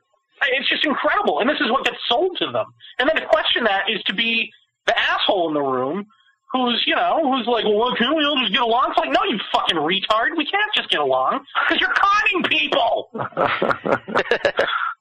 [0.44, 2.66] It's just incredible, and this is what gets sold to them.
[3.00, 4.52] And then to question that is to be
[4.86, 6.06] the asshole in the room
[6.52, 8.92] who's, you know, who's like, well, can't we all just get along?
[8.92, 10.38] It's like, no, you fucking retard.
[10.38, 13.10] We can't just get along because you're conning people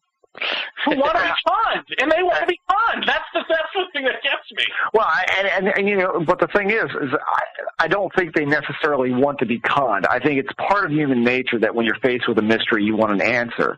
[0.85, 3.05] who want to be conned, and they want to be conned.
[3.07, 4.65] That's the that's the thing that gets me.
[4.93, 8.13] Well, I, and, and and you know, but the thing is, is I I don't
[8.17, 10.07] think they necessarily want to be conned.
[10.07, 12.97] I think it's part of human nature that when you're faced with a mystery, you
[12.97, 13.77] want an answer.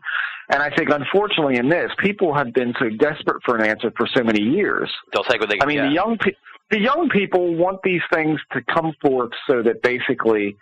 [0.51, 4.07] And I think, unfortunately, in this, people have been so desperate for an answer for
[4.15, 4.89] so many years.
[5.13, 5.89] They'll take what they I mean, get.
[5.89, 6.35] the young pe-
[6.71, 10.57] the young people want these things to come forth so that basically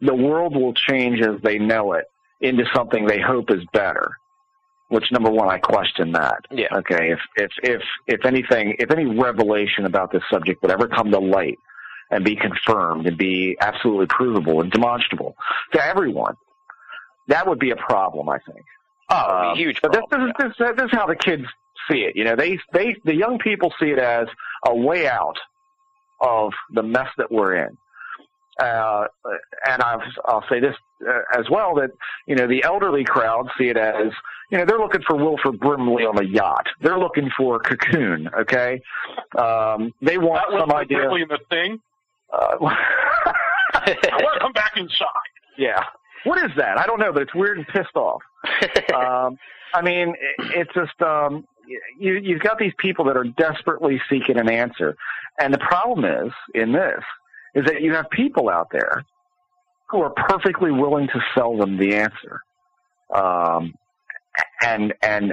[0.00, 2.04] the world will change as they know it
[2.40, 4.16] into something they hope is better.
[4.88, 6.44] Which number one, I question that.
[6.50, 6.68] Yeah.
[6.72, 7.10] Okay.
[7.12, 11.18] If if if if anything, if any revelation about this subject would ever come to
[11.18, 11.58] light
[12.10, 15.34] and be confirmed and be absolutely provable and demonstrable
[15.72, 16.36] to everyone,
[17.28, 18.28] that would be a problem.
[18.28, 18.64] I think.
[19.10, 20.32] oh, it'd be a Um, huge But this, problem.
[20.38, 21.44] this, is, this, this is how the kids
[21.90, 22.14] see it.
[22.14, 24.28] You know, they they the young people see it as
[24.66, 25.36] a way out
[26.20, 27.76] of the mess that we're in.
[28.60, 29.04] Uh,
[29.66, 30.74] and I've, I'll say this
[31.06, 31.90] uh, as well that
[32.26, 34.12] you know the elderly crowd see it as
[34.50, 36.66] you know they're looking for Wilford Brimley on a yacht.
[36.80, 38.28] They're looking for Cocoon.
[38.38, 38.80] Okay,
[39.38, 40.98] um, they want That was some idea.
[41.00, 41.80] really the thing.
[42.32, 42.56] Uh,
[43.74, 45.06] I want to come back inside.
[45.58, 45.82] yeah.
[46.24, 46.76] What is that?
[46.76, 48.20] I don't know, but it's weird and pissed off.
[48.94, 49.38] um,
[49.74, 51.46] I mean, it, it's just um,
[52.00, 54.96] you, you've got these people that are desperately seeking an answer,
[55.38, 57.00] and the problem is in this
[57.54, 59.04] is that you have people out there
[59.88, 62.40] who are perfectly willing to sell them the answer,
[63.14, 63.74] um,
[64.62, 65.32] and and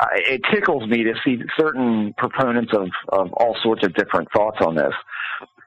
[0.00, 4.58] uh, it tickles me to see certain proponents of of all sorts of different thoughts
[4.60, 4.94] on this,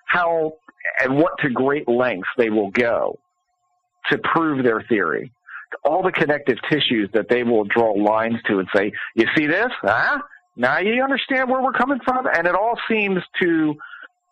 [0.05, 0.53] how
[1.01, 3.17] and what to great lengths they will go
[4.09, 5.31] to prove their theory
[5.83, 9.69] all the connective tissues that they will draw lines to and say, you see this?
[9.81, 10.19] Huh?
[10.55, 12.27] Now you understand where we're coming from?
[12.27, 13.75] And it all seems to,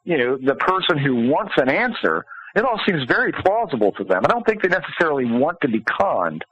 [0.03, 2.25] you know, the person who wants an answer
[2.55, 4.23] It all seems very plausible to them.
[4.25, 6.43] I don't think they necessarily want to be conned.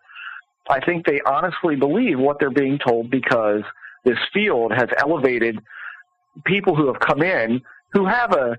[0.69, 3.63] I think they honestly believe what they're being told because
[4.05, 5.59] this field has elevated
[6.45, 7.61] people who have come in
[7.91, 8.57] who have a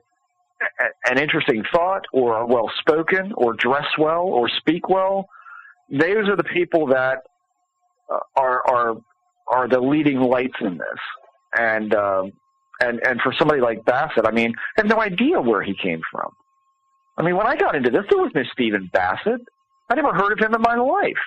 [1.06, 5.26] an interesting thought or are well spoken or dress well or speak well.
[5.90, 7.22] Those are the people that
[8.12, 8.96] uh, are are
[9.48, 10.98] are the leading lights in this.
[11.56, 12.32] And um,
[12.80, 16.00] and and for somebody like Bassett, I mean, I have no idea where he came
[16.10, 16.32] from.
[17.20, 19.42] I mean, when I got into this, there was no Stephen Bassett.
[19.90, 21.20] I never heard of him in my life.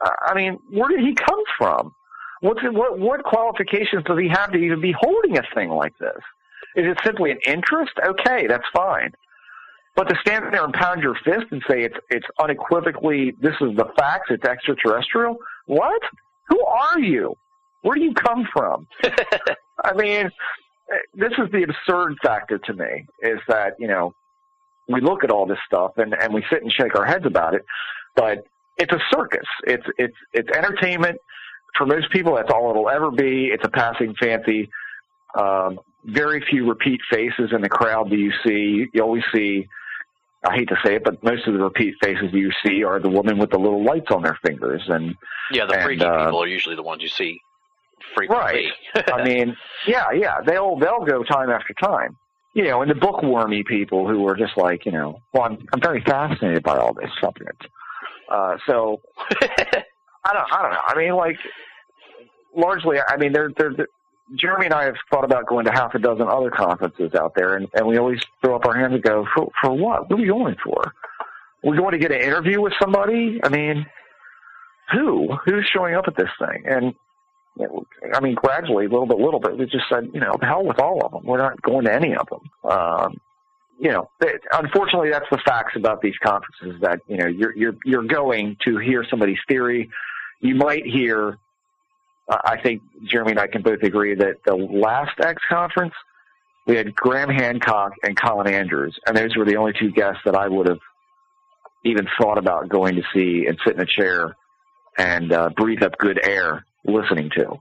[0.00, 1.92] I mean, where did he come from?
[2.40, 5.98] What's it, what what qualifications does he have to even be holding a thing like
[5.98, 6.20] this?
[6.76, 7.92] Is it simply an interest?
[8.04, 9.10] Okay, that's fine.
[9.96, 13.76] But to stand there and pound your fist and say it's it's unequivocally this is
[13.76, 15.36] the facts, it's extraterrestrial.
[15.66, 16.02] What?
[16.48, 17.34] Who are you?
[17.82, 18.86] Where do you come from?
[19.84, 20.26] I mean,
[20.92, 24.14] eh, this is the absurd factor to me is that, you know,
[24.88, 27.54] we look at all this stuff and, and we sit and shake our heads about
[27.54, 27.64] it,
[28.16, 28.44] but
[28.78, 29.46] it's a circus.
[29.64, 31.18] It's, it's, it's entertainment.
[31.76, 33.46] For most people, that's all it'll ever be.
[33.46, 34.70] It's a passing fancy.
[35.38, 38.86] Um, very few repeat faces in the crowd that you see.
[38.92, 39.68] You always see,
[40.44, 43.08] I hate to say it, but most of the repeat faces you see are the
[43.08, 44.82] woman with the little lights on their fingers.
[44.88, 45.16] And
[45.50, 47.40] Yeah, the and, freaky uh, people are usually the ones you see
[48.14, 48.72] frequently.
[48.94, 49.12] Right.
[49.12, 49.56] I mean,
[49.86, 52.16] yeah, yeah, they'll they'll go time after time.
[52.54, 55.80] You know, and the bookwormy people who are just like, you know, well, I'm I'm
[55.80, 57.66] very fascinated by all this subject.
[58.28, 59.00] Uh, so
[59.30, 60.80] I don't I don't know.
[60.86, 61.36] I mean, like
[62.54, 63.74] largely, I mean, they're they're.
[63.74, 63.88] they're
[64.36, 67.56] Jeremy and I have thought about going to half a dozen other conferences out there,
[67.56, 70.08] and, and we always throw up our hands and go, for, for what?
[70.08, 70.94] What are we going for?
[71.62, 73.40] We're going to get an interview with somebody?
[73.44, 73.84] I mean,
[74.92, 75.34] who?
[75.44, 76.64] Who's showing up at this thing?
[76.66, 76.94] And
[78.14, 80.78] I mean, gradually, little bit, little bit, we just said, you know, the hell with
[80.78, 81.22] all of them.
[81.24, 82.70] We're not going to any of them.
[82.70, 83.20] Um,
[83.78, 86.80] you know, it, unfortunately, that's the facts about these conferences.
[86.80, 89.90] That you know, you're you're you're going to hear somebody's theory.
[90.40, 91.38] You might hear.
[92.28, 95.94] Uh, I think Jeremy and I can both agree that the last X conference,
[96.66, 100.36] we had Graham Hancock and Colin Andrews, and those were the only two guests that
[100.36, 100.78] I would have
[101.84, 104.36] even thought about going to see and sit in a chair
[104.96, 107.60] and uh, breathe up good air listening to.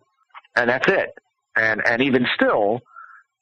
[0.56, 1.10] And that's it.
[1.56, 2.81] And and even still,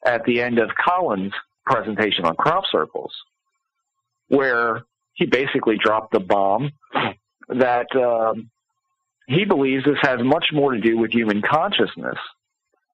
[0.05, 1.33] at the end of Colin's
[1.65, 3.13] presentation on crop circles,
[4.27, 4.83] where
[5.13, 6.71] he basically dropped the bomb
[7.49, 8.49] that um,
[9.27, 12.17] he believes this has much more to do with human consciousness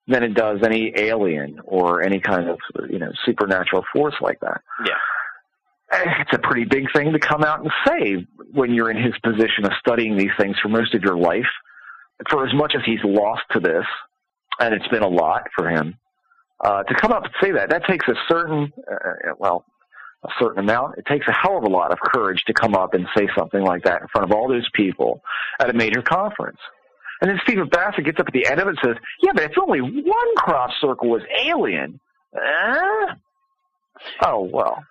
[0.07, 2.59] than it does any alien or any kind of
[2.89, 4.61] you know supernatural force like that.
[4.85, 4.93] Yeah.
[6.19, 9.65] It's a pretty big thing to come out and say when you're in his position
[9.65, 11.45] of studying these things for most of your life
[12.29, 13.85] for as much as he's lost to this,
[14.59, 15.97] and it's been a lot for him,
[16.63, 19.65] uh, to come up and say that, that takes a certain, uh, well,
[20.23, 20.97] a certain amount.
[20.97, 23.61] It takes a hell of a lot of courage to come up and say something
[23.61, 25.21] like that in front of all those people
[25.59, 26.57] at a major conference.
[27.21, 29.43] And then Stephen Bassett gets up at the end of it and says, yeah, but
[29.43, 31.99] it's only one crop circle was alien.
[32.35, 33.13] Uh?
[34.21, 34.83] Oh, well,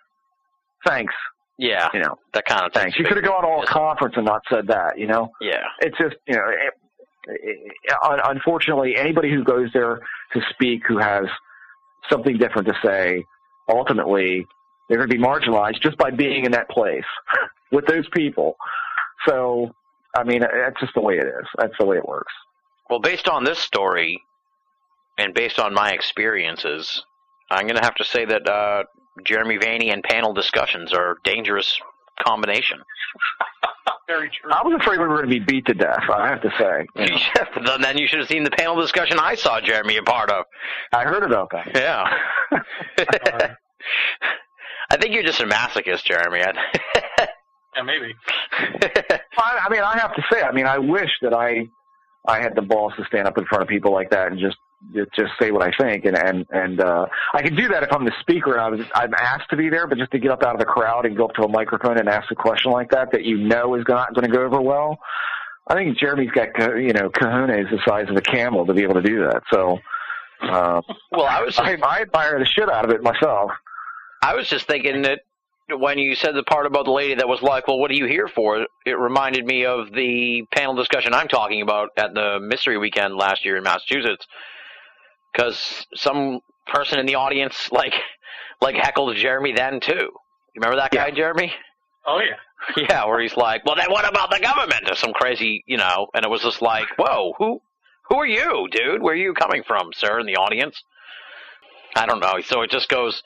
[0.87, 1.15] thanks.
[1.59, 1.89] Yeah.
[1.93, 2.99] You know, that kind of thanks.
[2.99, 5.31] You could have gone all conference and not said that, you know?
[5.41, 5.65] Yeah.
[5.81, 6.47] It's just, you know,
[7.29, 10.01] Uh, uh, unfortunately, anybody who goes there
[10.33, 11.25] to speak who has
[12.11, 13.25] something different to say,
[13.69, 14.47] ultimately,
[14.89, 17.05] they're going to be marginalized just by being in that place
[17.73, 18.57] with those people.
[19.27, 19.75] So,
[20.17, 21.47] I mean, uh, that's just the way it is.
[21.57, 22.33] That's the way it works.
[22.91, 24.23] Well, based on this story
[25.17, 27.05] and based on my experiences,
[27.51, 28.85] I'm going to have to say that uh,
[29.25, 31.79] Jeremy Vaeni and panel discussions are a dangerous
[32.27, 32.79] combination.
[34.07, 34.51] Very true.
[34.53, 36.03] I was afraid we were going to be beat to death.
[36.13, 36.87] I have to say.
[36.97, 37.79] You know.
[37.79, 40.45] then you should have seen the panel discussion I saw Jeremy a part of.
[40.93, 41.71] I heard about that.
[41.75, 42.05] Yeah.
[44.91, 46.41] I think you're just a masochist, Jeremy.
[46.41, 48.15] yeah, maybe.
[49.39, 51.67] I, I mean, I have to say, I mean, I wish that I,
[52.27, 54.57] I had the balls to stand up in front of people like that and just
[54.93, 58.05] just say what I think, and and and uh, I can do that if I'm
[58.05, 60.43] the speaker and I was I'm asked to be there, but just to get up
[60.43, 62.91] out of the crowd and go up to a microphone and ask a question like
[62.91, 64.99] that that you know is not going to go over well.
[65.67, 66.49] I think Jeremy's got
[66.81, 69.43] you know cojones the size of a camel to be able to do that.
[69.53, 69.79] So,
[70.43, 70.81] uh,
[71.11, 73.51] well, I was I, I admire the shit out of it myself.
[74.23, 75.21] I was just thinking that
[75.71, 78.07] when you said the part about the lady that was like, "Well, what are you
[78.07, 82.77] here for?" It reminded me of the panel discussion I'm talking about at the Mystery
[82.77, 84.27] Weekend last year in Massachusetts
[85.35, 87.93] because some person in the audience like
[88.61, 89.93] like heckled Jeremy then too.
[90.55, 91.15] You remember that guy, Yeah.
[91.15, 91.53] Jeremy?
[92.07, 92.37] Oh yeah.
[92.89, 96.07] Yeah, where he's like, "Well, then what about the government?" or some crazy, you know.
[96.15, 97.61] And it was just like, "Whoa, who
[98.09, 99.03] who are you, dude?
[99.03, 100.83] Where are you coming from, sir?" In the audience.
[101.95, 102.41] I don't know.
[102.43, 103.23] So it just goes.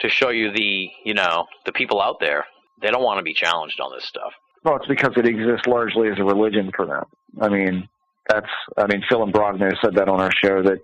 [0.00, 2.46] to show you the you know the people out there.
[2.80, 4.32] They don't want to be challenged on this stuff.
[4.64, 7.04] Well, it's because it exists largely as a religion for them.
[7.40, 7.88] I mean,
[8.30, 10.78] that's I mean, Phil Imbrogno said that on our show that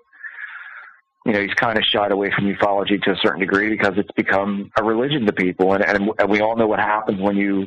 [1.24, 4.10] you know he's kind of shied away from ufology to a certain degree because it's
[4.12, 7.66] become a religion to people, and and, and we all know what happens when you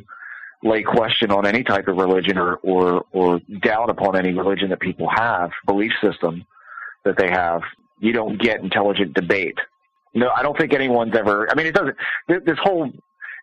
[0.62, 4.80] lay question on any type of religion or or or doubt upon any religion that
[4.80, 6.44] people have belief system
[7.04, 7.62] that they have.
[8.00, 9.58] You don't get intelligent debate.
[10.14, 11.50] No, I don't think anyone's ever.
[11.50, 11.96] I mean, it doesn't.
[12.28, 12.92] This whole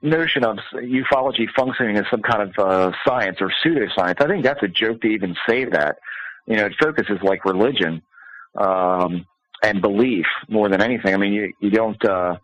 [0.02, 4.64] notion of ufology functioning as some kind of uh, science or pseudoscience, I think that's
[4.64, 5.98] a joke to even say that.
[6.48, 8.02] You know, it focuses like religion
[8.56, 9.26] um,
[9.66, 11.14] and belief more than anything.
[11.14, 12.04] I mean, you you don't.
[12.06, 12.38] Uh,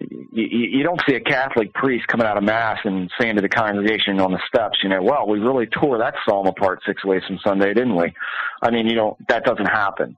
[0.00, 0.46] you,
[0.78, 4.18] you don't see a Catholic priest coming out of mass and saying to the congregation
[4.20, 7.38] on the steps, you know, well, we really tore that psalm apart six ways from
[7.44, 8.14] Sunday, didn't we?
[8.62, 10.16] I mean, you know, that doesn't happen.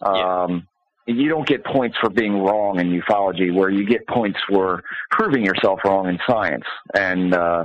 [0.00, 0.44] Yeah.
[0.44, 0.68] Um,
[1.08, 5.44] you don't get points for being wrong in ufology, where you get points for proving
[5.44, 6.64] yourself wrong in science
[6.94, 7.64] and uh,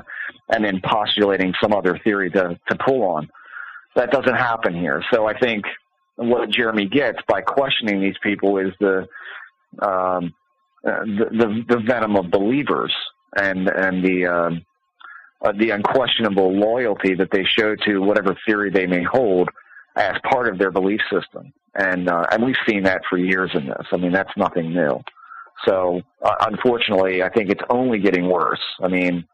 [0.49, 3.30] and then postulating some other theory to to pull on.
[3.95, 5.03] That doesn't happen here.
[5.11, 5.65] So I think
[6.15, 9.07] what Jeremy gets by questioning these people is the
[9.81, 10.33] um,
[10.83, 12.93] the, the the venom of believers
[13.35, 14.65] and and the um,
[15.43, 19.49] uh, the unquestionable loyalty that they show to whatever theory they may hold
[19.95, 21.51] as part of their belief system.
[21.75, 23.88] And uh, and we've seen that for years in this.
[23.91, 24.99] I mean, that's nothing new.
[25.65, 28.61] So uh, unfortunately, I think it's only getting worse.
[28.81, 29.25] I mean,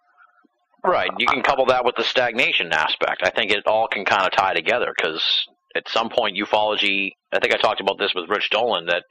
[0.84, 1.10] Right.
[1.18, 3.22] You can couple that with the stagnation aspect.
[3.24, 7.12] I think it all can kind of tie together because at some point, ufology.
[7.32, 9.04] I think I talked about this with Rich Dolan that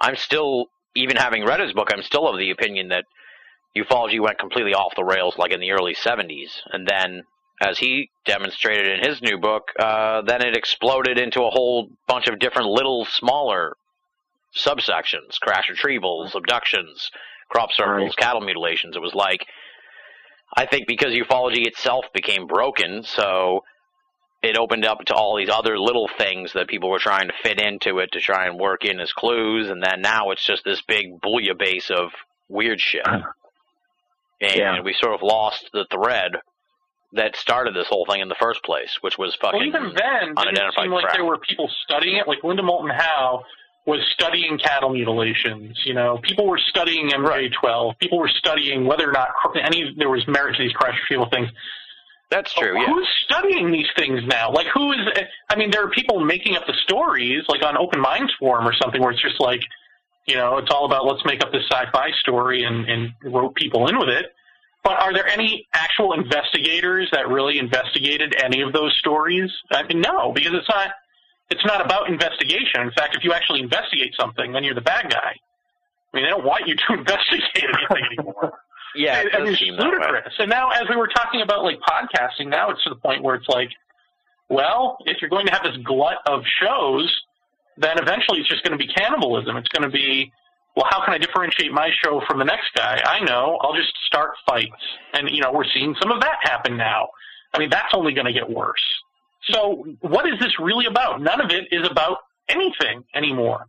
[0.00, 3.04] I'm still, even having read his book, I'm still of the opinion that
[3.76, 6.60] ufology went completely off the rails like in the early 70s.
[6.72, 7.22] And then,
[7.60, 12.26] as he demonstrated in his new book, uh, then it exploded into a whole bunch
[12.28, 13.76] of different little smaller
[14.54, 17.10] subsections crash retrievals, abductions,
[17.48, 18.16] crop circles, Right.
[18.16, 18.96] cattle mutilations.
[18.96, 19.46] It was like,
[20.56, 23.64] I think because ufology itself became broken, so
[24.42, 27.60] it opened up to all these other little things that people were trying to fit
[27.60, 30.82] into it to try and work in as clues, and then now it's just this
[30.82, 32.10] big bouillabaisse of
[32.48, 33.06] weird shit.
[33.06, 33.30] Uh-huh.
[34.40, 34.80] And Yeah.
[34.80, 36.32] we sort of lost the thread
[37.12, 39.94] that started this whole thing in the first place, which was fucking Well, even then,
[39.94, 41.14] didn't it unidentified seem like crap.
[41.16, 42.26] there were people studying it?
[42.26, 43.44] Like Linda Moulton Howe
[43.86, 45.78] was studying cattle mutilations.
[45.84, 47.98] You know, people were studying MJ12.
[47.98, 49.28] People were studying whether or not
[49.62, 51.48] any there was merit to these crash retrieval things.
[52.32, 52.80] That's oh, true.
[52.80, 52.86] Yeah.
[52.86, 54.50] Who's studying these things now?
[54.50, 55.00] Like, who is?
[55.50, 58.72] I mean, there are people making up the stories, like on Open Minds Forum or
[58.72, 59.60] something, where it's just like,
[60.26, 63.86] you know, it's all about let's make up this sci-fi story and, and rope people
[63.86, 64.32] in with it.
[64.82, 69.50] But are there any actual investigators that really investigated any of those stories?
[69.70, 70.88] I mean, no, because it's not.
[71.50, 72.80] It's not about investigation.
[72.80, 75.36] In fact, if you actually investigate something, then you're the bad guy.
[75.36, 78.58] I mean, they don't want you to investigate anything anymore.
[78.94, 79.90] Yeah, it I does mean, it's seem that way.
[79.90, 80.34] ludicrous.
[80.38, 83.34] And now, as we were talking about like podcasting, now it's to the point where
[83.34, 83.70] it's like,
[84.48, 87.10] well, if you're going to have this glut of shows,
[87.78, 89.56] then eventually it's just going to be cannibalism.
[89.56, 90.30] It's going to be,
[90.76, 93.00] well, how can I differentiate my show from the next guy?
[93.04, 94.70] I know, I'll just start fights.
[95.14, 97.08] And, you know, we're seeing some of that happen now.
[97.54, 98.82] I mean, that's only going to get worse.
[99.50, 101.20] So, what is this really about?
[101.20, 103.66] None of it is about anything anymore.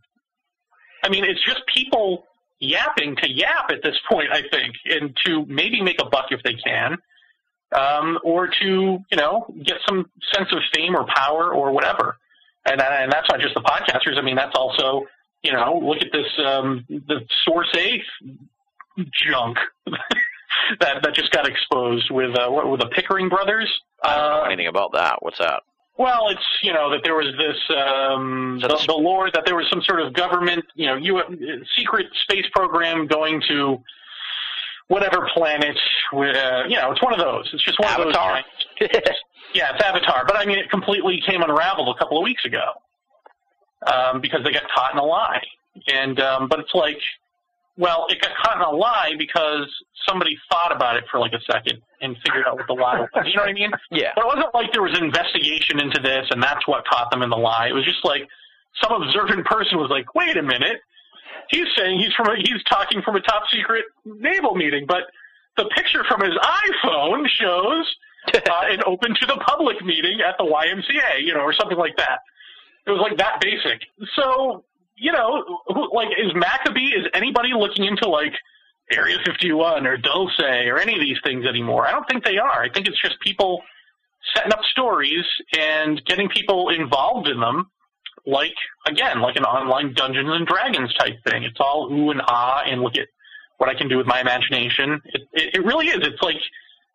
[1.02, 2.24] I mean, it's just people
[2.60, 6.42] yapping to yap at this point, I think, and to maybe make a buck if
[6.42, 6.96] they can,
[7.74, 8.64] um, or to
[9.10, 12.16] you know get some sense of fame or power or whatever.
[12.66, 14.16] And and that's not just the podcasters.
[14.18, 15.04] I mean, that's also
[15.42, 18.02] you know look at this um, the Source A
[19.28, 19.58] junk
[20.80, 23.68] that that just got exposed with uh, what were the Pickering brothers.
[24.02, 25.16] I don't know Uh, anything about that.
[25.20, 25.62] What's that?
[25.96, 29.66] Well, it's you know that there was this um, the, the lore that there was
[29.70, 33.82] some sort of government you know U- secret space program going to
[34.88, 35.76] whatever planet.
[36.12, 37.48] Uh, you know, it's one of those.
[37.52, 38.38] It's just one Avatar.
[38.38, 38.44] of
[38.80, 38.90] those.
[39.54, 40.24] yeah, it's Avatar.
[40.26, 42.72] But I mean, it completely came unraveled a couple of weeks ago
[43.86, 45.42] um, because they got caught in a lie.
[45.88, 46.98] And um, but it's like,
[47.76, 49.68] well, it got caught in a lie because
[50.06, 53.08] somebody thought about it for like a second and figured out what the lie was.
[53.26, 53.70] You know what I mean?
[53.90, 54.12] Yeah.
[54.14, 57.22] But it wasn't like there was an investigation into this and that's what caught them
[57.22, 57.68] in the lie.
[57.68, 58.28] It was just like
[58.82, 60.78] some observant person was like, wait a minute.
[61.50, 65.04] He's saying he's from a, he's talking from a top secret naval meeting, but
[65.56, 67.94] the picture from his iPhone shows
[68.32, 68.40] uh,
[68.70, 72.20] an open to the public meeting at the YMCA, you know, or something like that.
[72.86, 73.82] It was like that basic.
[74.16, 74.64] So,
[74.96, 78.32] you know, who, like, is Maccabee, is anybody looking into, like,
[78.92, 81.86] Area 51 or Dulce or any of these things anymore?
[81.86, 82.62] I don't think they are.
[82.62, 83.62] I think it's just people
[84.34, 85.24] setting up stories
[85.58, 87.70] and getting people involved in them,
[88.26, 88.54] like,
[88.86, 91.44] again, like an online Dungeons and Dragons type thing.
[91.44, 93.08] It's all ooh and ah and look at
[93.58, 95.00] what I can do with my imagination.
[95.04, 96.06] It, it, it really is.
[96.06, 96.36] It's like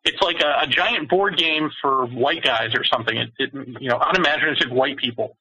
[0.03, 3.15] it's like a, a giant board game for white guys or something.
[3.15, 3.49] It, it
[3.79, 5.35] you know unimaginative white people.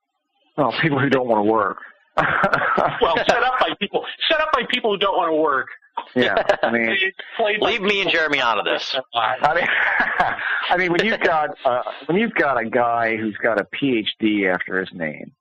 [0.56, 1.78] Well, people who don't want to work.
[3.00, 5.68] well, set up by people set up by people who don't want to work.
[6.14, 6.96] Yeah, I mean,
[7.60, 8.94] leave me and Jeremy out of this.
[9.14, 9.66] I mean,
[10.70, 14.52] I mean, when you've got uh, when you've got a guy who's got a PhD
[14.52, 15.32] after his name,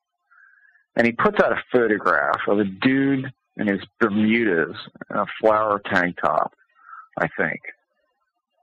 [0.95, 4.75] and he puts out a photograph of a dude in his Bermudas
[5.09, 6.53] and a flower tank top,
[7.17, 7.61] I think,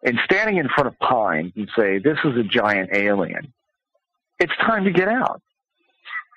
[0.05, 3.53] and standing in front of Pine and say, "This is a giant alien."
[4.41, 5.41] It's time to get out.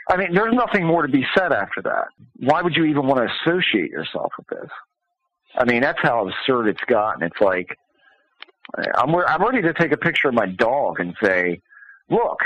[0.09, 2.07] I mean, there's nothing more to be said after that.
[2.37, 4.69] Why would you even want to associate yourself with this?
[5.57, 7.23] I mean, that's how absurd it's gotten.
[7.23, 7.77] It's like
[8.95, 11.61] I'm I'm ready to take a picture of my dog and say,
[12.09, 12.39] "Look,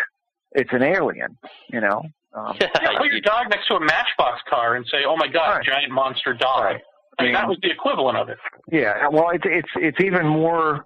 [0.51, 1.37] it's an alien."
[1.69, 2.03] You know.
[2.33, 2.67] Um, yeah,
[2.97, 5.65] put your dog next to a Matchbox car and say, "Oh my God, Right.
[5.65, 6.81] giant monster dog." Right.
[7.19, 8.37] I mean, I that was the equivalent of it.
[8.71, 10.85] Yeah, well, it's it's it's even more.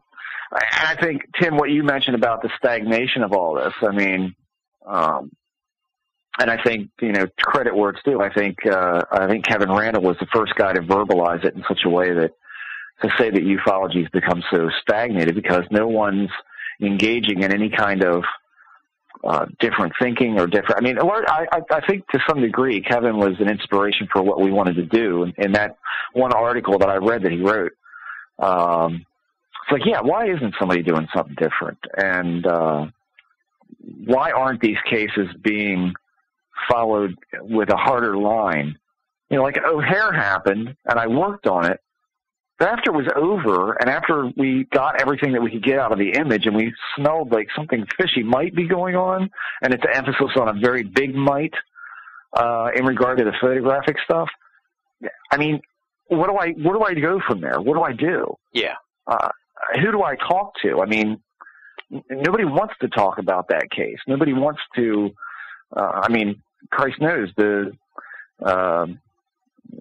[0.53, 3.73] I I think Tim, what you mentioned about the stagnation of all this.
[3.81, 4.35] I mean,
[4.87, 5.31] um,
[6.39, 8.21] and I think you know credit where it's due.
[8.21, 11.63] I think uh, I think Kevin Randle was the first guy to verbalize it in
[11.67, 12.31] such a way that
[13.01, 16.29] to say that ufology has become so stagnated because no one's
[16.81, 18.23] engaging in any kind of
[19.23, 20.77] uh, different thinking or different.
[20.77, 24.51] I mean, I, I, think to some degree, Kevin was an inspiration for what we
[24.51, 25.23] wanted to do.
[25.23, 25.77] And in that
[26.13, 27.71] one article that I read that he wrote,
[28.39, 29.05] um,
[29.63, 31.79] it's like, yeah, why isn't somebody doing something different?
[31.97, 32.85] And uh,
[34.05, 35.93] why aren't these cases being
[36.69, 38.77] followed with a harder line?
[39.29, 41.79] You know, like O'Hare happened, and I worked on it.
[42.57, 45.91] But after it was over, and after we got everything that we could get out
[45.91, 49.29] of the image, and we smelled like something fishy might be going on,
[49.61, 51.53] and it's an emphasis on a very big might
[52.33, 54.29] uh, in regard to the photographic stuff.
[55.31, 55.59] I mean,
[56.07, 57.59] what do I where do I go from there?
[57.59, 58.35] What do I do?
[58.53, 58.75] Yeah.
[59.05, 59.29] Uh,
[59.81, 60.81] who do I talk to?
[60.81, 61.21] I mean,
[62.09, 63.97] nobody wants to talk about that case.
[64.07, 65.09] Nobody wants to.
[65.75, 67.71] Uh, I mean, Christ knows the
[68.43, 68.99] um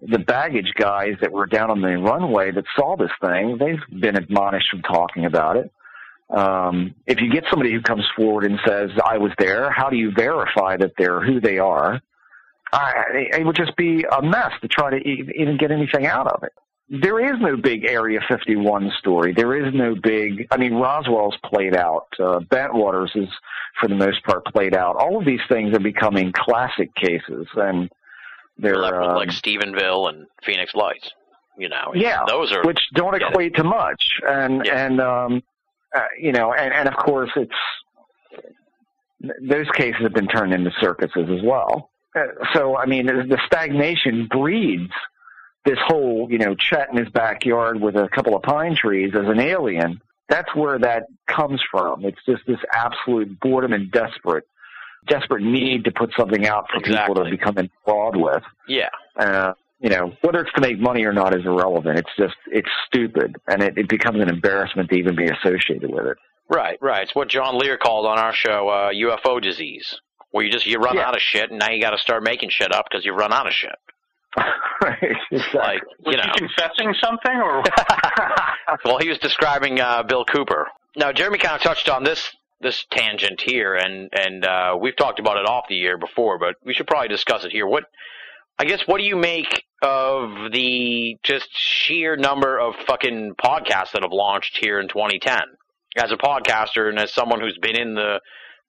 [0.00, 3.58] the baggage guys that were down on the runway that saw this thing.
[3.58, 5.70] They've been admonished from talking about it.
[6.30, 9.96] Um, if you get somebody who comes forward and says, "I was there," how do
[9.96, 12.00] you verify that they're who they are?
[12.72, 16.42] I, it would just be a mess to try to even get anything out of
[16.42, 16.52] it.
[16.90, 19.32] There is no big Area 51 story.
[19.32, 20.46] There is no big.
[20.50, 22.08] I mean, Roswell's played out.
[22.18, 23.28] Uh, Bentwaters is,
[23.80, 24.96] for the most part, played out.
[24.96, 27.90] All of these things are becoming classic cases, and
[28.58, 31.10] they're Left with um, like Stephenville and Phoenix Lights.
[31.56, 33.28] You know, yeah, those are which don't yeah.
[33.28, 35.42] equate to much, and and um,
[35.94, 37.54] uh, you know, and and of course it's
[39.40, 41.90] those cases have been turned into circuses as well.
[42.14, 44.92] Uh, so I mean, the stagnation breeds
[45.64, 49.26] this whole you know Chet in his backyard with a couple of pine trees as
[49.28, 50.00] an alien.
[50.28, 52.04] That's where that comes from.
[52.04, 54.44] It's just this absolute boredom and desperate,
[55.06, 58.88] desperate need to put something out for people to become enthralled with yeah.
[59.18, 61.98] uh, you know, whether it's to make money or not is irrelevant.
[61.98, 66.06] It's just, it's stupid, and it, it becomes an embarrassment to even be associated with
[66.06, 66.16] it.
[66.48, 67.02] Right, right.
[67.02, 70.00] It's what John Lear called on our show uh, UFO disease,
[70.30, 71.06] where you just you run Yeah.
[71.08, 73.32] out of shit, and now you got to start making shit up because you run
[73.32, 73.74] out of shit.
[74.82, 75.60] right, exactly.
[75.60, 76.32] Like Was you know.
[76.34, 77.62] he confessing something, or
[78.84, 80.68] well, he was describing uh, Bill Cooper.
[80.96, 85.20] Now, Jeremy kind of touched on this this tangent here, and and uh, we've talked
[85.20, 87.66] about it off the air before, but we should probably discuss it here.
[87.66, 87.84] What
[88.58, 94.02] I guess what do you make of the just sheer number of fucking podcasts that
[94.02, 95.40] have launched here in 2010?
[95.96, 98.20] As a podcaster and as someone who's been in the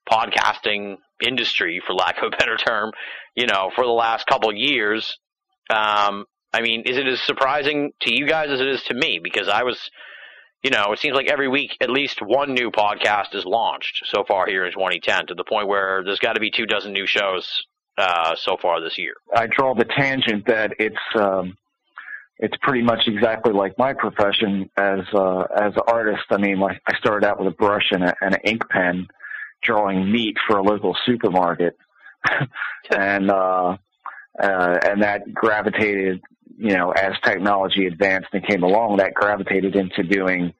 [0.10, 2.92] podcasting industry, for lack of a better term,
[3.36, 5.18] you know, for the last couple of years,
[5.70, 9.20] um, I mean, is it as surprising to you guys as it is to me?
[9.22, 9.78] Because I was,
[10.64, 14.24] you know, it seems like every week at least one new podcast is launched so
[14.26, 17.06] far here in 2010, to the point where there's got to be two dozen new
[17.06, 17.64] shows
[17.98, 19.14] uh, so far this year.
[19.36, 21.58] I draw the tangent that it's, um,
[22.38, 26.24] it's pretty much exactly like my profession as uh, as an artist.
[26.30, 29.08] I mean, like I started out with a brush and, a, and an ink pen,
[29.64, 31.78] drawing meat for a local supermarket,
[32.92, 33.78] and uh,
[34.42, 36.22] uh, and that gravitated,
[36.58, 40.54] you know, as technology advanced and came along, that gravitated into doing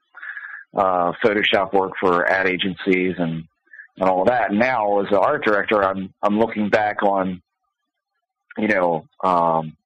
[0.76, 3.46] uh, Photoshop work for ad agencies and
[3.98, 4.52] and all of that.
[4.52, 7.42] Now, as an art director, I'm I'm looking back on,
[8.58, 9.78] you know, um,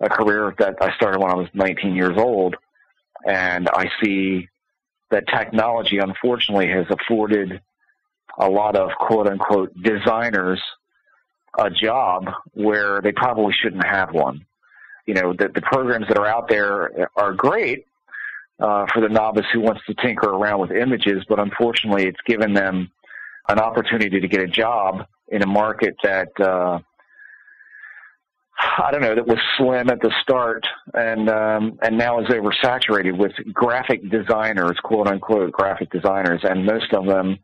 [0.00, 2.56] a career that I started when I was 19 years old,
[3.26, 4.48] and I see
[5.10, 7.60] that technology, unfortunately, has afforded
[8.38, 10.60] a lot of quote unquote designers
[11.58, 14.46] a job where they probably shouldn't have one.
[15.06, 17.86] you know the, the programs that are out there are great
[18.60, 22.54] uh, for the novice who wants to tinker around with images, but unfortunately, it's given
[22.54, 22.90] them
[23.48, 26.78] an opportunity to get a job in a market that uh,
[28.58, 33.16] I don't know that was slim at the start and um, and now is oversaturated
[33.16, 37.38] with graphic designers, quote unquote graphic designers, and most of them.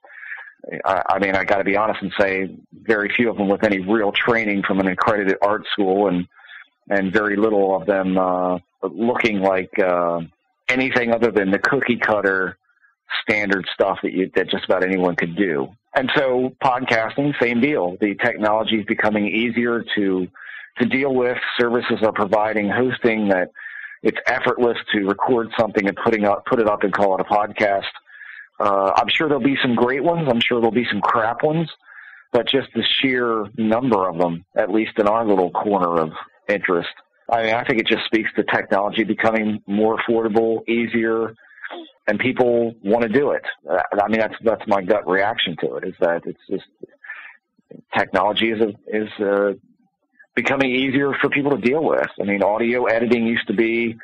[0.85, 3.65] I, I mean, I got to be honest and say, very few of them with
[3.65, 6.27] any real training from an accredited art school, and
[6.89, 10.21] and very little of them uh, looking like uh,
[10.69, 12.59] anything other than the cookie cutter
[13.23, 15.69] standard stuff that you that just about anyone could do.
[15.95, 17.97] And so podcasting, same deal.
[18.01, 20.27] The technology is becoming easier to
[20.79, 21.39] to deal with.
[21.59, 23.51] Services are providing hosting that
[24.03, 27.25] it's effortless to record something and putting up put it up and call it a
[27.25, 27.83] podcast.
[28.61, 30.29] Uh, I'm sure there'll be some great ones.
[30.31, 31.69] I'm sure there'll be some crap ones,
[32.33, 36.11] but just the sheer number of them, at least in our little corner of
[36.49, 36.91] interest.
[37.31, 41.35] I mean, I think it just speaks to technology becoming more affordable, easier,
[42.07, 43.45] and people want to do it.
[43.69, 45.89] Uh, I mean, that's that's my gut reaction to it.
[45.89, 46.65] Is that it's just
[47.97, 49.53] technology is a, is uh,
[50.35, 52.07] becoming easier for people to deal with.
[52.21, 53.97] I mean, audio editing used to be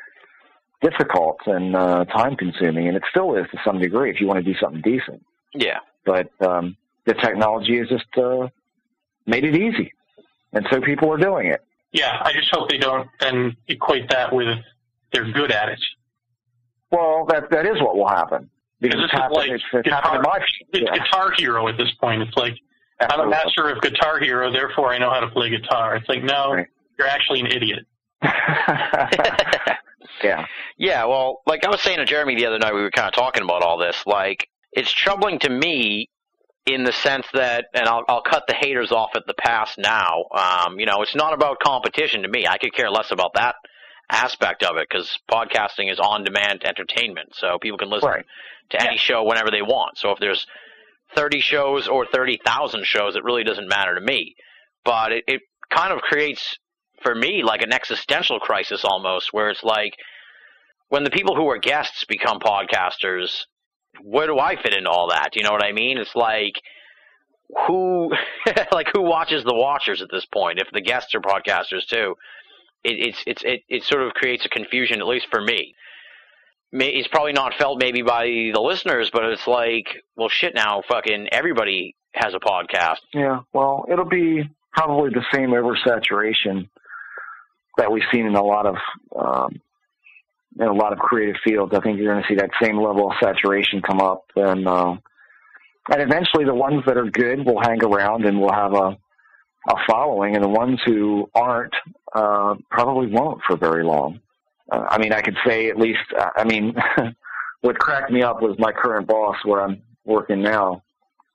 [0.81, 4.43] difficult and uh, time consuming, and it still is to some degree if you want
[4.43, 5.23] to do something decent.
[5.53, 5.79] Yeah.
[6.05, 6.75] But um,
[7.05, 8.47] the technology has just uh,
[9.25, 9.93] made it easy,
[10.53, 11.61] and so people are doing it.
[11.91, 14.47] Yeah, I just hope they don't then equate that with
[15.13, 15.79] they're good at it.
[16.91, 18.49] Well, that that is what will happen.
[18.79, 20.43] Because it's is like it's, it's guitar, happened
[20.73, 20.97] it's yeah.
[20.97, 22.23] Guitar Hero at this point.
[22.23, 22.55] It's like
[22.99, 25.95] I'm a master of Guitar Hero, therefore I know how to play guitar.
[25.95, 26.67] It's like no, Right.
[26.97, 27.85] you're actually an idiot.
[30.23, 30.45] yeah.
[30.77, 33.13] Yeah, well, like I was saying to Jeremy the other night, we were kind of
[33.13, 34.03] talking about all this.
[34.05, 36.09] Like, it's troubling to me
[36.65, 40.25] in the sense that, and I'll, I'll cut the haters off at the pass now.
[40.35, 42.45] Um, you know, it's not about competition to me.
[42.47, 43.55] I could care less about that
[44.09, 48.25] aspect of it because podcasting is on-demand entertainment, so people can listen Right.
[48.71, 49.97] to any show whenever they want.
[49.97, 50.45] So if there's
[51.15, 54.35] 30 shows or 30,000 shows, it really doesn't matter to me.
[54.85, 56.57] But it, it kind of creates,
[57.03, 59.93] for me, like an existential crisis almost, where it's like
[60.89, 63.45] when the people who are guests become podcasters,
[64.01, 65.35] where do I fit into all that?
[65.35, 65.97] You know what I mean?
[65.97, 66.61] It's like
[67.67, 68.11] who,
[68.71, 70.59] like who watches the watchers at this point?
[70.59, 72.15] If the guests are podcasters too,
[72.83, 75.75] it, it's it's it, it sort of creates a confusion, at least for me.
[76.73, 80.55] It's probably not felt maybe by the listeners, but it's like, well, shit.
[80.55, 82.99] Now, fucking everybody has a podcast.
[83.13, 83.41] Yeah.
[83.53, 86.69] Well, it'll be probably the same oversaturation
[87.77, 88.75] that we've seen in a lot of
[89.17, 89.61] um,
[90.59, 91.73] in a lot of creative fields.
[91.75, 94.95] I think you're going to see that same level of saturation come up, and uh,
[95.91, 98.97] and eventually the ones that are good will hang around and will have a
[99.69, 101.73] a following, and the ones who aren't
[102.13, 104.19] uh, probably won't for very long.
[104.71, 105.99] Uh, I mean, I could say at least.
[106.17, 106.75] Uh, I mean,
[107.61, 110.81] what cracked me up was my current boss, where I'm working now.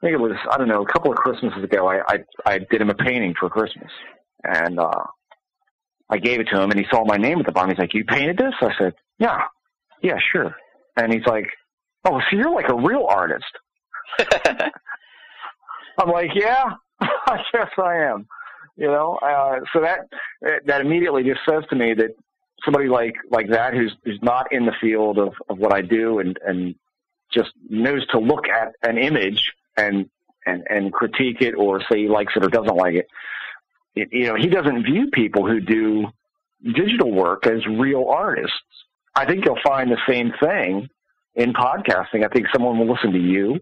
[0.02, 1.88] I think it was I don't know a couple of Christmases ago.
[1.88, 3.90] I I, I did him a painting for Christmas,
[4.44, 5.04] and uh,
[6.08, 7.70] I gave it to him, and he saw my name at the bottom.
[7.70, 9.42] He's like, "You painted this?" I said, "Yeah,
[10.02, 10.54] yeah, sure."
[10.96, 11.48] And he's like,
[12.04, 13.44] "Oh, so you're like a real artist?"
[15.98, 18.26] I'm like, "Yeah, I guess I am."
[18.76, 20.08] You know, uh, so that
[20.66, 22.10] that immediately just says to me that
[22.64, 26.18] somebody like like that who's who's not in the field of of what I do
[26.18, 26.74] and and
[27.32, 30.08] just knows to look at an image and
[30.44, 33.08] and and critique it or say he likes it or doesn't like it.
[33.96, 36.06] It you know, he doesn't view people who do
[36.62, 38.52] digital work as real artists.
[39.14, 40.88] I think you'll find the same thing
[41.34, 42.24] in podcasting.
[42.24, 43.58] I think someone will listen to you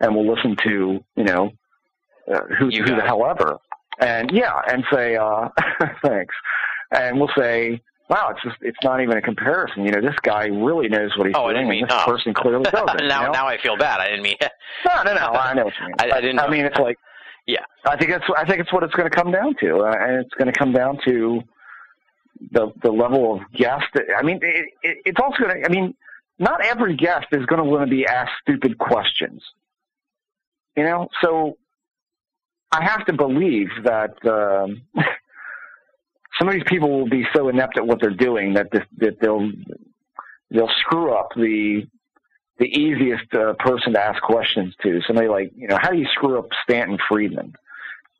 [0.00, 1.50] and will listen to you know
[2.32, 3.58] uh, who You who the hell ever,
[4.00, 5.48] and yeah, and say uh,
[6.04, 6.34] thanks,
[6.90, 7.80] and we'll say.
[8.10, 9.82] Wow, it's just it's not even a comparison.
[9.86, 11.54] You know, this guy really knows what he's Oh, I doing.
[11.56, 12.12] didn't mean and this no.
[12.12, 12.86] person clearly doesn't.
[13.08, 13.32] now, you know?
[13.32, 13.98] now I feel bad.
[13.98, 14.36] I didn't mean.
[14.84, 15.20] No, no, no.
[15.32, 15.94] I know what you mean.
[16.00, 16.98] I- I didn't I mean, it's like.
[17.46, 17.64] Yeah.
[17.86, 18.24] I think it's.
[18.36, 20.58] I think it's what it's going to come down to, uh, and it's going to
[20.58, 21.40] come down to
[22.52, 23.84] the the level of guest.
[24.16, 25.66] I mean, it, it, it's also going to.
[25.66, 25.94] I mean,
[26.38, 29.42] not every guest is going to want to be asked stupid questions.
[30.76, 31.58] You know, so
[32.72, 34.82] I have to believe that um,
[36.38, 39.20] some of these people will be so inept at what they're doing that this, that
[39.20, 39.50] they'll
[40.50, 41.82] they'll screw up the
[42.58, 45.00] the easiest uh, person to ask questions to.
[45.06, 47.54] Somebody like, you know, how do you screw up Stanton Friedman?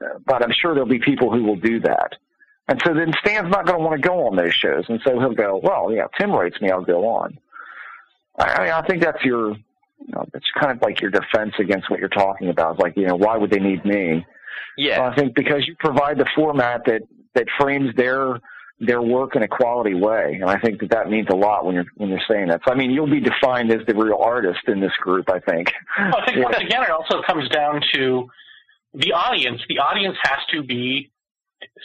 [0.04, 2.14] Uh, but I'm sure there'll be people who will do that.
[2.68, 4.84] And so then Stan's not going to want to go on those shows.
[4.88, 7.38] And so he'll go, well, yeah, Tim writes me, I'll go on.
[8.38, 11.52] I, I mean, I think that's your, you know, that's kind of like your defense
[11.58, 12.72] against what you're talking about.
[12.72, 14.26] It's like, you know, why would they need me?
[14.76, 15.02] Yeah.
[15.02, 17.02] I think because you provide the format that,
[17.34, 18.40] that frames their
[18.80, 21.74] their work in a quality way, and I think that that means a lot when
[21.76, 22.60] you're when you're saying that.
[22.66, 25.30] So I mean, you'll be defined as the real artist in this group.
[25.30, 25.72] I think.
[25.98, 28.28] Well, I think once again, it also comes down to
[28.94, 29.60] the audience.
[29.68, 31.10] The audience has to be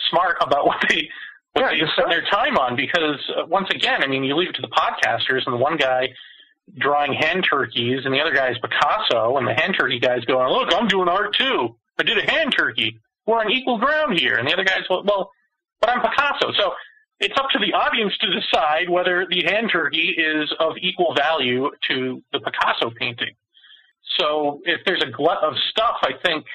[0.09, 1.09] smart about what they
[1.53, 2.09] what Yeah, they spend so.
[2.09, 5.41] their time on because uh, once again, I mean, you leave it to the podcasters,
[5.45, 6.09] and the one guy
[6.77, 10.47] drawing hen turkeys, and the other guy is Picasso, and the hen turkey guy's going,
[10.51, 11.75] "Look, I'm doing art too.
[11.99, 12.99] I did a hen turkey.
[13.25, 15.31] We're on equal ground here." And the other guy's, "Well, well
[15.81, 16.73] but I'm Picasso." So
[17.19, 21.69] it's up to the audience to decide whether the hand turkey is of equal value
[21.89, 23.35] to the Picasso painting.
[24.17, 26.45] So if there's a glut of stuff, I think,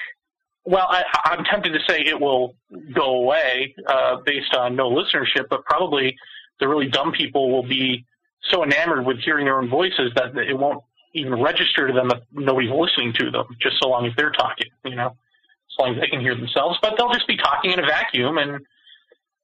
[0.65, 2.55] well, I, I'm tempted to say it will
[2.93, 6.17] go away uh, based on no listenership, but probably
[6.59, 8.05] the really dumb people will be
[8.49, 10.83] so enamored with hearing their own voices that it won't
[11.13, 14.67] even register to them that nobody's listening to them, just so long as they're talking,
[14.83, 16.77] you know, as long as they can hear themselves.
[16.81, 18.65] But they'll just be talking in a vacuum, and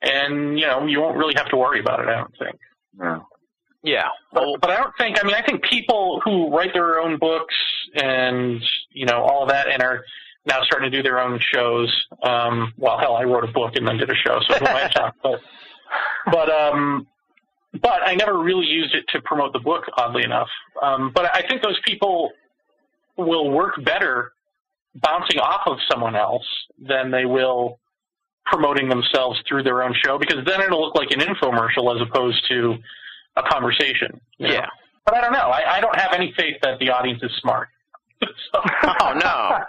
[0.02, 2.08] and you know, you won't really have to worry about it.
[2.08, 2.58] I don't think.
[2.98, 3.28] No.
[3.84, 4.08] Yeah.
[4.32, 5.18] But, Well, but I don't think.
[5.22, 7.56] I mean, I think people who write their own books
[7.96, 8.62] and
[8.92, 10.04] you know all that, and are
[10.46, 12.06] now starting to do their own shows.
[12.24, 14.76] Um, well, hell, I wrote a book and then did a show, so who am
[14.76, 15.16] I to talk?
[15.24, 15.42] But
[16.32, 17.08] but um,
[17.82, 20.50] but I never really used it to promote the book, oddly enough.
[20.82, 22.32] Um, but I think those people
[23.18, 24.34] will work better
[24.96, 26.46] bouncing off of someone else
[26.80, 27.80] than they will
[28.46, 32.44] promoting themselves through their own show because then it'll look like an infomercial as opposed
[32.50, 32.76] to
[33.38, 34.20] a conversation.
[34.38, 34.54] you know?
[34.54, 34.68] yeah.
[35.06, 35.40] But I don't know.
[35.50, 37.70] I, I don't have any faith that the audience is smart.
[38.22, 38.28] so,
[39.00, 39.60] Oh no.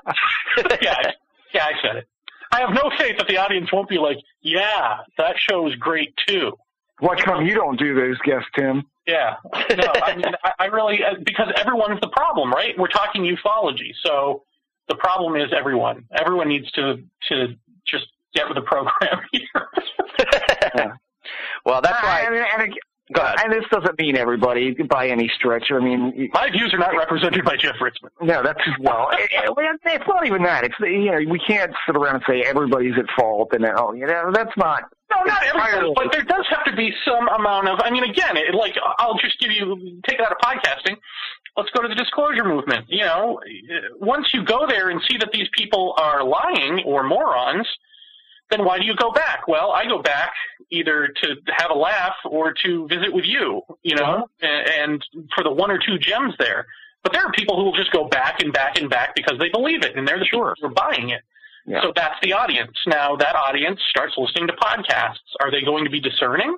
[0.82, 1.12] yeah, I-
[1.54, 2.08] yeah, I said it.
[2.50, 6.14] I have no faith that the audience won't be like, yeah, that show is great
[6.26, 6.52] too.
[6.98, 8.84] What come you don't do those guests, Tim?
[9.06, 9.36] Yeah.
[9.70, 12.78] No, I mean, I, I really, uh, because everyone's the problem, right?
[12.78, 13.92] We're talking ufology.
[14.02, 14.44] So
[14.88, 16.04] the problem is everyone.
[16.14, 17.54] Everyone needs to, to
[17.86, 19.48] just get with the program here.
[21.64, 22.30] well, that's I why.
[22.30, 22.78] mean, and, ag-
[23.14, 23.36] Go ahead.
[23.44, 25.70] and this doesn't mean everybody by any stretch.
[25.70, 28.10] I mean, My views are not represented by Jeff Ritzmann.
[28.22, 30.64] no, that's well, it, it, it's not even that.
[30.64, 34.06] It's you know, we can't sit around and say everybody's at fault, and oh, you
[34.06, 34.84] know, that's not.
[35.14, 37.80] No, not everybody, but there does have to be some amount of.
[37.82, 40.96] I mean, again, it, like I'll just give you take it out of podcasting.
[41.54, 42.86] Let's go to the disclosure movement.
[42.88, 43.38] You know,
[44.00, 47.68] once you go there and see that these people are lying or morons,
[48.52, 49.48] then why do you go back?
[49.48, 50.32] Well, I go back
[50.70, 53.62] either to have a laugh or to visit with you.
[53.82, 54.24] You know, uh-huh.
[54.42, 56.66] and, and for the one or two gems there.
[57.02, 59.48] But there are people who will just go back and back and back because they
[59.48, 60.54] believe it, and they're the Sure.
[60.54, 61.22] people who are buying it.
[61.66, 61.82] Yeah.
[61.82, 62.76] So that's the audience.
[62.86, 65.26] Now that audience starts listening to podcasts.
[65.40, 66.56] Are they going to be discerning?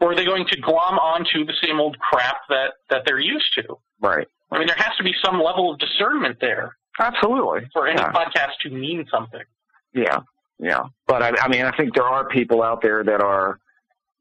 [0.00, 3.52] Or are they going to glom onto the same old crap that, that they're used
[3.54, 3.78] to?
[4.00, 4.26] Right.
[4.52, 7.68] I mean, there has to be some level of discernment there Absolutely.
[7.72, 8.12] for any Yeah.
[8.12, 9.40] podcast to mean something.
[9.94, 10.18] Yeah,
[10.58, 10.84] yeah.
[11.06, 13.58] But I, I mean, I think there are people out there that are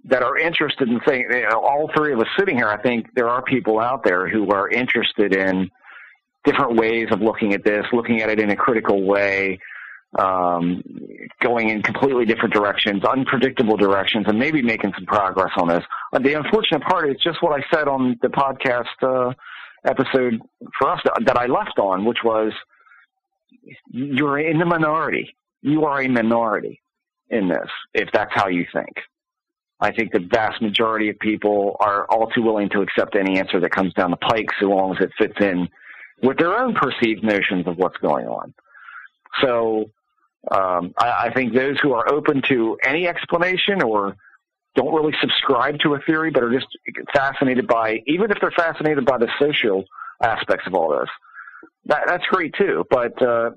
[0.05, 1.25] that are interested in saying.
[1.29, 4.27] You know, all three of us sitting here, I think there are people out there
[4.27, 5.69] who are interested in
[6.43, 9.59] different ways of looking at this, looking at it in a critical way,
[10.19, 10.83] um,
[11.41, 15.83] going in completely different directions, unpredictable directions, and maybe making some progress on this.
[16.11, 19.33] But the unfortunate part is just what I said on the podcast uh,
[19.85, 20.41] episode
[20.77, 22.53] for us that I left on, which was
[23.89, 25.35] you're in the minority.
[25.65, 26.79] You are a minority
[27.29, 28.93] in this, if that's how you think.
[29.79, 33.59] I think the vast majority of people are all too willing to accept any answer
[33.59, 35.67] that comes down the pike so long as it fits in
[36.21, 38.53] with their own perceived notions of what's going on.
[39.41, 39.89] So
[40.51, 44.15] um, I, I think those who are open to any explanation or
[44.75, 46.67] don't really subscribe to a theory but are just
[47.11, 49.83] fascinated by, even if they're fascinated by the social
[50.21, 51.09] aspects of all this,
[51.85, 52.85] that, that's great too.
[52.87, 53.49] But uh,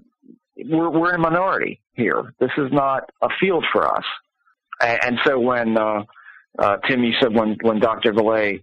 [0.67, 2.35] we're, we're in a minority here.
[2.41, 4.05] This is not a field for us.
[4.81, 6.05] And, and so when uh,
[6.59, 8.13] uh, Tim, you said when when Dr.
[8.13, 8.63] Vallée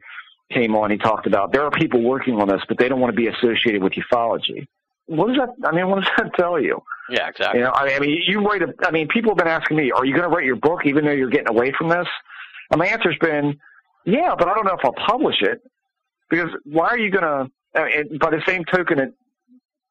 [0.51, 3.13] came on, he talked about there are people working on this, but they don't want
[3.13, 4.67] to be associated with ufology.
[5.07, 5.67] What does that?
[5.67, 6.81] I mean, what does that tell you?
[7.09, 7.59] Yeah, exactly.
[7.59, 8.73] You know, I, I mean, you write a.
[8.85, 11.05] I mean, people have been asking me, "Are you going to write your book, even
[11.05, 12.07] though you're getting away from this?"
[12.71, 13.59] And my answer's been,
[14.05, 15.61] "Yeah, but I don't know if I'll publish it
[16.29, 19.13] because why are you going to?" I mean, by the same token, that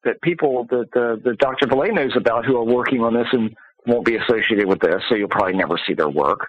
[0.04, 1.66] that people that the, the Dr.
[1.66, 3.56] Vallée knows about who are working on this and
[3.86, 6.48] won't be associated with this, so you'll probably never see their work.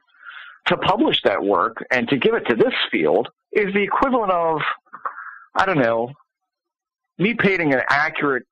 [0.68, 4.62] To publish that work and to give it to this field is the equivalent of,
[5.54, 6.12] I don't know,
[7.18, 8.46] me painting an accurate,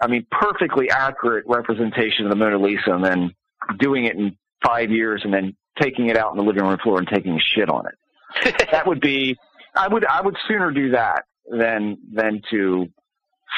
[0.00, 3.34] I mean, perfectly accurate representation of the Mona Lisa and then
[3.78, 6.98] doing it in five years and then taking it out on the living room floor
[6.98, 8.68] and taking a shit on it.
[8.72, 9.36] that would be,
[9.74, 12.88] I would, I would sooner do that than, than to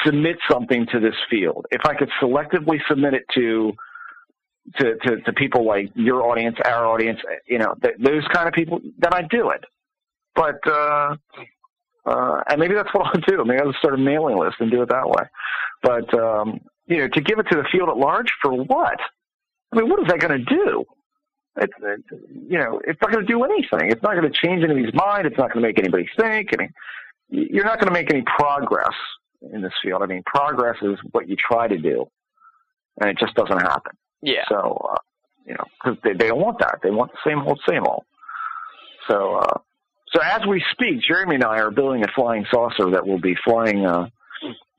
[0.03, 1.65] submit something to this field.
[1.71, 3.73] If I could selectively submit it to
[4.77, 8.53] to, to, to people like your audience, our audience, you know, th- those kind of
[8.53, 9.63] people, then I'd do it.
[10.35, 11.15] But, uh,
[12.05, 13.43] uh, and maybe that's what I'll do.
[13.45, 15.23] Maybe I'll just start a mailing list and do it that way.
[15.83, 18.99] But, um, you know, to give it to the field at large for what?
[19.71, 20.83] I mean, what is that going to do?
[21.57, 23.91] It's, it's, you know, it's not going to do anything.
[23.91, 25.25] It's not going to change anybody's mind.
[25.25, 26.49] It's not going to make anybody think.
[26.53, 26.73] I mean,
[27.29, 28.93] you're not going to make any progress
[29.41, 30.01] in this field.
[30.01, 32.05] I mean, progress is what you try to do,
[32.99, 33.93] and it just doesn't happen.
[34.21, 34.43] Yeah.
[34.49, 34.97] So, uh,
[35.45, 36.79] you know, because they, they don't want that.
[36.81, 38.03] They want the same old, same old.
[39.07, 39.59] So, uh,
[40.13, 43.35] so as we speak, Jeremy and I are building a flying saucer that will be
[43.43, 44.07] flying uh,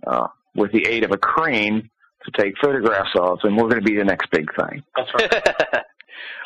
[0.06, 1.90] uh, with the aid of a crane
[2.24, 4.82] to take photographs of, and we're going to be the next big thing.
[4.96, 5.82] That's right.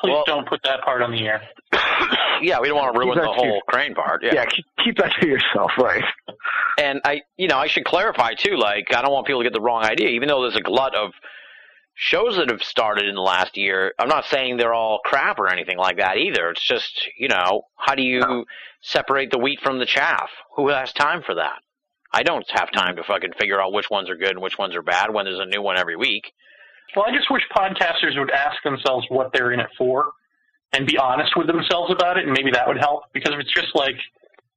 [0.00, 1.42] Please Well- don't put that part on the air.
[2.42, 4.22] yeah, we don't want to ruin the that to whole crane part.
[4.24, 6.04] Yeah, keep, keep that to yourself, right?
[6.78, 8.56] And I, you know, I should clarify too.
[8.56, 10.08] Like, I don't want people to get the wrong idea.
[10.10, 11.12] Even though there's a glut of
[11.94, 15.48] shows that have started in the last year, I'm not saying they're all crap or
[15.48, 16.48] anything like that either.
[16.50, 18.44] It's just, you know, how do you No.
[18.80, 20.30] separate the wheat from the chaff?
[20.56, 21.58] Who has time for that?
[22.12, 24.74] I don't have time to fucking figure out which ones are good and which ones
[24.74, 26.32] are bad when there's a new one every week.
[26.96, 30.12] Well, I just wish podcasters would ask themselves what they're in it for
[30.72, 33.04] and be honest with themselves about it, and maybe that would help.
[33.12, 33.96] Because if it's just like,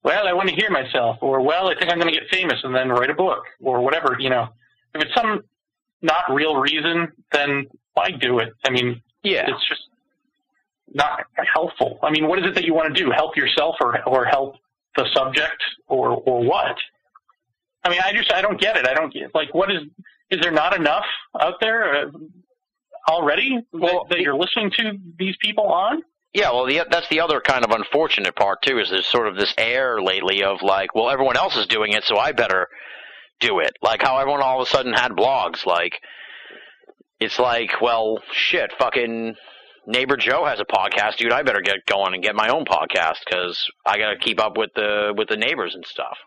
[0.03, 2.59] well, I want to hear myself, or well, I think I'm going to get famous
[2.63, 4.47] and then write a book, or whatever, you know,
[4.93, 5.43] if it's some
[6.01, 8.53] not real reason, then why do it?
[8.65, 9.45] I mean, Yeah.
[9.47, 9.81] it's just
[10.93, 11.23] not
[11.53, 11.99] helpful.
[12.03, 13.09] I mean, what is it that you want to do?
[13.11, 14.57] Help yourself or or help
[14.95, 16.75] the subject or or what?
[17.83, 18.87] I mean, I just I don't get it.
[18.87, 19.81] I don't get like what is
[20.29, 21.05] is there not enough
[21.39, 22.11] out there uh,
[23.07, 26.03] already Well, that, that you're listening to these people on?
[26.33, 28.79] Yeah, well, the, that's the other kind of unfortunate part too.
[28.79, 32.03] Is there's sort of this air lately of like, well, everyone else is doing it,
[32.05, 32.67] so I better
[33.39, 33.73] do it.
[33.81, 35.65] Like how everyone all of a sudden had blogs.
[35.65, 35.99] Like
[37.19, 39.35] it's like, well, shit, fucking
[39.85, 41.31] neighbor Joe has a podcast, dude.
[41.31, 44.57] I better get going and get my own podcast because I got to keep up
[44.57, 46.17] with the with the neighbors and stuff.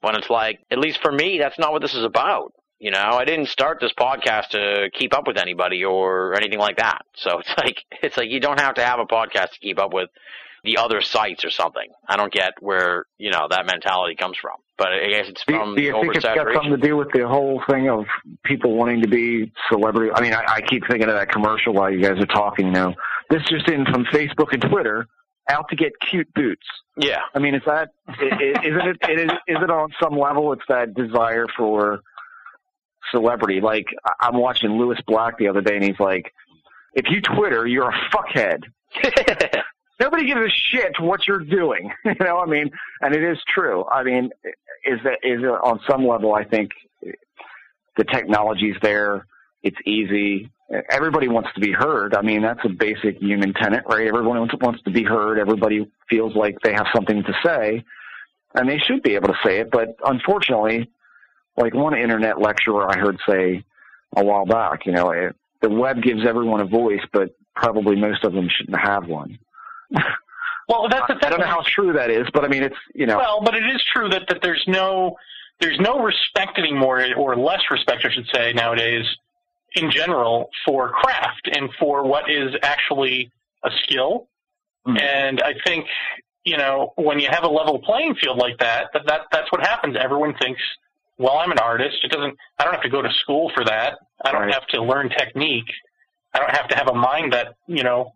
[0.00, 2.52] When it's like, at least for me, that's not what this is about.
[2.84, 6.76] You know, I didn't start this podcast to keep up with anybody or anything like
[6.76, 7.06] that.
[7.14, 9.94] So it's like it's like you don't have to have a podcast to keep up
[9.94, 10.10] with
[10.64, 11.88] the other sites or something.
[12.06, 15.54] I don't get where you know that mentality comes from, but I guess it's Do,
[15.56, 18.04] from do you think it's got something to do with the whole thing of
[18.44, 20.10] people wanting to be celebrity?
[20.14, 22.66] I mean, I, I keep thinking of that commercial while you guys are talking.
[22.66, 22.94] You know,
[23.30, 25.06] this just in from Facebook and Twitter,
[25.48, 26.66] out to get cute boots.
[26.98, 28.96] Yeah, I mean, is that isn't it?
[29.08, 29.30] It is.
[29.48, 30.52] Is it on some level?
[30.52, 32.02] It's that desire for
[33.10, 33.60] celebrity.
[33.60, 33.86] Like
[34.20, 36.32] I'm watching Lewis Black the other day, and he's like,
[36.94, 38.62] "If you Twitter, you're a fuckhead."
[40.00, 41.92] Nobody gives a shit what you're doing.
[42.04, 42.70] you know, I mean,
[43.00, 43.84] and it is true.
[43.90, 44.30] I mean,
[44.84, 46.34] is that is it on some level?
[46.34, 46.70] I think
[47.96, 49.26] the technology's there.
[49.62, 50.50] It's easy.
[50.90, 52.14] Everybody wants to be heard.
[52.14, 54.06] I mean, that's a basic human tenet, right?
[54.06, 55.38] Everyone wants, wants to be heard.
[55.38, 57.84] Everybody feels like they have something to say,
[58.54, 59.70] and they should be able to say it.
[59.70, 60.90] But unfortunately,
[61.56, 63.64] like one internet lecturer I heard say
[64.16, 68.24] a while back, you know, eh, the web gives everyone a voice, but probably most
[68.24, 69.38] of them shouldn't have one.
[70.68, 73.06] Well, that's the I don't know how true that is, but I mean, it's you
[73.06, 75.16] know, Well, but it is true that, that there's no
[75.60, 79.04] there's no respect anymore, or less respect, I should say, nowadays
[79.74, 83.30] in general for craft and for what is actually
[83.62, 84.28] a skill.
[84.86, 85.00] Mhm.
[85.02, 85.86] And I think
[86.44, 89.60] you know when you have a level playing field like that, that, that that's what
[89.60, 89.96] happens.
[90.00, 90.62] Everyone thinks,
[91.18, 91.96] well, I'm an artist.
[92.02, 92.36] It doesn't.
[92.58, 93.98] I don't have to go to school for that.
[94.24, 94.54] I don't Right.
[94.54, 95.70] have to learn technique.
[96.32, 98.12] I don't have to have a mind that you know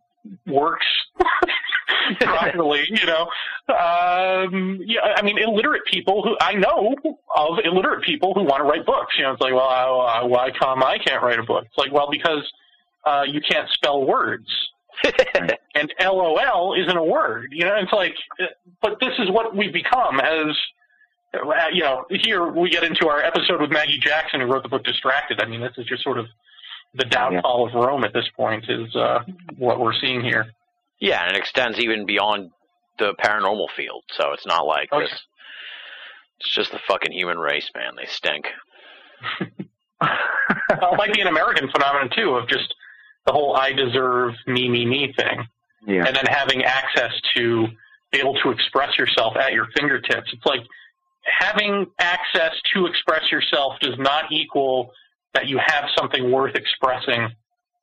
[0.46, 0.86] works
[2.20, 2.84] properly.
[2.88, 3.22] You know,
[3.68, 5.00] um, yeah.
[5.16, 6.94] I mean, illiterate people who I know
[7.36, 9.14] of illiterate people who want to write books.
[9.16, 11.64] You know, it's like, well, I, I, why come I can't write a book?
[11.66, 12.50] It's like, well, because
[13.04, 14.48] uh, you can't spell words.
[15.74, 17.76] and LOL isn't a word, you know.
[17.76, 18.46] It's like, uh,
[18.82, 20.56] but this is what we've become as,
[21.72, 22.04] you know.
[22.10, 25.40] Here we get into our episode with Maggie Jackson, who wrote the book Distracted.
[25.40, 26.26] I mean, this is just sort of
[26.94, 28.64] the downfall of Rome at this point.
[28.68, 29.20] Is uh,
[29.56, 30.46] what we're seeing here.
[31.00, 32.50] yeah, and it extends even beyond
[32.98, 34.02] the paranormal field.
[34.16, 35.12] So it's not like Oh, this.
[36.40, 37.92] It's just the fucking human race, man.
[37.96, 38.46] They stink.
[40.00, 42.72] well, it might be an American phenomenon too, of just
[43.26, 45.46] the whole "I deserve me, me, me" thing.
[45.86, 46.06] yeah.
[46.06, 47.66] and then having access to
[48.12, 50.30] be able to express yourself at your fingertips.
[50.32, 50.60] It's like
[51.22, 54.92] having access to express yourself does not equal
[55.34, 57.28] that you have something worth expressing.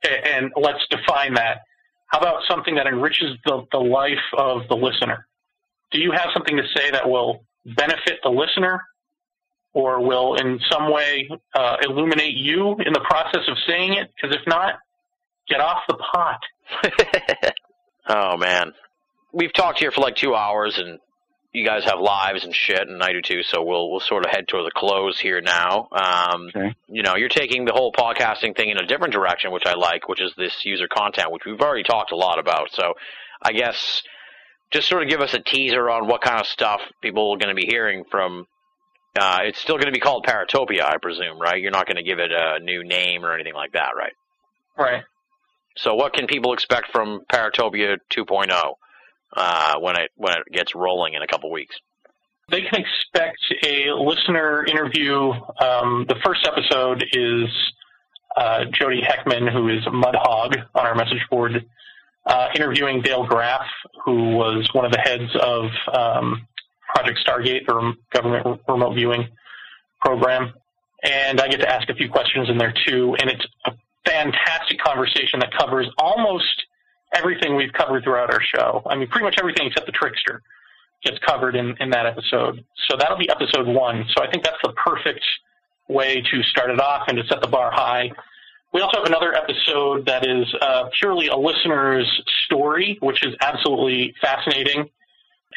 [0.03, 1.61] And let's define that.
[2.07, 5.27] How about something that enriches the, the life of the listener?
[5.91, 8.81] Do you have something to say that will benefit the listener
[9.73, 14.11] or will in some way uh, illuminate you in the process of saying it?
[14.15, 14.75] Because if not,
[15.47, 16.39] Get off the pot.
[18.09, 18.73] oh man,
[19.31, 20.99] we've talked here for like two hours, and
[21.55, 23.43] you guys have lives and shit, and I do too.
[23.43, 25.87] So we'll we'll sort of head toward the close here now.
[25.91, 26.75] Um, Okay.
[26.87, 30.07] You know, you're taking the whole podcasting thing in a different direction, which I like,
[30.07, 32.71] which is this user content, which we've already talked a lot about.
[32.71, 32.93] So
[33.41, 34.03] I guess
[34.71, 37.55] just sort of give us a teaser on what kind of stuff people are going
[37.55, 38.47] to be hearing from.
[39.17, 41.61] Uh, it's still going to be called Paratopia, I presume, right?
[41.61, 44.11] You're not going to give it a new name or anything like that, right?
[44.77, 45.03] Right.
[45.77, 48.73] So what can people expect from Paratopia 2.0
[49.35, 51.75] uh, when it when it gets rolling in a couple weeks?
[52.49, 55.31] They can expect a listener interview.
[55.59, 57.49] Um, the first episode is
[58.37, 61.65] uh, Jody Heckman, who is Mudhog on our message board,
[62.27, 63.65] uh, interviewing Dale Graff,
[64.03, 66.47] who was one of the heads of um,
[66.93, 69.27] Project Stargate, or government remote viewing
[70.01, 70.53] program.
[71.03, 73.71] And I get to ask a few questions in there too, and it's a
[74.05, 76.63] fantastic conversation that covers almost
[77.15, 78.81] everything we've covered throughout our show.
[78.85, 80.41] I mean, pretty much everything except the trickster
[81.03, 82.63] gets covered in, in that episode.
[82.89, 84.05] So that'll be episode one.
[84.15, 85.23] So I think that's the perfect
[85.87, 88.11] way to start it off and to set the bar high.
[88.73, 92.09] We also have another episode that is uh, purely a listener's
[92.45, 94.89] story, which is absolutely fascinating,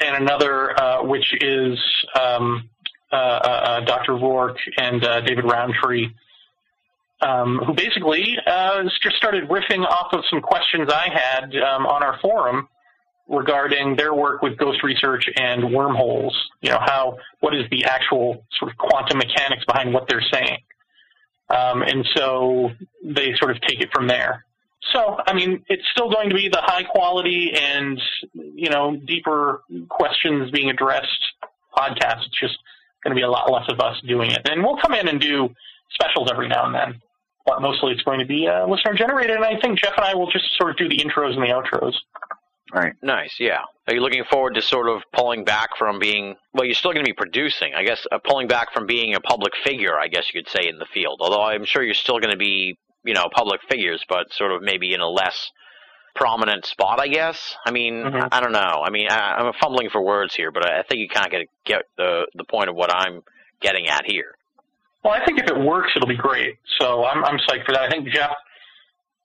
[0.01, 1.79] and another uh, which is
[2.21, 2.69] um,
[3.11, 4.17] uh, uh, Dr.
[4.17, 6.09] Rourke and uh, David Rountree,
[7.21, 12.03] um, who basically uh, just started riffing off of some questions I had um, on
[12.03, 12.69] our forum
[13.29, 16.37] regarding their work with ghost research and wormholes.
[16.63, 20.59] You know, how what is the actual sort of quantum mechanics behind what they're saying?
[21.51, 22.71] Um, and so
[23.03, 24.45] they sort of take it from there.
[24.93, 28.01] So, I mean, it's still going to be the high quality and,
[28.33, 31.09] you know, deeper questions being addressed
[31.77, 32.25] podcast.
[32.27, 32.59] It's just
[33.03, 34.49] going to be a lot less of us doing it.
[34.49, 35.51] And we'll come in and do
[35.91, 37.03] specials every now and then.
[37.49, 39.37] But mostly it's going to be uh, listener generated.
[39.37, 41.47] And I think Jeff and I will just sort of do the intros and the
[41.49, 41.95] outros.
[42.73, 42.93] Right.
[43.03, 43.61] Nice, yeah.
[43.87, 47.03] Are you looking forward to sort of pulling back from being, well, you're still going
[47.05, 50.27] to be producing, I guess, uh, pulling back from being a public figure, I guess
[50.33, 51.21] you could say, in the field.
[51.23, 54.61] Although I'm sure you're still going to be, you know, public figures, but sort of
[54.61, 55.51] maybe in a less
[56.15, 57.57] prominent spot, I guess.
[57.65, 58.29] I mean, Mhm.
[58.31, 58.83] I, I don't know.
[58.85, 61.33] I mean, I, I'm fumbling for words here, but I, I think you kind of
[61.33, 63.23] get get the the point of what I'm
[63.63, 64.35] getting at here.
[65.05, 66.57] Well, I think if it works, it'll be great.
[66.81, 67.83] So I'm, I'm psyched for that.
[67.83, 68.33] I think Jeff,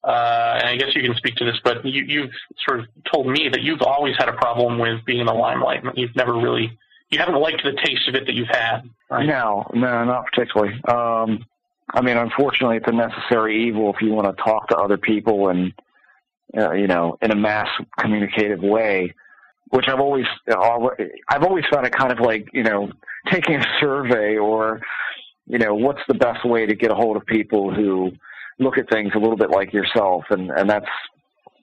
[0.04, 2.32] uh, and I guess you can speak to this, but you, you've
[2.68, 5.84] sort of told me that you've always had a problem with being in the limelight.
[5.96, 6.78] You've never really,
[7.10, 8.82] you haven't liked the taste of it that you've had.
[9.10, 9.26] Right?
[9.26, 10.74] No, no, not particularly.
[10.88, 11.46] Um,
[11.94, 15.50] I mean, unfortunately, it's a necessary evil if you want to talk to other people
[15.50, 15.74] and,
[16.58, 17.68] uh, you know, in a mass
[17.98, 19.14] communicative way.
[19.70, 20.28] Which I've always,
[21.30, 22.92] I've always found it kind of like, you know,
[23.32, 24.80] taking a survey or,
[25.48, 28.12] you know, what's the best way to get a hold of people who
[28.60, 30.88] look at things a little bit like yourself, and and that's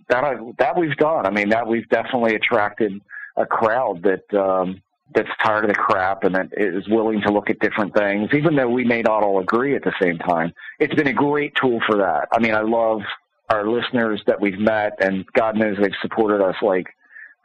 [0.09, 1.27] that I, that we've done.
[1.27, 3.01] I mean, that we've definitely attracted
[3.37, 4.83] a crowd that um,
[5.15, 8.55] that's tired of the crap and that is willing to look at different things, even
[8.55, 10.53] though we may not all agree at the same time.
[10.79, 12.29] It's been a great tool for that.
[12.33, 13.01] I mean, I love
[13.49, 16.87] our listeners that we've met, and God knows they've supported us like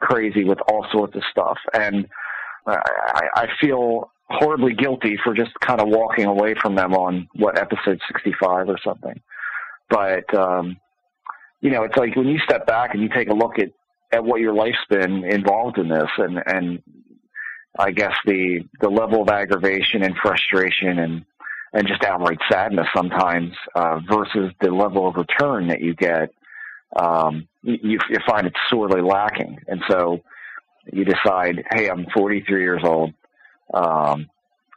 [0.00, 1.58] crazy with all sorts of stuff.
[1.72, 2.06] And
[2.66, 7.58] I, I feel horribly guilty for just kind of walking away from them on what
[7.58, 9.20] episode 65 or something.
[9.88, 10.76] But, um,
[11.60, 13.70] you know, it's like when you step back and you take a look at,
[14.12, 16.82] at what your life's been involved in this and, and
[17.78, 21.24] I guess the, the level of aggravation and frustration and,
[21.72, 26.30] and just outright sadness sometimes, uh, versus the level of return that you get,
[26.98, 29.58] um, you, you find it's sorely lacking.
[29.68, 30.22] And so
[30.92, 33.12] you decide, hey, I'm 43 years old.
[33.72, 34.28] Um,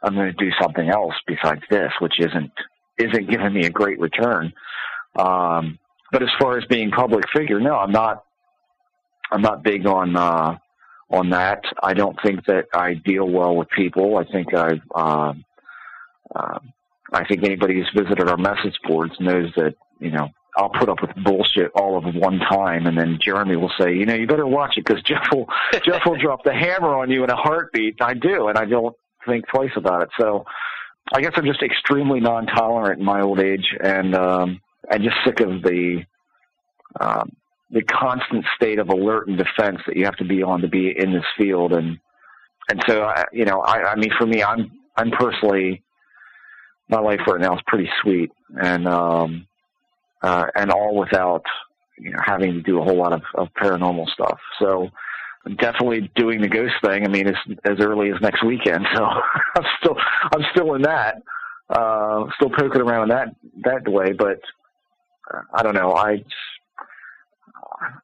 [0.02, 2.50] I'm going to do something else besides this, which isn't
[2.98, 4.52] isn't giving me a great return.
[5.18, 5.78] Um,
[6.12, 8.24] but as far as being public figure, no, I'm not.
[9.32, 10.58] I'm not big on uh,
[11.10, 11.62] on that.
[11.82, 14.18] I don't think that I deal well with people.
[14.18, 14.80] I think I.
[14.94, 15.34] Uh,
[16.34, 16.58] uh,
[17.12, 20.28] I think anybody who's visited our message boards knows that you know
[20.60, 24.04] I'll put up with bullshit all of one time, and then Jeremy will say, you
[24.04, 25.48] know, you better watch it because Jeff will
[25.84, 27.96] Jeff will drop the hammer on you in a heartbeat.
[28.02, 28.94] I do, and I don't
[29.26, 30.10] think twice about it.
[30.18, 30.44] So
[31.14, 34.60] I guess I'm just extremely non-tolerant in my old age, and um,
[34.90, 36.04] I'm just sick of the
[37.00, 37.34] um,
[37.70, 40.92] the constant state of alert and defense that you have to be on to be
[40.94, 41.98] in this field, and
[42.68, 45.82] and so I, you know, I, I mean, for me, I'm I'm personally
[46.90, 48.30] my life right now is pretty sweet,
[48.60, 49.46] and um,
[50.22, 51.44] uh, and all without
[51.98, 54.38] you know having to do a whole lot of, of paranormal stuff.
[54.58, 54.90] So
[55.58, 57.04] definitely doing the ghost thing.
[57.04, 58.86] I mean, as as early as next weekend.
[58.94, 59.96] So I'm still
[60.34, 61.22] I'm still in that,
[61.68, 63.34] uh, still poking around that
[63.64, 64.12] that way.
[64.12, 64.40] But
[65.32, 65.94] uh, I don't know.
[65.94, 66.24] I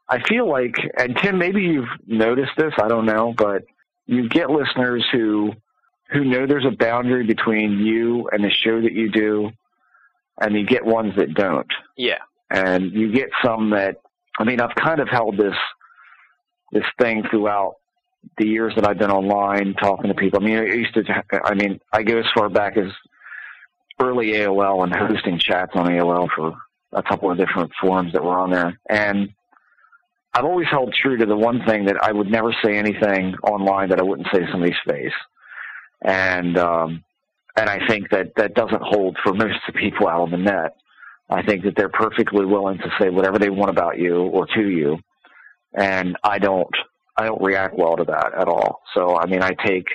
[0.08, 2.72] I feel like, and Tim, maybe you've noticed this.
[2.82, 3.64] I don't know, but
[4.06, 5.52] you get listeners who
[6.12, 9.50] who know there's a boundary between you and the show that you do,
[10.40, 11.70] and you get ones that don't.
[11.96, 12.18] Yeah.
[12.50, 13.96] And you get some that,
[14.38, 15.54] I mean, I've kind of held this
[16.72, 17.76] this thing throughout
[18.38, 20.40] the years that I've been online talking to people.
[20.42, 21.02] I mean, I used to,
[21.44, 22.90] I mean, I go as far back as
[24.00, 26.54] early AOL and hosting chats on AOL for
[26.92, 28.78] a couple of different forums that were on there.
[28.88, 29.30] And
[30.34, 33.90] I've always held true to the one thing that I would never say anything online
[33.90, 35.14] that I wouldn't say to somebody's face.
[36.04, 37.04] And, um,
[37.56, 40.36] and I think that that doesn't hold for most of the people out on the
[40.36, 40.76] net.
[41.28, 44.68] I think that they're perfectly willing to say whatever they want about you or to
[44.68, 44.98] you.
[45.74, 46.70] And I don't,
[47.16, 48.82] I don't react well to that at all.
[48.94, 49.86] So, I mean, I take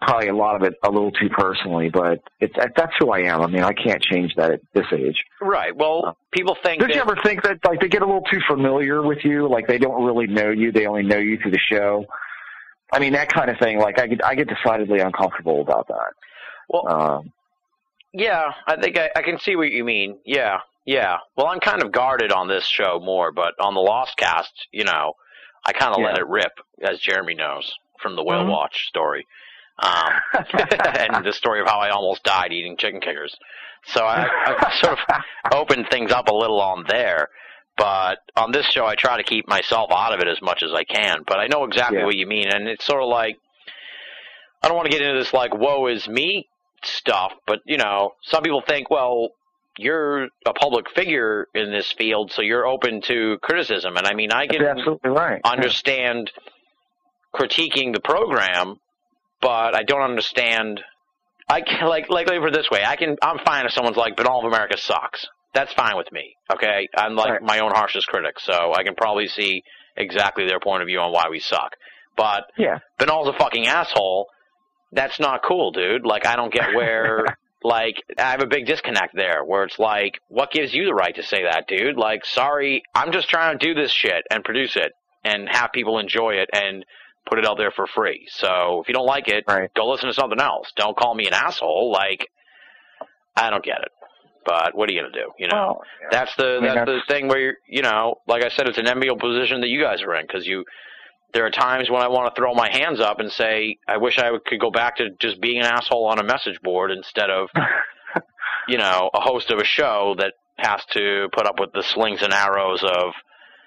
[0.00, 3.40] probably a lot of it a little too personally, but it's, that's who I am.
[3.40, 5.22] I mean, I can't change that at this age.
[5.40, 5.74] Right.
[5.74, 6.80] Well, uh, people think.
[6.80, 9.48] Did that, you ever think that like they get a little too familiar with you,
[9.48, 12.04] like they don't really know you, they only know you through the show?
[12.92, 13.78] I mean, that kind of thing.
[13.78, 16.12] Like I get, I get decidedly uncomfortable about that.
[16.68, 17.32] Well, Um,
[18.12, 20.18] Yeah, I think I, I can see what you mean.
[20.24, 21.18] Yeah, yeah.
[21.36, 24.84] Well, I'm kind of guarded on this show more, but on the Lost Cast, you
[24.84, 25.14] know,
[25.66, 28.50] I kind of let it rip, as Jeremy knows from the Whale Mhm.
[28.50, 29.26] Watch story,
[29.78, 30.12] um,
[30.52, 33.34] and the story of how I almost died eating chicken kickers.
[33.86, 37.28] So I, I sort of opened things up a little on there.
[37.76, 40.70] But on this show, I try to keep myself out of it as much as
[40.72, 41.24] I can.
[41.26, 42.04] But I know exactly Yeah.
[42.04, 43.36] what you mean, and it's sort of like
[44.62, 46.46] I don't want to get into this like "woe is me"
[46.86, 49.28] stuff, but you know, some people think, well,
[49.76, 53.96] you're a public figure in this field, so you're open to criticism.
[53.96, 55.40] And I mean, I that's can absolutely right.
[55.44, 56.30] understand
[57.34, 58.76] critiquing the program,
[59.40, 60.80] but I don't understand.
[61.48, 64.16] I can, like like like for this way, I can I'm fine if someone's like,
[64.16, 66.34] "Binnall of America sucks." That's fine with me.
[66.52, 67.42] Okay, I'm like Right.
[67.42, 69.62] my own harshest critic, so I can probably see
[69.96, 71.76] exactly their point of view on why we suck.
[72.16, 72.78] But Yeah.
[72.98, 74.28] Binnall's a fucking asshole.
[74.94, 76.06] That's not cool, dude.
[76.06, 77.24] Like I don't get where
[77.62, 81.14] like I have a big disconnect there where it's like, what gives you the right
[81.16, 81.96] to say that, dude?
[81.96, 84.92] Like, sorry, I'm just trying to do this shit and produce it
[85.24, 86.84] and have people enjoy it and
[87.26, 88.26] put it out there for free.
[88.30, 89.70] So if you don't like it, Right.
[89.74, 90.72] go listen to something else.
[90.76, 91.90] Don't call me an asshole.
[91.90, 92.28] Like
[93.36, 93.88] I don't get it.
[94.46, 95.32] But what are you gonna do?
[95.38, 98.16] You know, Well, that's the I mean, that's, that's- the thing where you're, you know,
[98.28, 100.64] like I said, it's an enviable position that you guys are in because you.
[101.34, 104.18] There are times when I want to throw my hands up and say, I wish
[104.18, 107.48] I could go back to just being an asshole on a message board instead of,
[108.68, 112.22] you know, a host of a show that has to put up with the slings
[112.22, 113.12] and arrows of,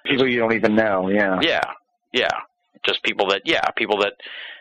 [0.06, 1.10] people you don't even know.
[1.10, 1.38] Yeah.
[1.42, 1.60] yeah,
[2.12, 2.30] yeah,
[2.86, 4.14] just people that, yeah, people that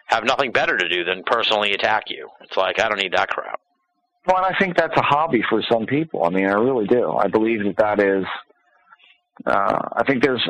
[0.07, 2.27] have nothing better to do than personally attack you.
[2.41, 3.61] It's like I don't need that crap.
[4.25, 6.25] Well, and I think that's a hobby for some people.
[6.25, 7.13] I mean, I really do.
[7.13, 8.25] I believe that that is.
[9.45, 10.45] Uh, I think there's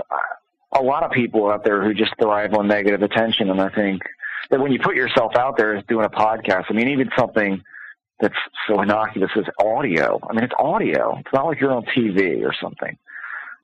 [0.74, 4.02] a lot of people out there who just thrive on negative attention, and I think
[4.50, 7.62] that when you put yourself out there as doing a podcast, I mean, even something
[8.20, 8.36] that's
[8.68, 10.20] so innocuous as audio.
[10.28, 11.18] I mean, it's audio.
[11.20, 12.98] It's not like you're on TV or something.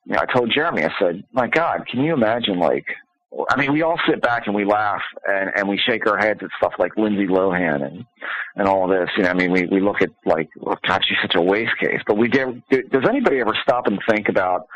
[0.05, 2.85] You know, I told Jeremy, I said, "My God, can you imagine like?"
[3.49, 6.41] I mean, we all sit back and we laugh and, and we shake our heads
[6.43, 8.05] at stuff like Lindsay Lohan and
[8.55, 9.09] and all this.
[9.17, 11.77] You know, I mean, we we look at like, oh, God, she's such a waste
[11.79, 12.01] case.
[12.05, 12.61] But we did.
[12.69, 14.67] Does anybody ever stop and think about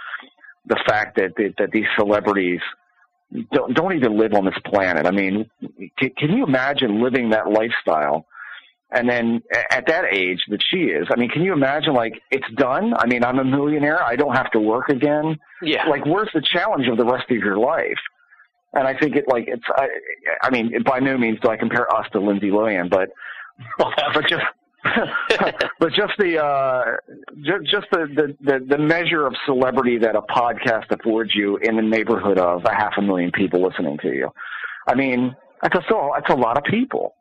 [0.68, 2.60] the fact that that, that these celebrities
[3.52, 5.06] don't don't even live on this planet?
[5.06, 5.50] I mean,
[5.98, 8.26] can, can you imagine living that lifestyle?
[8.90, 12.50] And then at that age that she is, I mean, can you imagine like it's
[12.56, 12.94] done?
[12.98, 14.02] I mean, I'm a millionaire.
[14.02, 15.38] I don't have to work again.
[15.62, 18.00] Yeah, Like, where's the challenge of the rest of your life?
[18.74, 19.64] And I think it like it's.
[19.76, 19.88] I,
[20.42, 23.10] I mean, by no means do I compare us to Lindsay Lohan, but
[23.78, 24.44] but just
[25.80, 26.84] but just the uh
[27.42, 31.82] just, just the, the the measure of celebrity that a podcast affords you in the
[31.82, 34.30] neighborhood of a half a million people listening to you.
[34.88, 37.14] I mean, that's a that's a lot of people.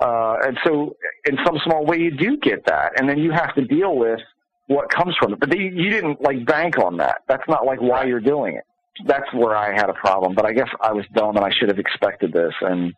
[0.00, 0.96] Uh, and so,
[1.26, 4.20] in some small way, you do get that, and then you have to deal with
[4.66, 5.40] what comes from it.
[5.40, 7.18] But you, you didn't like bank on that.
[7.28, 8.64] That's not like why you're doing it.
[9.06, 10.34] That's where I had a problem.
[10.34, 12.54] But I guess I was dumb, and I should have expected this.
[12.62, 12.94] And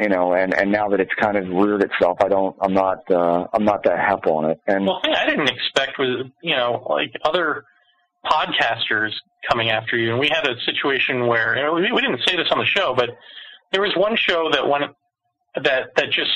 [0.00, 2.56] you know, and and now that it's kind of reared itself, I don't.
[2.60, 3.10] I'm not.
[3.10, 4.60] Uh, I'm not that hep on it.
[4.66, 7.64] And Well, the thing I didn't expect was, you know, like other
[8.24, 9.12] podcasters
[9.48, 10.10] coming after you.
[10.10, 13.10] And we had a situation where we didn't say this on the show, but
[13.72, 14.84] there was one show that went
[15.62, 16.30] that that just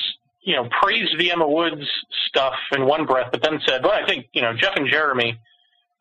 [0.45, 1.87] you know praised the Emma Woods
[2.29, 5.39] stuff in one breath, but then said, "Well, I think you know Jeff and Jeremy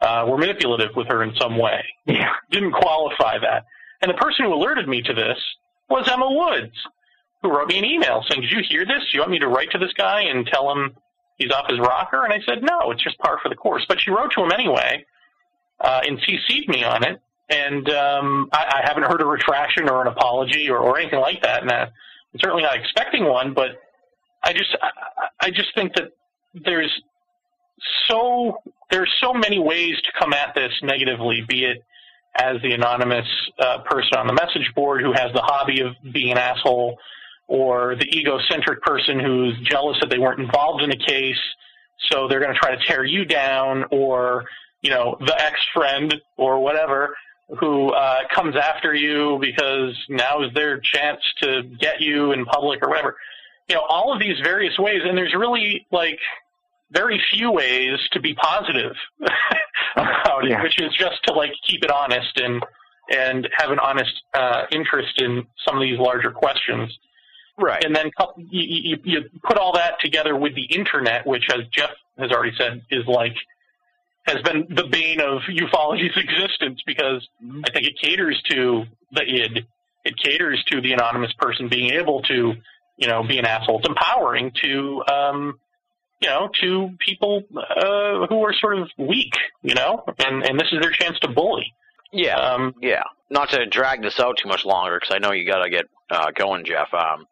[0.02, 3.66] uh, were manipulative with her in some way." yeah, Didn't qualify that.
[4.02, 5.38] And the person who alerted me to this
[5.90, 6.76] was Emma Woods,
[7.42, 9.00] who wrote me an email saying, "Did you hear this?
[9.00, 10.96] Do you want me to write to this guy and tell him
[11.38, 14.00] he's off his rocker?" And I said, "No, it's just par for the course." But
[14.00, 15.06] she wrote to him anyway,
[15.80, 17.20] uh, and CC'd me on it.
[17.50, 21.42] and um, I, I haven't heard a retraction or an apology or, or anything like
[21.44, 21.62] that.
[21.64, 21.88] And uh,
[22.34, 23.72] I'm certainly not expecting one, but
[24.44, 24.90] I just I,
[25.48, 26.12] I just think that
[26.54, 26.92] there's
[28.08, 31.84] so there's so many ways to come at this negatively, be it
[32.36, 33.28] as the anonymous
[33.60, 36.98] uh, person on the message board who has the hobby of being an asshole,
[37.52, 41.36] or the egocentric person who's jealous that they weren't involved in a case,
[42.10, 44.46] so they're going to try to tear you down, or
[44.82, 47.14] you know the ex friend or whatever
[47.60, 52.80] who uh, comes after you because now is their chance to get you in public
[52.82, 53.18] or whatever.
[53.68, 56.20] You know, all of these various ways, and there's really like
[56.90, 58.94] very few ways to be positive
[59.98, 62.64] about it, which is just to like keep it honest and
[63.12, 66.98] and have an honest uh, interest in some of these larger questions.
[67.62, 67.84] Right.
[67.84, 71.92] And then you, you, you put all that together with the internet, which, as Jeff
[72.18, 73.36] has already said, is like
[74.26, 77.28] has been the bane of ufology's existence because
[77.64, 79.66] I think it caters to the id.
[80.04, 82.54] It caters to the anonymous person being able to,
[82.98, 83.80] you know, be an asshole.
[83.80, 85.60] It's empowering to, um,
[86.20, 90.68] you know, to people uh, who are sort of weak, you know, and and this
[90.72, 91.74] is their chance to bully.
[92.12, 92.36] Yeah.
[92.38, 93.04] Um, Yeah.
[93.30, 95.86] Not to drag this out too much longer, because I know you got to get
[96.10, 96.94] uh, going, Jeff.
[96.94, 97.26] Um,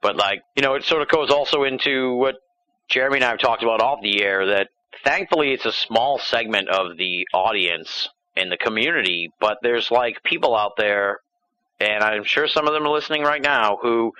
[0.00, 2.36] but like, you know, it sort of goes also into what
[2.88, 4.46] Jeremy and I have talked about off the air.
[4.46, 4.68] That
[5.04, 10.56] thankfully it's a small segment of the audience in the community, but there's like people
[10.56, 11.20] out there,
[11.78, 14.12] and I'm sure some of them are listening right now who.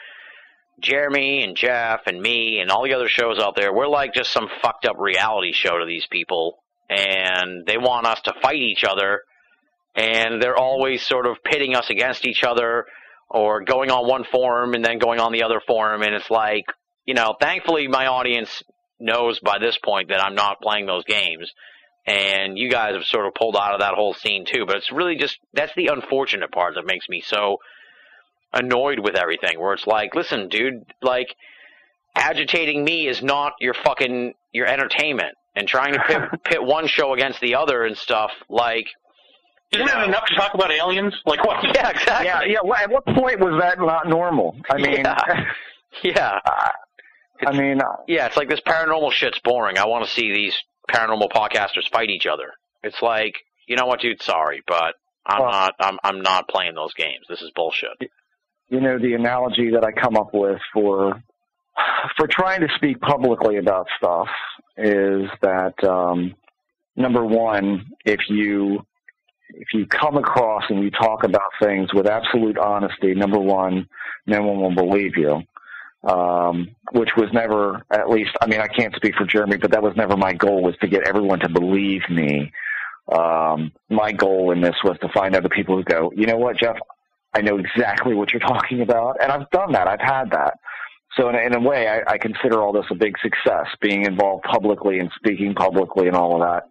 [0.81, 4.33] Jeremy and Jeff and me and all the other shows out there, we're like just
[4.33, 6.59] some fucked up reality show to these people,
[6.91, 9.23] and they want us to fight each other
[9.95, 12.87] and they're always sort of pitting us against each other
[13.29, 16.03] or going on one forum and then going on the other forum.
[16.03, 16.65] And it's like
[17.07, 18.63] you know thankfully my audience
[19.01, 21.51] knows by this point that i'm not playing those games.
[22.05, 24.65] And you guys have sort of pulled out of that whole scene too.
[24.67, 27.59] But it's really just that's the unfortunate part that makes me so
[28.53, 31.29] annoyed with everything where it's like listen dude like
[32.15, 35.35] agitating me is not your fucking your entertainment.
[35.55, 38.87] And trying to pit, pit one show against the other and stuff like
[39.73, 41.15] isn't that enough to talk about aliens?
[41.27, 41.63] Like what?
[41.65, 42.27] yeah, exactly.
[42.27, 42.59] Yeah, yeah.
[42.65, 44.57] wh- At what point was that not normal?
[44.71, 45.19] I mean, Yeah.
[46.03, 46.39] Yeah.
[47.47, 49.77] I mean, uh, Yeah, it's like this paranormal shit's boring.
[49.79, 50.57] I want to see these
[50.91, 52.53] paranormal podcasters fight each other.
[52.83, 53.35] It's like,
[53.67, 54.23] you know what, dude?
[54.23, 54.95] Sorry, but
[55.27, 55.75] I'm Well- not.
[55.81, 57.27] I'm I'm not playing those games.
[57.29, 58.11] This is bullshit.
[58.69, 61.23] you know, the analogy that I come up with for
[62.17, 64.29] for trying to speak publicly about stuff
[64.77, 66.35] is that um,
[66.97, 68.85] number one, if you
[69.55, 73.89] if you come across and you talk about things with absolute honesty, number one,
[74.27, 75.43] no one will believe you.
[76.05, 79.85] Um, which was never, at least, I mean, I can't speak for Jeremy, but that
[79.85, 82.53] was never my goal was to get everyone to believe me.
[83.11, 86.59] Um, my goal in this was to find other people who go, you know what,
[86.59, 86.77] Jeff,
[87.35, 89.87] I know exactly what you're talking about, and I've done that.
[89.87, 90.59] I've had that.
[91.17, 94.45] So in, in a way, I, I consider all this a big success, being involved
[94.45, 96.69] publicly and speaking publicly and all of that.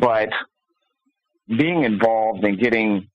[0.00, 0.30] But
[1.48, 3.08] being involved and getting,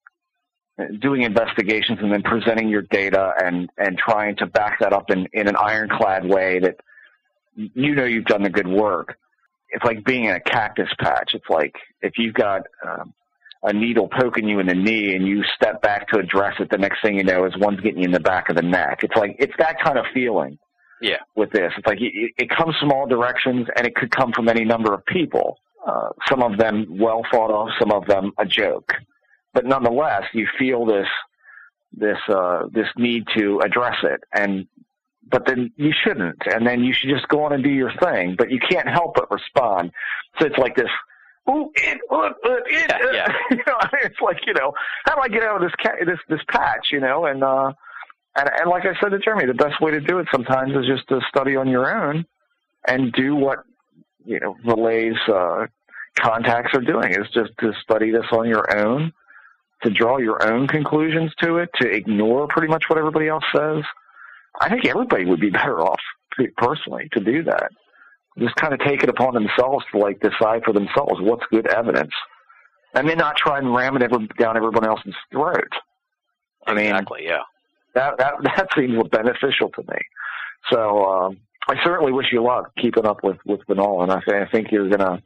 [1.00, 5.28] doing investigations and then presenting your data and, and trying to back that up in,
[5.34, 6.76] in an ironclad way that
[7.56, 9.18] you know you've done the good work.
[9.72, 11.32] It's like being in a cactus patch.
[11.34, 13.14] It's like if you've got um,
[13.64, 16.78] a needle poking you in the knee and you step back to address it, the
[16.78, 19.00] next thing you know is one's getting you in the back of the neck.
[19.04, 20.58] It's like it's that kind of feeling
[21.02, 21.18] Yeah.
[21.36, 21.72] with this.
[21.78, 24.94] It's like it, it comes from all directions and it could come from any number
[24.94, 25.58] of people.
[25.86, 28.94] Uh, some of them well thought of, some of them a joke,
[29.54, 31.08] but nonetheless, you feel this
[31.94, 34.68] this uh, this need to address it, and
[35.32, 38.36] but then you shouldn't, and then you should just go on and do your thing,
[38.38, 39.92] but you can't help but respond.
[40.40, 40.90] So it's like this.
[41.50, 42.30] Ooh, it, uh,
[42.68, 44.74] it, uh, Yeah, you know, it's like you know,
[45.06, 47.72] how do I get out of this ca- this this patch, you know, and uh,
[48.38, 50.86] and and like I said to Jeremy, the best way to do it sometimes is
[50.86, 52.26] just to study on your own
[52.88, 53.60] and do what
[54.26, 55.66] you know relays uh,
[56.20, 59.14] contacts are doing is just to study this on your own,
[59.84, 63.84] to draw your own conclusions to it, to ignore pretty much what everybody else says.
[64.60, 66.00] I think everybody would be better off
[66.58, 67.70] personally to do that.
[68.38, 72.14] Just kind of take it upon themselves to like decide for themselves what's good evidence,
[72.94, 75.74] and then not try and ram it ever, down everyone else's throat.
[76.66, 77.26] I mean, exactly.
[77.26, 77.42] Yeah.
[77.96, 79.98] that that that seems beneficial to me.
[80.72, 81.38] So um,
[81.68, 84.72] I certainly wish you luck keeping up with with Binnall, and I, th- I think
[84.72, 85.22] you're gonna.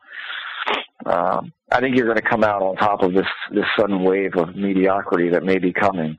[1.05, 4.35] Um, I think you're going to come out on top of this this sudden wave
[4.35, 6.17] of mediocrity that may be coming.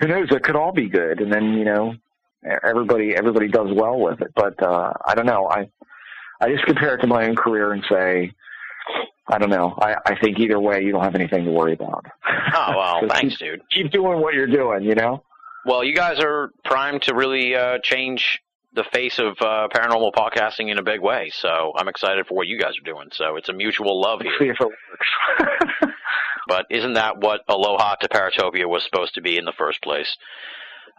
[0.00, 0.28] Who knows?
[0.30, 1.94] It could all be good, and then you know
[2.62, 4.32] everybody everybody does well with it.
[4.34, 5.48] But uh, I don't know.
[5.50, 5.68] I
[6.40, 8.32] I just compare it to my own career and say
[9.30, 9.76] I don't know.
[9.80, 12.06] I, I think either way, you don't have anything to worry about.
[12.54, 13.62] Oh well, So thanks, keep, dude.
[13.70, 14.82] Keep doing what you're doing.
[14.82, 15.22] You know.
[15.64, 18.40] Well, you guys are primed to really uh, change
[18.74, 21.30] the face of uh, paranormal podcasting in a big way.
[21.34, 23.08] So I'm excited for what you guys are doing.
[23.12, 24.32] So it's a mutual love here.
[24.38, 25.94] See if it works.
[26.48, 30.16] But isn't that what Aloha to Paratopia was supposed to be in the first place?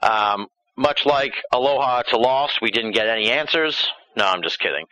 [0.01, 0.45] Um,
[0.77, 3.91] much like Aloha to Lost, we didn't get any answers.
[4.15, 4.85] No, I'm just kidding.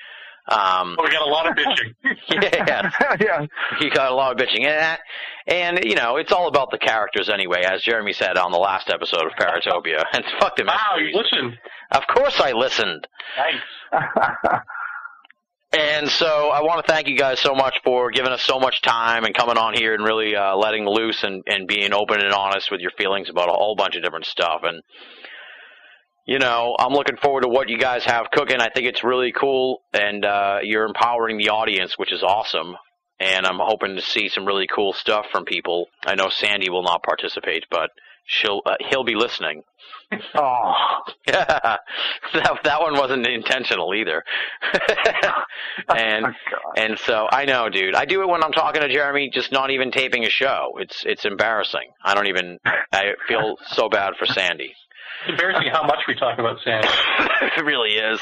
[0.47, 1.93] Um, we got a lot of bitching.
[2.29, 3.45] yeah, yeah.
[3.81, 5.01] you got a lot of bitching and that,
[5.45, 8.89] and you know it's all about the characters anyway, as Jeremy said on the last
[8.89, 10.03] episode of Paratopia.
[10.13, 10.67] And fuck them.
[10.67, 11.57] Wow, you listened.
[11.91, 13.07] Of course, I listened.
[13.37, 14.61] Nice.
[15.73, 18.81] And so I want to thank you guys so much for giving us so much
[18.81, 22.31] time and coming on here and really uh, letting loose and, and being open and
[22.31, 24.61] honest with your feelings about a whole bunch of different stuff.
[24.63, 24.81] And,
[26.27, 28.59] you know, I'm looking forward to what you guys have cooking.
[28.59, 32.75] I think it's really cool, and uh, you're empowering the audience, which is awesome.
[33.19, 35.87] And I'm hoping to see some really cool stuff from people.
[36.05, 37.89] I know Sandy will not participate, but
[38.25, 39.63] she'll uh, he'll be listening.
[40.35, 40.73] oh,
[41.27, 41.45] Yeah,
[42.33, 44.23] that that one wasn't intentional either.
[45.89, 47.95] and Oh, and so I know, dude.
[47.95, 50.73] I do it when I'm talking to Jeremy, just not even taping a show.
[50.79, 51.89] It's it's embarrassing.
[52.03, 52.59] I don't even.
[52.91, 54.73] I feel so bad for Sandy.
[55.21, 56.87] It's embarrassing how much we talk about Sandy.
[57.57, 58.19] it really is.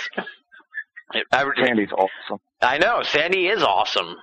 [1.14, 2.40] It- I, Sandy's awesome.
[2.62, 4.16] I know Sandy is awesome.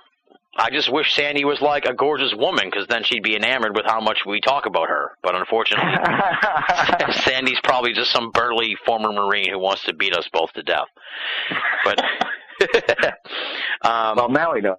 [0.55, 3.85] I just wish Sandy was like a gorgeous woman, because then she'd be enamored with
[3.87, 5.11] how much we talk about her.
[5.23, 5.91] But unfortunately,
[7.23, 10.85] Sandy's probably just some burly former Marine who wants to beat us both to death.
[11.83, 11.99] But
[13.81, 14.77] um, well, now he does.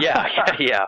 [0.00, 0.84] yeah, yeah, yeah.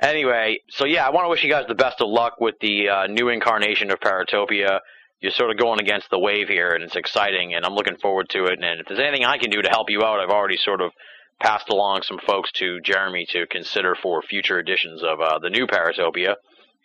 [0.00, 2.88] Anyway, so yeah, I want to wish you guys the best of luck with the
[2.88, 4.80] uh, new incarnation of Paratopia.
[5.20, 8.28] You're sort of going against the wave here, and it's exciting, and I'm looking forward
[8.30, 8.62] to it.
[8.62, 10.92] And if there's anything I can do to help you out, I've already sort of
[11.40, 15.66] passed along some folks to Jeremy to consider for future editions of uh, the new
[15.66, 16.34] Paratopia.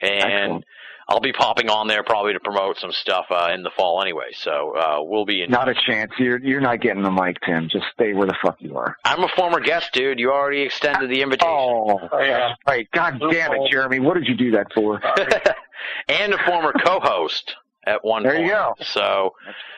[0.02, 0.66] And Excellent.
[1.08, 4.32] I'll be popping on there probably to promote some stuff uh, in the fall anyway.
[4.34, 5.52] So uh, we'll be in.
[5.52, 6.12] Not a chance.
[6.18, 7.68] You're you're not getting the mic, Tim.
[7.70, 8.96] Just stay where the fuck you are.
[9.04, 10.20] I'm a former guest, dude.
[10.20, 11.50] You already extended the invitation.
[11.54, 12.54] Oh, Oh, yeah.
[12.66, 12.88] right.
[12.94, 14.00] God damn it, Jeremy.
[14.00, 15.02] What did you do that for?
[16.08, 17.56] and a former co-host
[17.86, 18.46] at one There point.
[18.46, 18.74] you go.
[18.82, 19.32] So,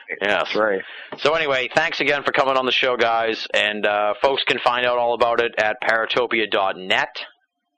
[0.08, 0.18] yes.
[0.20, 0.82] That's right.
[1.18, 3.46] So anyway, thanks again for coming on the show, guys.
[3.54, 7.08] And uh, folks can find out all about it at paratopia.net.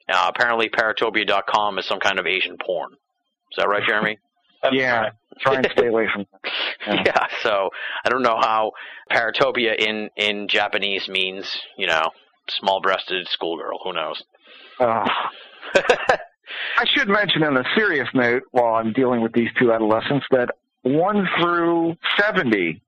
[0.09, 2.93] Uh, apparently, paratopia.com is some kind of Asian porn.
[2.93, 4.19] Is that right, Jeremy?
[4.73, 5.01] Yeah.
[5.01, 5.13] right.
[5.39, 6.27] Try and stay away from.
[6.89, 7.03] Yeah.
[7.07, 7.27] yeah.
[7.43, 7.71] So
[8.05, 8.73] I don't know how
[9.13, 11.47] paratopia in in Japanese means.
[11.79, 12.11] You know,
[12.49, 13.79] small-breasted schoolgirl.
[13.85, 14.25] Who knows?
[14.81, 15.05] Oh.
[16.79, 20.51] I should mention on a serious note, while I'm dealing with these two adolescents, that
[20.83, 22.81] one through 70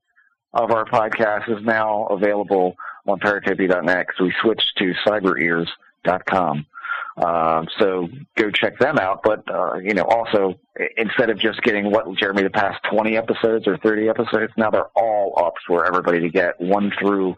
[0.53, 2.75] of our podcast is now available
[3.07, 6.65] on paratopia.net because we switched to cyberears.com.
[7.17, 9.21] Um, so go check them out.
[9.23, 10.57] But, uh, you know, also
[10.97, 14.89] instead of just getting what, Jeremy, the past 20 episodes or 30 episodes, now they're
[14.95, 17.35] all up for everybody to get one through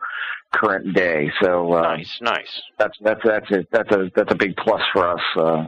[0.52, 1.32] current day.
[1.42, 2.62] So, uh, nice, nice.
[2.78, 5.68] that's, that's, that's a, that's a, that's a big plus for us, uh,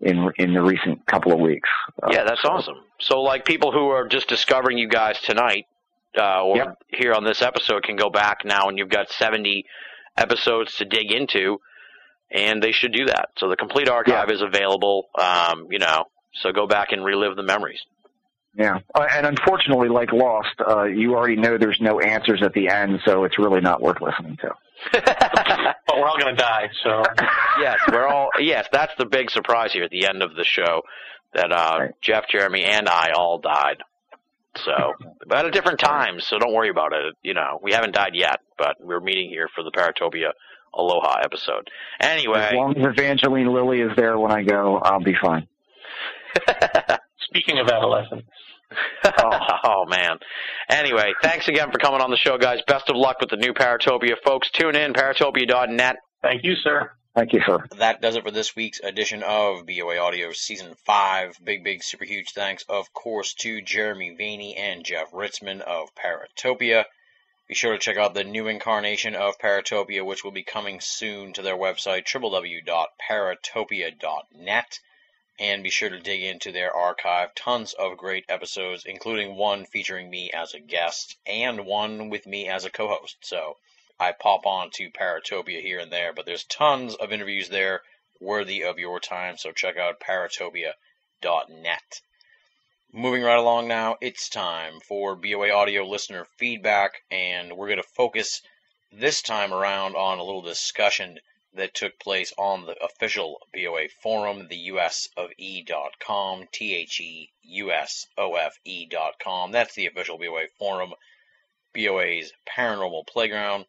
[0.00, 1.68] in, in the recent couple of weeks.
[2.02, 2.76] Uh, Yeah, that's so- awesome.
[3.00, 5.66] So, like people who are just discovering you guys tonight,
[6.18, 6.82] uh, or Yep.
[6.88, 9.64] here on this episode, can go back now, and you've got seventy
[10.16, 11.60] episodes to dig into,
[12.30, 13.30] and they should do that.
[13.38, 15.08] So the complete archive is available.
[15.18, 16.04] Um, you know,
[16.34, 17.80] so go back and relive the memories.
[18.56, 22.68] Yeah, uh, and unfortunately, like Lost, uh, you already know there's no answers at the
[22.68, 24.50] end, so it's really not worth listening to.
[24.92, 27.02] But we're all going to die, so.
[27.60, 28.30] yes, we're all.
[28.38, 30.82] Yes, that's the big surprise here at the end of the show
[31.34, 31.90] that uh, Right.
[32.00, 33.82] Jeff, Jeremy, and I all died.
[34.56, 34.72] So,
[35.26, 36.26] but at different times.
[36.26, 37.14] So don't worry about it.
[37.22, 40.30] You know, we haven't died yet, but we're meeting here for the Paratopia
[40.74, 41.68] Aloha episode.
[42.00, 45.46] Anyway, As long as Evangeline Lilly is there when I go, I'll be fine.
[47.28, 48.24] Speaking of adolescence,
[49.04, 49.84] oh.
[49.88, 50.18] man.
[50.68, 52.60] Anyway, thanks again for coming on the show, guys.
[52.66, 54.50] Best of luck with the new Paratopia, folks.
[54.50, 55.96] Tune in paratopia.net.
[56.22, 56.90] thank you, sir.
[57.14, 57.64] Thank you, sir.
[57.78, 61.40] That does it for this week's edition of BOA Audio Season 5.
[61.42, 66.84] Big, big, super huge thanks, of course, to Jeremy Vaeni and Jeff Ritzmann of Paratopia.
[67.48, 71.32] Be sure to check out the new incarnation of Paratopia, which will be coming soon
[71.32, 74.78] to their website, www.paratopia.net.
[75.40, 77.34] And be sure to dig into their archive.
[77.34, 82.48] Tons of great episodes, including one featuring me as a guest and one with me
[82.48, 83.16] as a co host.
[83.22, 83.56] So
[83.98, 87.82] I pop on to Paratopia here and there, but there's tons of interviews there
[88.20, 90.74] worthy of your time, so check out paratopia.net.
[92.92, 97.96] Moving right along now, it's time for BOA audio listener feedback, and we're going to
[97.96, 98.42] focus
[98.92, 101.18] this time around on a little discussion
[101.54, 108.06] that took place on the official BOA forum, the usofE.com, T H E U S
[108.16, 109.50] O F E.com.
[109.50, 110.94] That's the official BOA forum,
[111.74, 113.66] BOA's paranormal playground.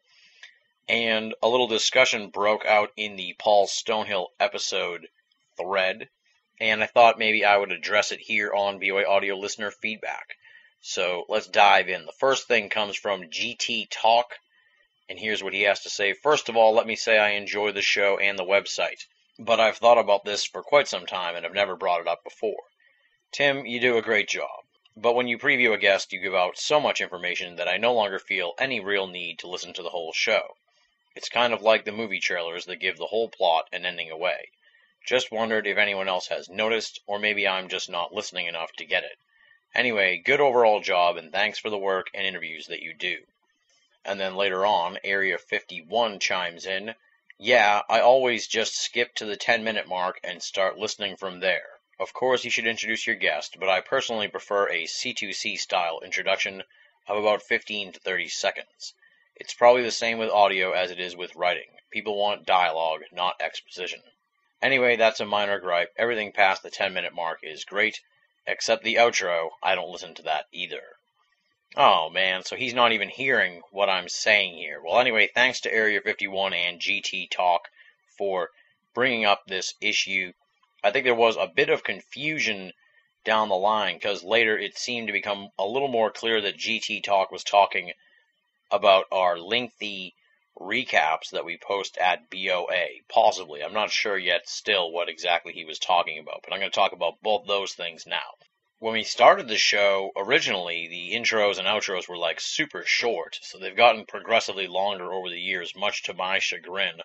[0.88, 5.08] And a little discussion broke out in the Paul Stonehill episode
[5.56, 6.08] thread,
[6.60, 10.36] and I thought maybe I would address it here on BOA Audio listener feedback.
[10.80, 12.06] So let's dive in.
[12.06, 14.38] The first thing comes from GT Talk,
[15.12, 16.14] and here's what he has to say.
[16.14, 19.04] First of all, let me say I enjoy the show and the website,
[19.38, 22.24] but I've thought about this for quite some time and have never brought it up
[22.24, 22.62] before.
[23.30, 24.64] Tim, you do a great job,
[24.96, 27.92] but when you preview a guest, you give out so much information that I no
[27.92, 30.56] longer feel any real need to listen to the whole show.
[31.14, 34.48] It's kind of like the movie trailers that give the whole plot and ending away.
[35.06, 38.86] Just wondered if anyone else has noticed, or maybe I'm just not listening enough to
[38.86, 39.18] get it.
[39.74, 43.18] Anyway, good overall job, and thanks for the work and interviews that you do.
[44.04, 46.96] And then later on, Area 51 chimes in,
[47.38, 51.80] Yeah, I always just skip to the 10 minute mark and start listening from there.
[52.00, 56.64] Of course, you should introduce your guest, but I personally prefer a C2C style introduction
[57.06, 58.94] of about 15 to 30 seconds.
[59.36, 61.76] It's probably the same with audio as it is with writing.
[61.90, 64.02] People want dialogue, not exposition.
[64.60, 65.92] Anyway, that's a minor gripe.
[65.96, 68.00] Everything past the 10 minute mark is great,
[68.46, 69.50] except the outro.
[69.62, 70.96] I don't listen to that either.
[71.74, 74.82] Oh man, so he's not even hearing what I'm saying here.
[74.84, 77.68] Well, anyway, thanks to Area 51 and GT Talk
[78.18, 78.50] for
[78.92, 80.32] bringing up this issue.
[80.84, 82.72] I think there was a bit of confusion
[83.24, 87.02] down the line because later it seemed to become a little more clear that GT
[87.02, 87.92] Talk was talking
[88.70, 90.14] about our lengthy
[90.60, 92.86] recaps that we post at BOA.
[93.08, 93.62] Possibly.
[93.62, 96.74] I'm not sure yet still what exactly he was talking about, but I'm going to
[96.74, 98.36] talk about both those things now.
[98.82, 103.56] When we started the show, originally the intros and outros were like super short, so
[103.56, 107.00] they've gotten progressively longer over the years, much to my chagrin.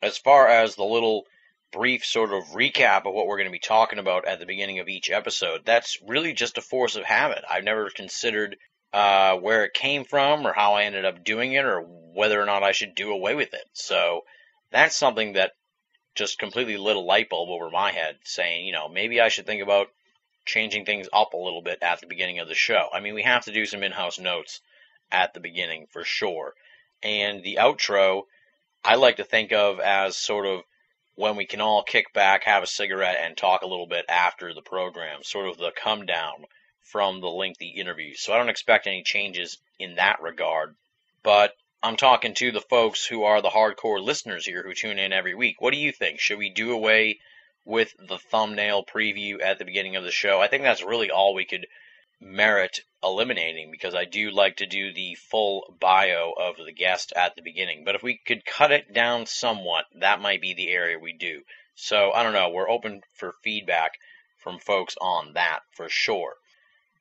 [0.00, 1.26] As far as the little
[1.72, 4.78] brief sort of recap of what we're going to be talking about at the beginning
[4.78, 7.42] of each episode, that's really just a force of habit.
[7.50, 8.56] I've never considered
[8.92, 12.46] uh, where it came from or how I ended up doing it or whether or
[12.46, 13.68] not I should do away with it.
[13.72, 14.20] So
[14.70, 15.54] that's something that
[16.14, 19.46] just completely lit a light bulb over my head saying, you know, maybe I should
[19.46, 19.88] think about
[20.46, 22.88] changing things up a little bit at the beginning of the show.
[22.92, 24.60] I mean, we have to do some in house notes
[25.12, 26.54] at the beginning for sure.
[27.02, 28.22] And the outro,
[28.84, 30.62] I like to think of as sort of
[31.16, 34.54] when we can all kick back, have a cigarette, and talk a little bit after
[34.54, 36.44] the program, sort of the come down
[36.82, 38.14] from the lengthy interview.
[38.14, 40.76] So I don't expect any changes in that regard.
[41.22, 45.12] But I'm talking to the folks who are the hardcore listeners here who tune in
[45.12, 45.60] every week.
[45.60, 46.20] What do you think?
[46.20, 47.18] Should we do away
[47.66, 50.40] with the thumbnail preview at the beginning of the show?
[50.40, 51.66] I think that's really all we could
[52.20, 57.36] merit eliminating because I do like to do the full bio of the guest at
[57.36, 57.84] the beginning.
[57.84, 61.42] But if we could cut it down somewhat, that might be the area we do.
[61.74, 62.48] So I don't know.
[62.48, 63.92] We're open for feedback
[64.38, 66.36] from folks on that for sure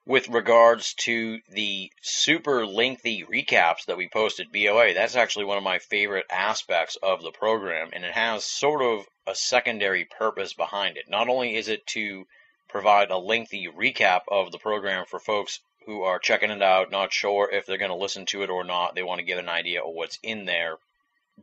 [0.08, 5.64] with regards to the super lengthy recaps that we posted BOA, that's actually one of
[5.64, 10.98] my favorite aspects of the program, and it has sort of a secondary purpose behind
[10.98, 11.09] it.
[11.09, 12.27] Not only is it to
[12.69, 17.11] provide a lengthy recap of the program for folks who are checking it out, not
[17.11, 19.50] sure if they're going to listen to it or not, they want to get an
[19.50, 20.77] idea of what's in there.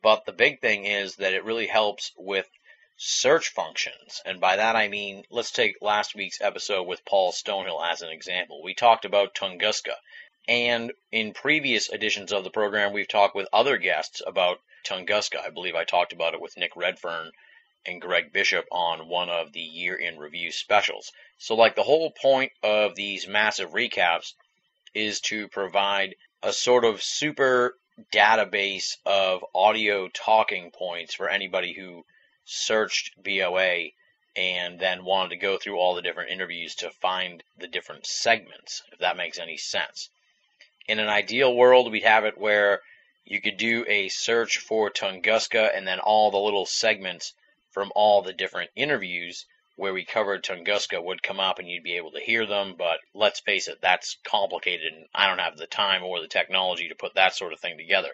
[0.00, 2.48] But the big thing is that it really helps with
[2.96, 4.22] search functions.
[4.24, 8.10] And by that I mean, let's take last week's episode with Paul Stonehill as an
[8.10, 8.62] example.
[8.62, 9.94] We talked about Tunguska.
[10.48, 15.44] And in previous editions of the program, we've talked with other guests about Tunguska.
[15.44, 17.30] I believe I talked about it with Nick Redfern
[17.86, 21.12] and Greg Bishop on one of the year in review specials.
[21.38, 24.34] So, like, the whole point of these massive recaps
[24.94, 27.76] is to provide a sort of super
[28.12, 32.04] database of audio talking points for anybody who
[32.44, 33.90] searched BOA
[34.34, 38.82] and then wanted to go through all the different interviews to find the different segments,
[38.92, 40.08] if that makes any sense.
[40.88, 42.80] In an ideal world, we'd have it where
[43.24, 47.34] you could do a search for Tunguska and then all the little segments
[47.70, 49.46] from all the different interviews
[49.76, 52.74] where we covered Tunguska would come up and you'd be able to hear them.
[52.76, 56.88] But let's face it, that's complicated and I don't have the time or the technology
[56.88, 58.10] to put that sort of thing together.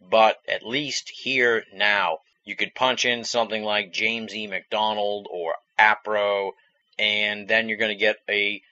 [0.00, 4.46] But at least here now, you could punch in something like James E.
[4.46, 6.52] McDonald or APRO,
[6.98, 8.62] and then you're going to get a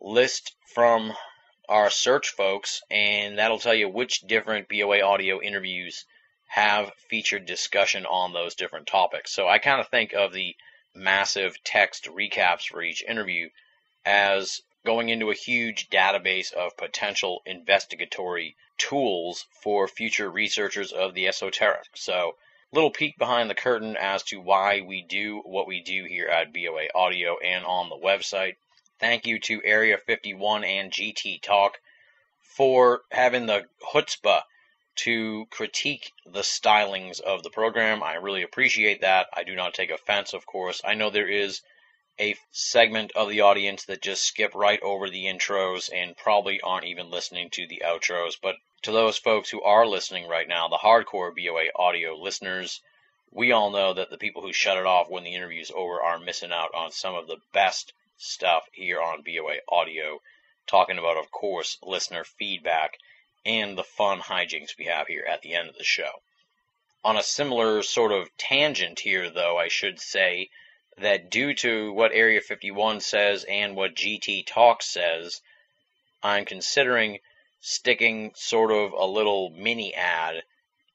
[0.00, 1.12] list from
[1.68, 6.04] our search folks, and that'll tell you which different BOA audio interviews
[6.46, 9.32] have featured discussion on those different topics.
[9.32, 10.54] So I kind of think of the
[10.94, 13.48] massive text recaps for each interview
[14.04, 21.26] as going into a huge database of potential investigatory tools for future researchers of the
[21.26, 21.88] esoteric.
[21.94, 22.36] So
[22.76, 26.52] little peek behind the curtain as to why we do what we do here at
[26.52, 28.56] BOA Audio and on the website.
[29.00, 31.78] Thank you to Area 51 and GT Talk
[32.54, 34.42] for having the chutzpah
[34.96, 38.02] to critique the stylings of the program.
[38.02, 39.28] I really appreciate that.
[39.34, 40.82] I do not take offense, of course.
[40.84, 41.62] I know there is
[42.18, 46.86] a segment of the audience that just skip right over the intros and probably aren't
[46.86, 48.38] even listening to the outros.
[48.40, 52.80] But to those folks who are listening right now, the hardcore BOA audio listeners,
[53.30, 56.18] we all know that the people who shut it off when the interview's over are
[56.18, 60.22] missing out on some of the best stuff here on BOA audio.
[60.66, 62.98] Talking about, of course, listener feedback
[63.44, 66.22] and the fun hijinks we have here at the end of the show.
[67.04, 70.48] On a similar sort of tangent here, though, I should say
[70.98, 75.42] that due to what Area 51 says and what GT Talk says,
[76.22, 77.18] I'm considering
[77.60, 80.42] sticking sort of a little mini ad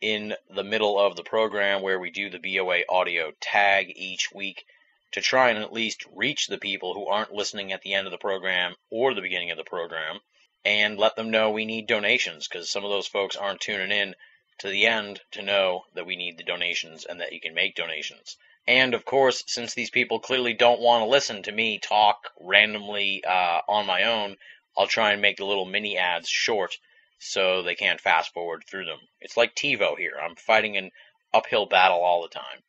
[0.02, 4.66] in the middle of the program where we do the BOA audio tag each week
[5.12, 8.12] to try and at least reach the people who aren't listening at the end of
[8.12, 10.20] the program or the beginning of the program
[10.66, 14.16] and let them know we need donations because some of those folks aren't tuning in
[14.58, 17.76] to the end to know that we need the donations and that you can make
[17.76, 18.38] donations.
[18.68, 23.24] And of course, since these people clearly don't want to listen to me talk randomly
[23.24, 24.38] uh, on my own,
[24.78, 26.78] I'll try and make the little mini ads short
[27.20, 29.00] so they can't fast forward through them.
[29.20, 30.20] It's like TiVo here.
[30.22, 30.92] I'm fighting an
[31.34, 32.64] uphill battle all the time.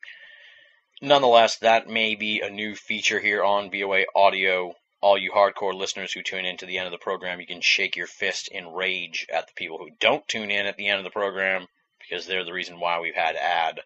[1.01, 6.13] Nonetheless, that may be a new feature here on BOA Audio all you hardcore listeners
[6.13, 8.71] who tune in to the end of the program, you can shake your fist in
[8.71, 11.67] rage at the people who don't tune in at the end of the program
[11.99, 13.81] because they're the reason why we've had ad,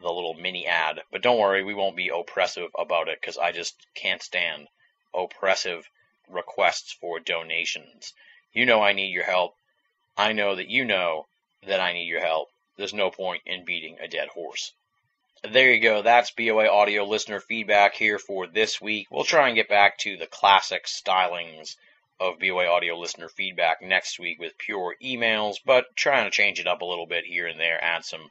[0.00, 1.02] the little mini ad.
[1.10, 4.68] But don't worry, we won't be oppressive about it because I just can't stand
[5.14, 5.88] oppressive
[6.28, 8.14] requests for donations.
[8.52, 9.56] You know I need your help.
[10.16, 11.26] I know that you know
[11.66, 12.50] that I need your help.
[12.76, 14.72] There's no point in beating a dead horse.
[15.42, 16.02] There you go.
[16.02, 19.06] That's BOA audio listener feedback here for this week.
[19.10, 21.76] We'll try and get back to the classic stylings
[22.18, 26.66] of BOA audio listener feedback next week with pure emails, but trying to change it
[26.66, 28.30] up a little bit here and there, add some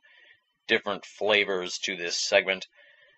[0.70, 2.68] different flavors to this segment.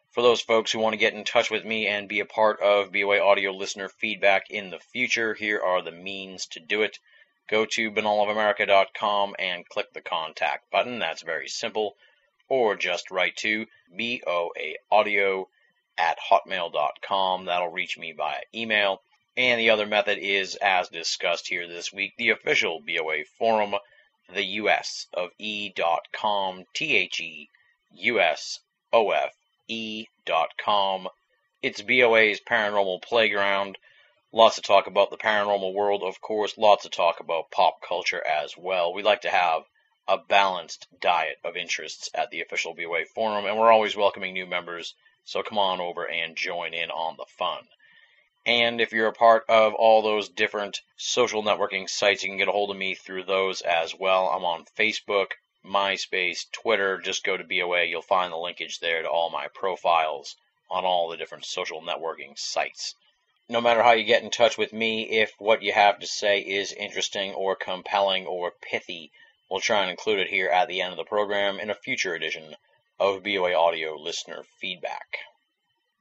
[0.10, 2.60] For those folks who want to get in touch with me and be a part
[2.62, 6.98] of BOA audio listener feedback in the future, here are the means to do it.
[7.48, 10.98] Go to binnallofamerica.com and click the contact button.
[10.98, 11.96] That's very simple
[12.52, 13.66] or just write to
[13.98, 15.46] boaaudio
[15.98, 17.46] at hotmail.com.
[17.46, 19.02] That'll reach me via email.
[19.38, 23.76] And the other method is, as discussed here this week, the official BOA forum,
[24.34, 27.50] the US of E.com, T H E
[27.94, 28.60] U S
[28.94, 29.34] O F
[29.68, 31.10] E.com.
[31.62, 33.78] It's BOA's paranormal playground.
[34.32, 38.26] Lots to talk about the paranormal world, of course, lots to talk about pop culture
[38.26, 38.94] as well.
[38.94, 39.64] We like to have
[40.08, 44.46] a balanced diet of interests at the official BOA forum, and we're always welcoming new
[44.46, 47.68] members, so come on over and join in on the fun.
[48.46, 52.48] And if you're a part of all those different social networking sites, you can get
[52.48, 54.28] a hold of me through those as well.
[54.28, 55.32] I'm on Facebook,
[55.66, 56.98] MySpace, Twitter.
[56.98, 57.86] Just go to BOA.
[57.86, 60.36] You'll find the linkage there to all my profiles
[60.70, 62.96] on all the different social networking sites.
[63.50, 66.40] No matter how you get in touch with me, if what you have to say
[66.40, 69.12] is interesting or compelling or pithy,
[69.52, 72.14] We'll try and include it here at the end of the program in a future
[72.14, 72.56] edition
[72.98, 75.18] of BOA Audio listener feedback.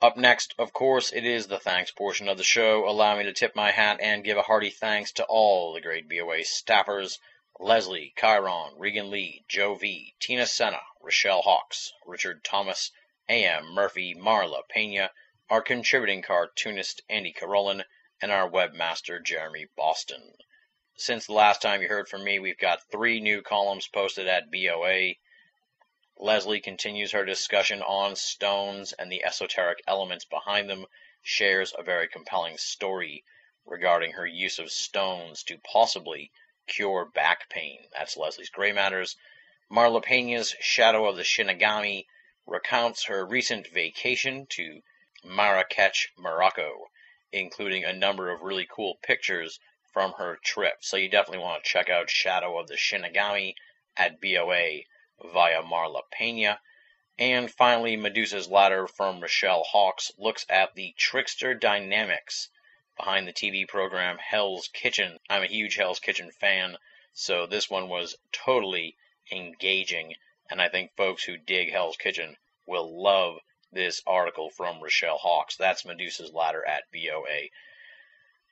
[0.02, 2.88] Up next, of course, it is the thanks portion of the show.
[2.88, 6.08] Allow me to tip my hat and give a hearty thanks to all the great
[6.08, 7.18] BOA staffers
[7.58, 12.92] Leslie, Chiron, Regan Lee, Joe V, Tina Senna, Rochelle Hawks, Richard Thomas,
[13.28, 13.66] A.M.
[13.66, 15.12] Murphy, Marla Pena,
[15.50, 17.84] our contributing cartoonist Andy Carolin,
[18.22, 20.34] and our webmaster Jeremy Boston
[21.00, 24.50] since the last time you heard from me, we've got three new columns posted at
[24.50, 25.14] BOA.
[26.22, 30.84] Leslie continues her discussion on stones and the esoteric elements behind them,
[31.22, 33.24] shares a very compelling story
[33.64, 36.30] regarding her use of stones to possibly
[36.66, 37.88] cure back pain.
[37.94, 39.16] That's Leslie's Gray Matters.
[39.72, 42.04] Marla Pena's Shadow of the Shinigami
[42.44, 44.82] recounts her recent vacation to
[45.24, 46.90] Marrakech, Morocco,
[47.32, 49.58] including a number of really cool pictures
[49.90, 50.74] from her trip.
[50.82, 53.54] So you definitely want to check out Shadow of the Shinigami
[53.96, 54.82] at BOA
[55.24, 56.60] via Marla Pena.
[57.18, 62.48] And finally, Medusa's Ladder from Rochelle Hawks looks at the trickster dynamics
[62.96, 65.18] behind the TV program Hell's Kitchen.
[65.28, 66.76] I'm a huge Hell's Kitchen fan,
[67.12, 68.96] so this one was totally
[69.30, 70.14] engaging,
[70.50, 73.38] and I think folks who dig Hell's Kitchen will love
[73.72, 75.56] this article from Rochelle Hawks.
[75.56, 77.48] That's Medusa's Ladder at BOA.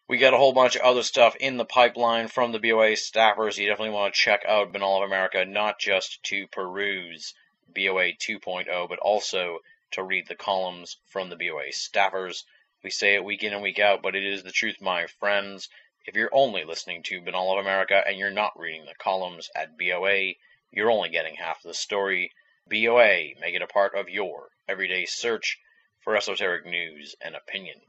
[0.09, 3.59] We got a whole bunch of other stuff in the pipeline from the BOA staffers.
[3.59, 7.35] You definitely want to check out Binnall of America, not just to peruse
[7.69, 9.59] BOA 2.0, but also
[9.91, 12.45] to read the columns from the BOA staffers.
[12.83, 15.69] We say it week in and week out, but it is the truth, my friends.
[16.07, 19.77] If you're only listening to Binnall of America and you're not reading the columns at
[19.77, 20.37] BOA,
[20.71, 22.33] you're only getting half the story.
[22.67, 25.59] BOA, make it a part of your everyday search
[26.01, 27.83] for esoteric news and opinion.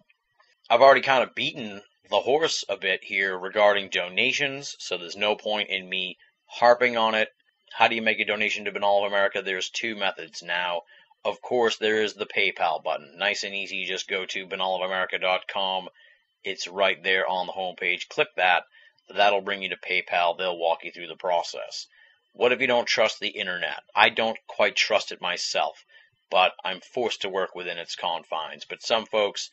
[0.70, 5.36] I've already kind of beaten the horse a bit here regarding donations, so there's no
[5.36, 7.30] point in me harping on it.
[7.72, 9.42] How do you make a donation to Binnall of America?
[9.42, 10.84] There's two methods now.
[11.24, 13.18] Of course, there is the PayPal button.
[13.18, 13.86] Nice and easy.
[13.86, 15.90] Just go to binnallofamerica.com.
[16.44, 18.08] It's right there on the homepage.
[18.08, 18.64] Click that.
[19.10, 20.38] That'll bring you to PayPal.
[20.38, 21.88] They'll walk you through the process.
[22.34, 23.84] What if you don't trust the internet?
[23.94, 25.86] I don't quite trust it myself,
[26.30, 28.66] but I'm forced to work within its confines.
[28.66, 29.52] But some folks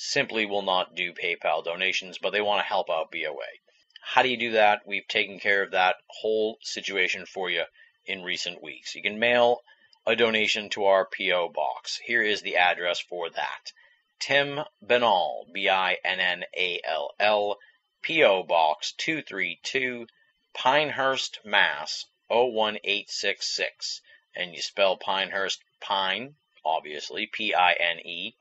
[0.00, 3.58] simply will not do PayPal donations, but they want to help out BOA.
[4.00, 4.86] How do you do that?
[4.86, 7.64] We've taken care of that whole situation for you
[8.06, 8.94] in recent weeks.
[8.94, 9.62] You can mail
[10.06, 11.48] a donation to our P.O.
[11.48, 11.98] box.
[11.98, 13.72] Here is the address for that.
[14.20, 17.58] Tim Binnall, B-I-N-N-A-L-L,
[18.02, 18.42] P.O.
[18.44, 20.06] Box 232,
[20.54, 22.06] Pinehurst, Mass.
[22.30, 24.02] 01866.
[24.36, 28.36] And you spell Pinehurst Pine, obviously, P-I-N-E,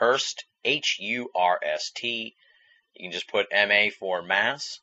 [0.00, 2.34] Hurst, H-U-R-S-T.
[2.94, 4.80] You can just put M-A for Mass,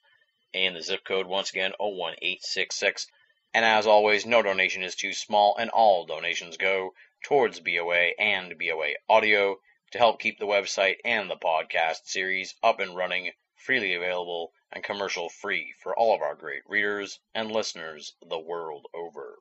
[0.53, 3.07] and the zip code once again 01866.
[3.51, 8.59] And as always, no donation is too small, and all donations go towards BOA and
[8.59, 13.95] BOA Audio to help keep the website and the podcast series up and running, freely
[13.95, 19.39] available, and commercial free for all of our great readers and listeners the world over.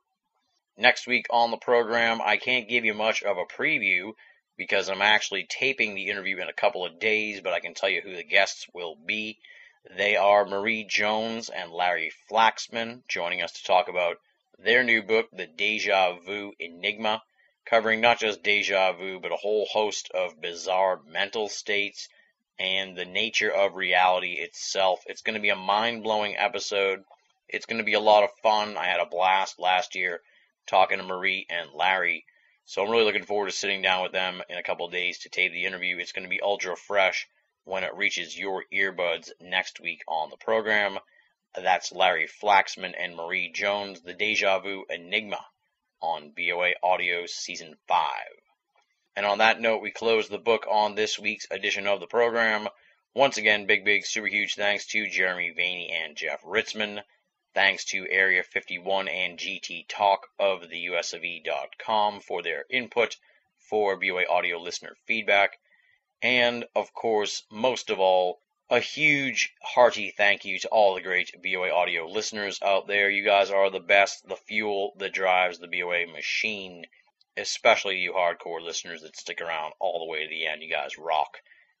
[0.75, 4.13] Next week on the program, I can't give you much of a preview
[4.57, 7.89] because I'm actually taping the interview in a couple of days, but I can tell
[7.89, 9.39] you who the guests will be.
[9.95, 14.17] They are Marie Jones and Larry Flaxman joining us to talk about
[14.59, 17.21] their new book, The Deja Vu Enigma,
[17.65, 22.09] covering not just deja vu, but a whole host of bizarre mental states
[22.57, 25.03] and the nature of reality itself.
[25.05, 27.03] It's going to be a mind blowing episode.
[27.47, 28.77] It's going to be a lot of fun.
[28.77, 30.21] I had a blast last year
[30.65, 32.25] talking to Marie and Larry.
[32.69, 35.29] So I'm really looking forward to sitting down with them in a couple days to
[35.29, 35.99] tape the interview.
[35.99, 37.25] It's going to be ultra fresh
[37.63, 40.99] when it reaches your earbuds next week on the program.
[41.55, 45.39] That's Larry Flaxman and Marie Jones, The Deja Vu Enigma
[46.01, 48.09] on BOA Audio Season 5.
[49.15, 52.67] And on that note, we close the book on this week's edition of the program.
[53.13, 57.01] Once again, big, big, super huge thanks to Jeremy Vaeni and Jeff Ritzmann.
[57.57, 63.17] Thanks to Area 51 and GT Talk of the USOE.com for their input
[63.57, 65.57] for BOA audio listener feedback.
[66.21, 71.33] And, of course, most of all, a huge, hearty thank you to all the great
[71.41, 73.09] BOA audio listeners out there.
[73.09, 76.85] You guys are the best, the fuel that drives the BOA machine,
[77.37, 80.61] especially you hardcore listeners that stick around all the way to the end.
[80.61, 81.39] You guys rock.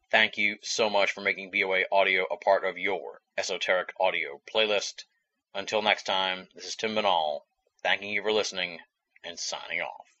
[0.09, 5.03] Thank you so much for making BOA audio a part of your esoteric audio playlist.
[5.53, 7.41] Until next time, this is Tim Binnall,
[7.83, 8.79] thanking you for listening
[9.23, 10.16] and signing off.